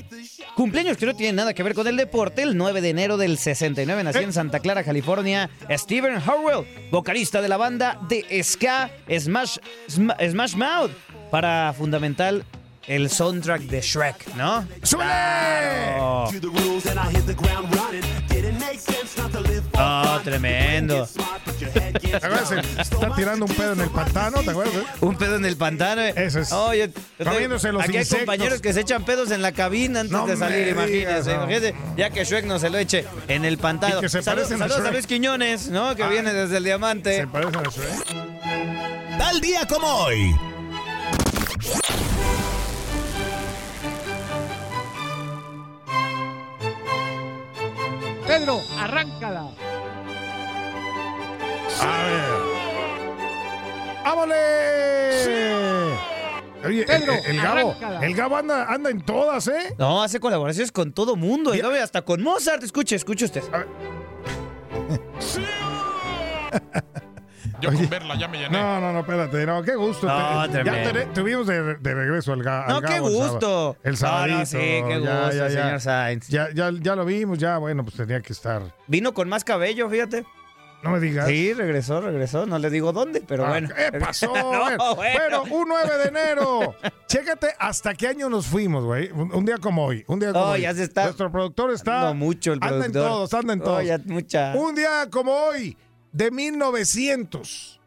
Cumpleaños 0.55 0.97
que 0.97 1.05
no 1.07 1.15
tienen 1.15 1.35
nada 1.37 1.53
que 1.55 1.63
ver 1.63 1.73
con 1.73 1.87
el 1.87 1.97
deporte. 1.97 2.43
El 2.43 2.55
9 2.57 2.79
de 2.81 2.89
enero 2.89 3.17
del 3.17 3.37
69 3.39 4.03
nació 4.03 4.21
en 4.21 4.33
Santa 4.33 4.59
Clara, 4.59 4.83
California, 4.83 5.49
Steven 5.69 6.17
Harwell, 6.17 6.67
vocalista 6.91 7.41
de 7.41 7.47
la 7.49 7.57
banda 7.57 7.97
de 8.07 8.43
ska 8.43 8.91
Smash, 9.09 9.57
Sma- 9.87 10.15
Smash 10.29 10.55
Mouth, 10.55 10.91
para 11.31 11.73
fundamental 11.75 12.45
el 12.87 13.09
soundtrack 13.09 13.61
de 13.63 13.81
Shrek, 13.81 14.35
¿no? 14.35 14.65
¡Claro! 14.89 16.29
Oh, 19.73 20.19
tremendo. 20.23 21.07
¿Te 22.01 22.15
acuerdas? 22.15 22.51
Está 22.77 23.13
tirando 23.15 23.45
un 23.45 23.53
pedo 23.53 23.73
en 23.73 23.81
el 23.81 23.89
pantano, 23.89 24.39
¿te 24.41 24.51
acuerdas? 24.51 24.75
Un 24.99 25.15
pedo 25.15 25.35
en 25.37 25.45
el 25.45 25.55
pantano. 25.57 26.01
eh. 26.01 26.13
Eso 26.15 26.39
es. 26.39 26.51
Oh, 26.51 26.73
yo- 26.73 26.85
yo 26.87 27.25
Comiéndose 27.25 27.71
los 27.71 27.83
aquí 27.83 27.97
hay 27.97 28.05
compañeros 28.05 28.61
que 28.61 28.73
se 28.73 28.81
echan 28.81 29.03
pedos 29.05 29.31
en 29.31 29.41
la 29.41 29.51
cabina 29.51 30.01
antes 30.01 30.11
No 30.11 30.27
de 30.27 30.37
salir, 30.37 30.67
imagínense. 30.69 31.29
no. 31.35 31.43
imagínense, 31.43 31.75
ya 31.97 32.09
que 32.09 32.23
Shrek 32.25 32.45
no 32.45 32.59
se 32.59 32.69
lo 32.69 32.77
eche 32.77 33.05
en 33.27 33.45
el 33.45 33.57
pantano. 33.57 33.97
Y 33.97 34.01
que 34.01 34.09
se 34.09 34.21
Saludos, 34.21 34.49
parecen 34.49 34.61
a 34.63 34.67
saludos 34.69 34.89
a. 34.89 34.91
Luis 34.91 35.07
Quiñones, 35.07 35.69
¿no? 35.69 35.95
Que 35.95 36.03
Ah. 36.03 36.09
viene 36.09 36.33
desde 36.33 36.57
el 36.57 36.63
Diamante. 36.63 37.17
Se 37.17 37.27
parecen 37.27 37.55
a 37.55 37.63
Shrek. 37.69 39.17
Tal 39.17 39.41
día 39.41 39.67
como 39.67 39.87
hoy. 39.87 40.35
Pedro, 48.31 48.61
arráncala. 48.79 49.49
A 51.81 52.03
ver. 52.05 52.31
¡Vámonos! 54.05 54.35
Oye, 56.63 56.85
Pedro, 56.85 57.13
el, 57.13 57.25
el 57.25 57.41
Gabo, 57.41 57.71
arráncala. 57.71 58.05
el 58.05 58.15
Gabo 58.15 58.37
anda, 58.37 58.71
anda 58.71 58.89
en 58.89 59.01
todas, 59.01 59.49
¿eh? 59.49 59.75
No, 59.77 60.01
hace 60.01 60.21
colaboraciones 60.21 60.71
con 60.71 60.93
todo 60.93 61.17
mundo. 61.17 61.53
Y 61.53 61.61
luego 61.61 61.83
hasta 61.83 62.03
con 62.03 62.23
Mozart. 62.23 62.63
Escuche, 62.63 62.95
escuche 62.95 63.25
usted. 63.25 63.43
Yo 67.61 67.71
con 67.71 67.89
verla 67.89 68.15
ya 68.17 68.27
me 68.27 68.37
llené. 68.39 68.57
No, 68.57 68.79
no, 68.81 68.91
no, 68.93 68.99
espérate, 68.99 69.45
no, 69.45 69.61
qué 69.63 69.75
gusto. 69.75 70.07
No, 70.07 70.49
Te- 70.49 70.63
ya 70.63 70.91
te- 70.91 71.05
tuvimos 71.07 71.47
de, 71.47 71.75
de 71.75 71.93
regreso 71.93 72.33
al, 72.33 72.43
ga, 72.43 72.65
No, 72.67 72.81
qué 72.81 72.87
Gabo 72.95 73.07
el 73.07 73.13
sábado. 73.15 73.31
gusto. 73.31 73.77
El 73.83 73.91
No, 73.91 73.97
sabadito. 73.97 74.37
no, 74.39 74.45
sí, 74.45 74.57
qué 74.57 74.79
ya, 74.89 74.97
gusto, 75.21 75.31
ya, 75.31 75.47
ya. 75.47 75.49
señor 75.49 75.79
Sainz. 75.81 76.27
Ya, 76.27 76.47
ya, 76.53 76.71
ya 76.79 76.95
lo 76.95 77.05
vimos, 77.05 77.37
ya, 77.37 77.57
bueno, 77.57 77.83
pues 77.83 77.95
tenía 77.95 78.19
que 78.21 78.33
estar. 78.33 78.61
Vino 78.87 79.13
con 79.13 79.29
más 79.29 79.43
cabello, 79.43 79.89
fíjate. 79.89 80.25
No 80.83 80.89
me 80.89 80.99
digas. 80.99 81.27
Sí, 81.27 81.53
regresó, 81.53 82.01
regresó. 82.01 82.47
No 82.47 82.57
le 82.57 82.71
digo 82.71 82.91
dónde, 82.91 83.21
pero 83.21 83.45
Ah, 83.45 83.49
bueno. 83.49 83.69
¿Qué 83.75 83.99
pasó? 83.99 84.33
No, 84.35 84.49
Bueno, 84.61 84.95
bueno. 84.95 85.19
Pero 85.19 85.43
un 85.43 85.67
9 85.67 85.97
de 85.99 86.07
enero. 86.09 86.75
Chécate 87.05 87.49
hasta 87.59 87.93
qué 87.93 88.07
año 88.07 88.29
nos 88.31 88.47
fuimos, 88.47 88.83
güey. 88.83 89.11
Un, 89.11 89.31
un 89.31 89.45
día 89.45 89.59
como 89.59 89.85
hoy. 89.85 90.03
Un 90.07 90.17
día 90.19 90.33
como 90.33 90.43
Oh, 90.45 90.49
hoy. 90.53 90.61
ya 90.61 90.73
se 90.73 90.81
está- 90.85 91.03
Nuestro 91.03 91.31
productor 91.31 91.69
está. 91.71 92.05
No 92.05 92.15
mucho 92.15 92.53
el 92.53 92.59
Anda 92.63 92.85
en 92.87 92.91
productor. 92.93 93.07
todos, 93.11 93.33
anda 93.35 93.53
en 93.53 93.61
Oh, 93.61 93.63
todos. 93.63 93.85
ya 93.85 93.99
mucha. 94.07 94.53
Un 94.55 94.73
día 94.73 95.07
como 95.11 95.31
hoy, 95.31 95.77
de 96.11 96.31
1900. 96.31 97.79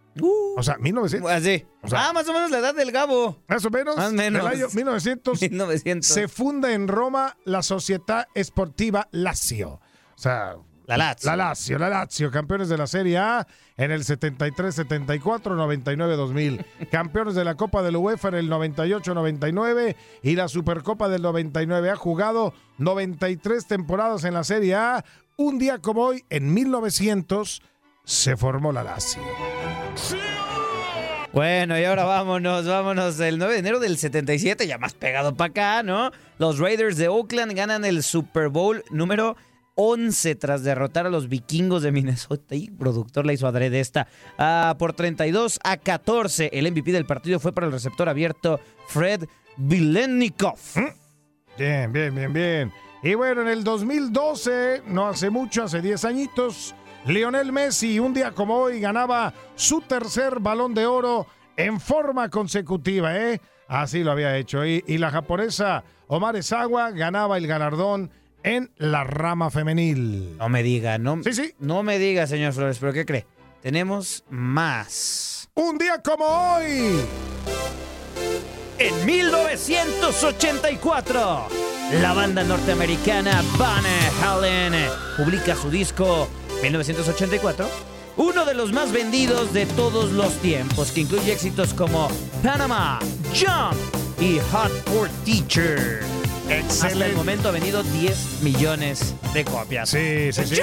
o 0.56 0.62
sea, 0.62 0.76
1900. 0.78 1.30
Así. 1.30 1.66
O 1.82 1.88
sea- 1.88 2.08
ah, 2.08 2.12
más 2.12 2.28
o 2.28 2.32
menos 2.32 2.50
la 2.50 2.58
edad 2.58 2.74
del 2.74 2.92
Gabo. 2.92 3.42
Más 3.48 3.64
o 3.64 3.70
menos. 3.70 3.96
Más 3.96 4.10
o 4.10 4.14
menos. 4.14 4.44
Del 4.44 4.52
año 4.52 4.66
1900. 4.72 5.40
1900. 5.40 6.06
Se 6.14 6.28
funda 6.28 6.72
en 6.72 6.88
Roma 6.88 7.36
la 7.44 7.62
Società 7.62 8.28
Sportiva 8.42 9.08
Lazio. 9.10 9.70
O 9.70 10.18
sea. 10.18 10.56
La 10.86 10.98
Lazio. 10.98 11.30
La 11.30 11.36
Lazio, 11.36 11.78
la 11.78 11.88
Lazio, 11.88 12.30
campeones 12.30 12.68
de 12.68 12.76
la 12.76 12.86
Serie 12.86 13.16
A 13.16 13.46
en 13.78 13.90
el 13.90 14.04
73, 14.04 14.74
74, 14.74 15.54
99, 15.54 16.14
2000. 16.14 16.66
campeones 16.92 17.34
de 17.34 17.42
la 17.42 17.54
Copa 17.54 17.82
de 17.82 17.90
la 17.90 17.96
UEFA 17.96 18.28
en 18.28 18.34
el 18.34 18.48
98, 18.50 19.14
99 19.14 19.96
y 20.22 20.36
la 20.36 20.46
Supercopa 20.46 21.08
del 21.08 21.22
99. 21.22 21.88
Ha 21.88 21.96
jugado 21.96 22.52
93 22.76 23.66
temporadas 23.66 24.24
en 24.24 24.34
la 24.34 24.44
Serie 24.44 24.74
A. 24.74 25.02
Un 25.38 25.58
día 25.58 25.78
como 25.78 26.02
hoy, 26.02 26.22
en 26.28 26.52
1900, 26.52 27.62
se 28.04 28.36
formó 28.36 28.72
la 28.72 28.84
Lazio. 28.84 29.22
Bueno, 31.32 31.78
y 31.78 31.84
ahora 31.84 32.04
vámonos, 32.04 32.66
vámonos. 32.66 33.18
El 33.18 33.38
9 33.38 33.54
de 33.54 33.58
enero 33.58 33.80
del 33.80 33.98
77, 33.98 34.66
ya 34.66 34.78
más 34.78 34.94
pegado 34.94 35.34
para 35.34 35.50
acá, 35.50 35.82
¿no? 35.82 36.12
Los 36.38 36.58
Raiders 36.58 36.96
de 36.96 37.08
Oakland 37.08 37.54
ganan 37.54 37.84
el 37.84 38.04
Super 38.04 38.50
Bowl 38.50 38.84
número 38.90 39.36
11 39.74 40.36
tras 40.36 40.62
derrotar 40.62 41.06
a 41.06 41.10
los 41.10 41.28
vikingos 41.28 41.82
de 41.82 41.90
Minnesota. 41.90 42.54
Y 42.54 42.66
el 42.66 42.76
productor 42.76 43.26
la 43.26 43.32
hizo 43.32 43.48
adrede 43.48 43.80
esta. 43.80 44.06
Ah, 44.38 44.76
por 44.78 44.92
32 44.92 45.58
a 45.64 45.76
14. 45.76 46.50
El 46.52 46.70
MVP 46.70 46.92
del 46.92 47.06
partido 47.06 47.40
fue 47.40 47.52
para 47.52 47.66
el 47.66 47.72
receptor 47.72 48.08
abierto 48.08 48.60
Fred 48.86 49.24
Vilennikov. 49.56 50.58
Bien, 51.58 51.92
bien, 51.92 52.14
bien, 52.14 52.32
bien. 52.32 52.72
Y 53.02 53.14
bueno, 53.14 53.42
en 53.42 53.48
el 53.48 53.64
2012, 53.64 54.82
no 54.86 55.08
hace 55.08 55.30
mucho, 55.30 55.64
hace 55.64 55.82
10 55.82 56.04
añitos, 56.06 56.74
Lionel 57.06 57.52
Messi, 57.52 57.98
un 57.98 58.14
día 58.14 58.30
como 58.32 58.56
hoy, 58.56 58.80
ganaba 58.80 59.32
su 59.54 59.80
tercer 59.82 60.40
balón 60.40 60.72
de 60.74 60.86
oro 60.86 61.26
en 61.56 61.80
forma 61.80 62.28
consecutiva, 62.30 63.16
¿eh? 63.16 63.40
Así 63.68 64.02
lo 64.02 64.10
había 64.12 64.36
hecho. 64.36 64.64
Y, 64.66 64.82
y 64.86 64.98
la 64.98 65.10
japonesa 65.10 65.84
Omar 66.06 66.36
Esawa 66.36 66.90
ganaba 66.92 67.36
el 67.38 67.46
galardón 67.46 68.10
en 68.42 68.70
la 68.76 69.04
rama 69.04 69.50
femenil. 69.50 70.36
No 70.38 70.48
me 70.48 70.62
diga, 70.62 70.98
no, 70.98 71.22
Sí, 71.22 71.32
sí. 71.32 71.54
no 71.58 71.82
me 71.82 71.98
diga, 71.98 72.26
señor 72.26 72.52
Flores, 72.52 72.78
pero 72.78 72.92
¿qué 72.92 73.06
cree? 73.06 73.26
Tenemos 73.62 74.24
más. 74.30 75.48
Un 75.54 75.78
día 75.78 76.00
como 76.02 76.24
hoy. 76.26 77.00
En 78.78 79.06
1984, 79.06 81.48
la 82.02 82.12
banda 82.12 82.42
norteamericana 82.44 83.40
Van 83.56 83.84
Halen 84.22 84.74
publica 85.16 85.54
su 85.54 85.70
disco 85.70 86.28
1984, 86.70 87.68
uno 88.16 88.44
de 88.46 88.54
los 88.54 88.72
más 88.72 88.90
vendidos 88.90 89.52
de 89.52 89.66
todos 89.66 90.12
los 90.12 90.32
tiempos, 90.40 90.92
que 90.92 91.02
incluye 91.02 91.32
éxitos 91.32 91.74
como 91.74 92.08
Panama, 92.42 92.98
Jump 93.34 93.76
y 94.20 94.38
Hot 94.50 94.72
for 94.90 95.08
Teacher. 95.26 96.00
Hasta 96.44 96.54
el 96.54 96.60
Excelente. 96.64 97.16
momento 97.16 97.48
ha 97.48 97.52
vendido 97.52 97.82
10 97.82 98.40
millones 98.42 99.14
de 99.34 99.44
copias. 99.44 99.90
Sí, 99.90 100.30
sí, 100.32 100.42
sí. 100.46 100.60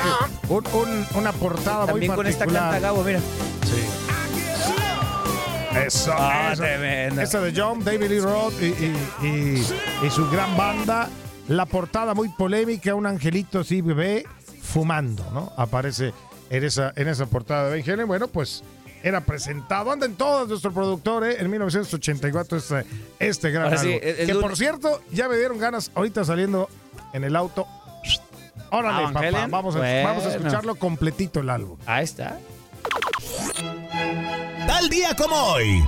Un- 0.50 0.66
un- 0.74 1.06
una 1.16 1.32
portada 1.34 1.86
También 1.86 2.10
muy 2.12 2.16
con 2.16 2.26
esta 2.28 2.46
particular. 2.46 2.72
canta 2.72 2.80
Gabo, 2.88 3.04
mira. 3.04 3.20
Eso, 5.86 6.12
Ah, 6.18 6.52
eso. 6.54 6.64
Esa 6.66 7.42
de 7.42 7.54
John, 7.56 7.84
David 7.84 8.10
Lee 8.10 8.20
Roth 8.20 8.54
y, 8.62 8.66
y- 8.66 9.28
y- 9.28 10.06
y 10.06 10.10
su 10.10 10.30
gran 10.30 10.56
banda. 10.58 11.10
La 11.48 11.66
portada 11.66 12.14
muy 12.14 12.30
polémica, 12.30 12.94
un 12.96 13.06
angelito 13.08 13.60
así 13.60 13.82
bebé 13.82 14.26
fumando, 14.72 15.26
¿no? 15.34 15.52
Aparece 15.58 16.14
en 16.50 16.64
esa, 16.64 16.94
en 16.96 17.08
esa 17.08 17.26
portada 17.26 17.70
de 17.70 17.76
Ben 17.82 17.90
Helen. 17.90 18.08
Bueno, 18.08 18.28
pues 18.28 18.64
era 19.04 19.22
presentado. 19.22 19.92
Anda 19.92 20.06
en 20.06 20.16
todas 20.16 20.48
nuestro 20.48 20.72
productor, 20.72 21.26
¿eh? 21.26 21.38
En 21.40 21.50
1984 21.50 22.58
este, 22.58 22.86
este 23.20 23.50
gran 23.52 23.66
Ahora 23.66 23.78
sí, 23.78 23.88
álbum. 23.94 24.00
el- 24.04 24.16
el 24.20 24.28
que 24.28 24.36
por 24.36 24.56
cierto, 24.58 25.02
ya 25.12 25.28
me 25.28 25.38
dieron 25.38 25.58
ganas 25.60 25.92
ahorita 25.96 26.24
saliendo 26.26 26.70
en 27.14 27.24
el 27.24 27.36
auto. 27.36 27.68
Órale, 28.74 29.08
Ah, 29.08 29.12
papá, 29.14 29.48
vamos 29.50 29.76
a, 29.76 29.80
vamos 30.04 30.26
a 30.26 30.30
escucharlo 30.36 30.76
completito 30.76 31.40
el 31.42 31.50
álbum. 31.50 31.78
Ahí 31.86 32.04
está. 32.06 32.38
Tal 34.68 34.90
día 34.90 35.14
como 35.18 35.36
hoy. 35.36 35.84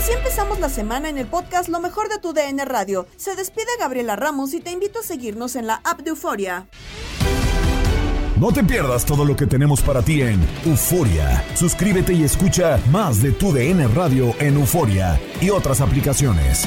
Así 0.00 0.12
empezamos 0.12 0.58
la 0.60 0.70
semana 0.70 1.10
en 1.10 1.18
el 1.18 1.26
podcast 1.26 1.68
Lo 1.68 1.78
mejor 1.78 2.08
de 2.08 2.18
tu 2.18 2.32
DN 2.32 2.64
Radio. 2.64 3.06
Se 3.16 3.36
despide 3.36 3.66
Gabriela 3.78 4.16
Ramos 4.16 4.54
y 4.54 4.60
te 4.60 4.70
invito 4.70 5.00
a 5.00 5.02
seguirnos 5.02 5.56
en 5.56 5.66
la 5.66 5.82
app 5.84 6.00
de 6.00 6.08
Euforia. 6.08 6.66
No 8.40 8.50
te 8.50 8.64
pierdas 8.64 9.04
todo 9.04 9.26
lo 9.26 9.36
que 9.36 9.46
tenemos 9.46 9.82
para 9.82 10.00
ti 10.00 10.22
en 10.22 10.40
Euforia. 10.64 11.44
Suscríbete 11.54 12.14
y 12.14 12.24
escucha 12.24 12.80
más 12.90 13.20
de 13.20 13.32
tu 13.32 13.52
DN 13.52 13.88
Radio 13.88 14.34
en 14.38 14.56
Euforia 14.56 15.20
y 15.38 15.50
otras 15.50 15.82
aplicaciones. 15.82 16.66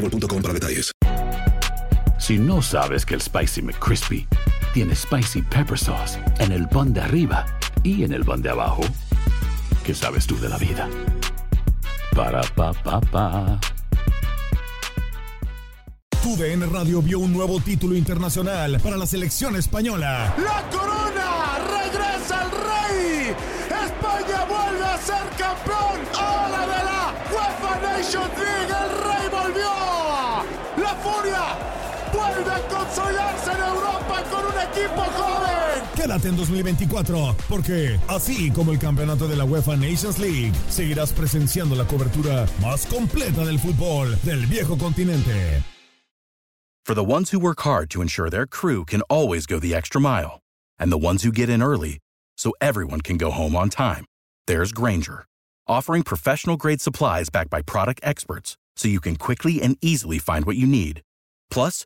boostmobile.com 0.01 0.41
para 0.41 0.53
detalles. 0.53 0.91
Si 2.19 2.37
no 2.37 2.61
sabes 2.61 3.05
que 3.05 3.15
el 3.15 3.21
Spicy 3.21 3.61
McCrispy 3.61 4.27
tiene 4.73 4.95
Spicy 4.95 5.41
Pepper 5.41 5.77
Sauce 5.77 6.19
en 6.39 6.51
el 6.51 6.67
pan 6.67 6.93
de 6.93 7.01
arriba 7.01 7.45
y 7.83 8.03
en 8.03 8.13
el 8.13 8.23
pan 8.23 8.41
de 8.41 8.49
abajo, 8.49 8.83
¿qué 9.83 9.93
sabes 9.93 10.27
tú 10.27 10.39
de 10.39 10.49
la 10.49 10.57
vida? 10.57 10.87
Para, 12.15 12.41
pa, 12.55 12.73
pa, 12.73 13.01
pa. 13.01 13.59
Tu 16.21 16.37
DN 16.37 16.67
Radio 16.67 17.01
vio 17.01 17.19
un 17.19 17.33
nuevo 17.33 17.59
título 17.59 17.95
internacional 17.95 18.79
para 18.79 18.97
la 18.97 19.07
selección 19.07 19.55
española. 19.55 20.33
¡La 20.37 20.69
corona! 20.69 21.57
¡Regresa 21.67 22.43
el 22.43 22.51
rey! 22.51 23.35
¡España 23.65 24.45
vuelve 24.45 24.85
a 24.85 24.97
ser 24.99 25.23
campeón! 25.37 25.99
¡Hola 26.13 26.61
de 26.61 26.83
la 26.83 27.15
UEFA 27.33 27.81
Nations 27.81 28.37
League! 28.37 28.60
Equipo 34.71 35.01
joven! 35.01 35.81
Quédate 35.95 36.29
en 36.29 36.35
2024, 36.35 37.35
porque 37.49 37.99
así 38.07 38.51
como 38.51 38.71
el 38.71 38.79
campeonato 38.79 39.27
de 39.27 39.35
la 39.35 39.45
UEFA 39.45 39.75
Nations 39.75 40.17
League, 40.19 40.53
seguirás 40.69 41.11
presenciando 41.13 41.75
la 41.75 41.85
cobertura 41.85 42.47
más 42.61 42.85
completa 42.85 43.45
del 43.45 43.59
fútbol 43.59 44.15
del 44.23 44.45
viejo 44.47 44.77
continente. 44.77 45.63
For 46.85 46.95
the 46.95 47.03
ones 47.03 47.29
who 47.29 47.39
work 47.39 47.61
hard 47.61 47.89
to 47.91 48.01
ensure 48.01 48.29
their 48.29 48.47
crew 48.47 48.85
can 48.85 49.01
always 49.03 49.45
go 49.45 49.59
the 49.59 49.75
extra 49.75 50.01
mile, 50.01 50.39
and 50.79 50.91
the 50.91 50.97
ones 50.97 51.23
who 51.23 51.31
get 51.31 51.49
in 51.49 51.61
early 51.61 51.99
so 52.37 52.53
everyone 52.59 53.01
can 53.01 53.17
go 53.17 53.29
home 53.29 53.55
on 53.55 53.69
time, 53.69 54.05
there's 54.47 54.71
Granger, 54.71 55.25
offering 55.67 56.01
professional 56.01 56.57
grade 56.57 56.81
supplies 56.81 57.29
backed 57.29 57.51
by 57.51 57.61
product 57.61 57.99
experts 58.03 58.57
so 58.75 58.87
you 58.87 58.99
can 58.99 59.15
quickly 59.15 59.61
and 59.61 59.77
easily 59.81 60.17
find 60.17 60.45
what 60.45 60.55
you 60.55 60.65
need. 60.65 61.01
Plus, 61.51 61.85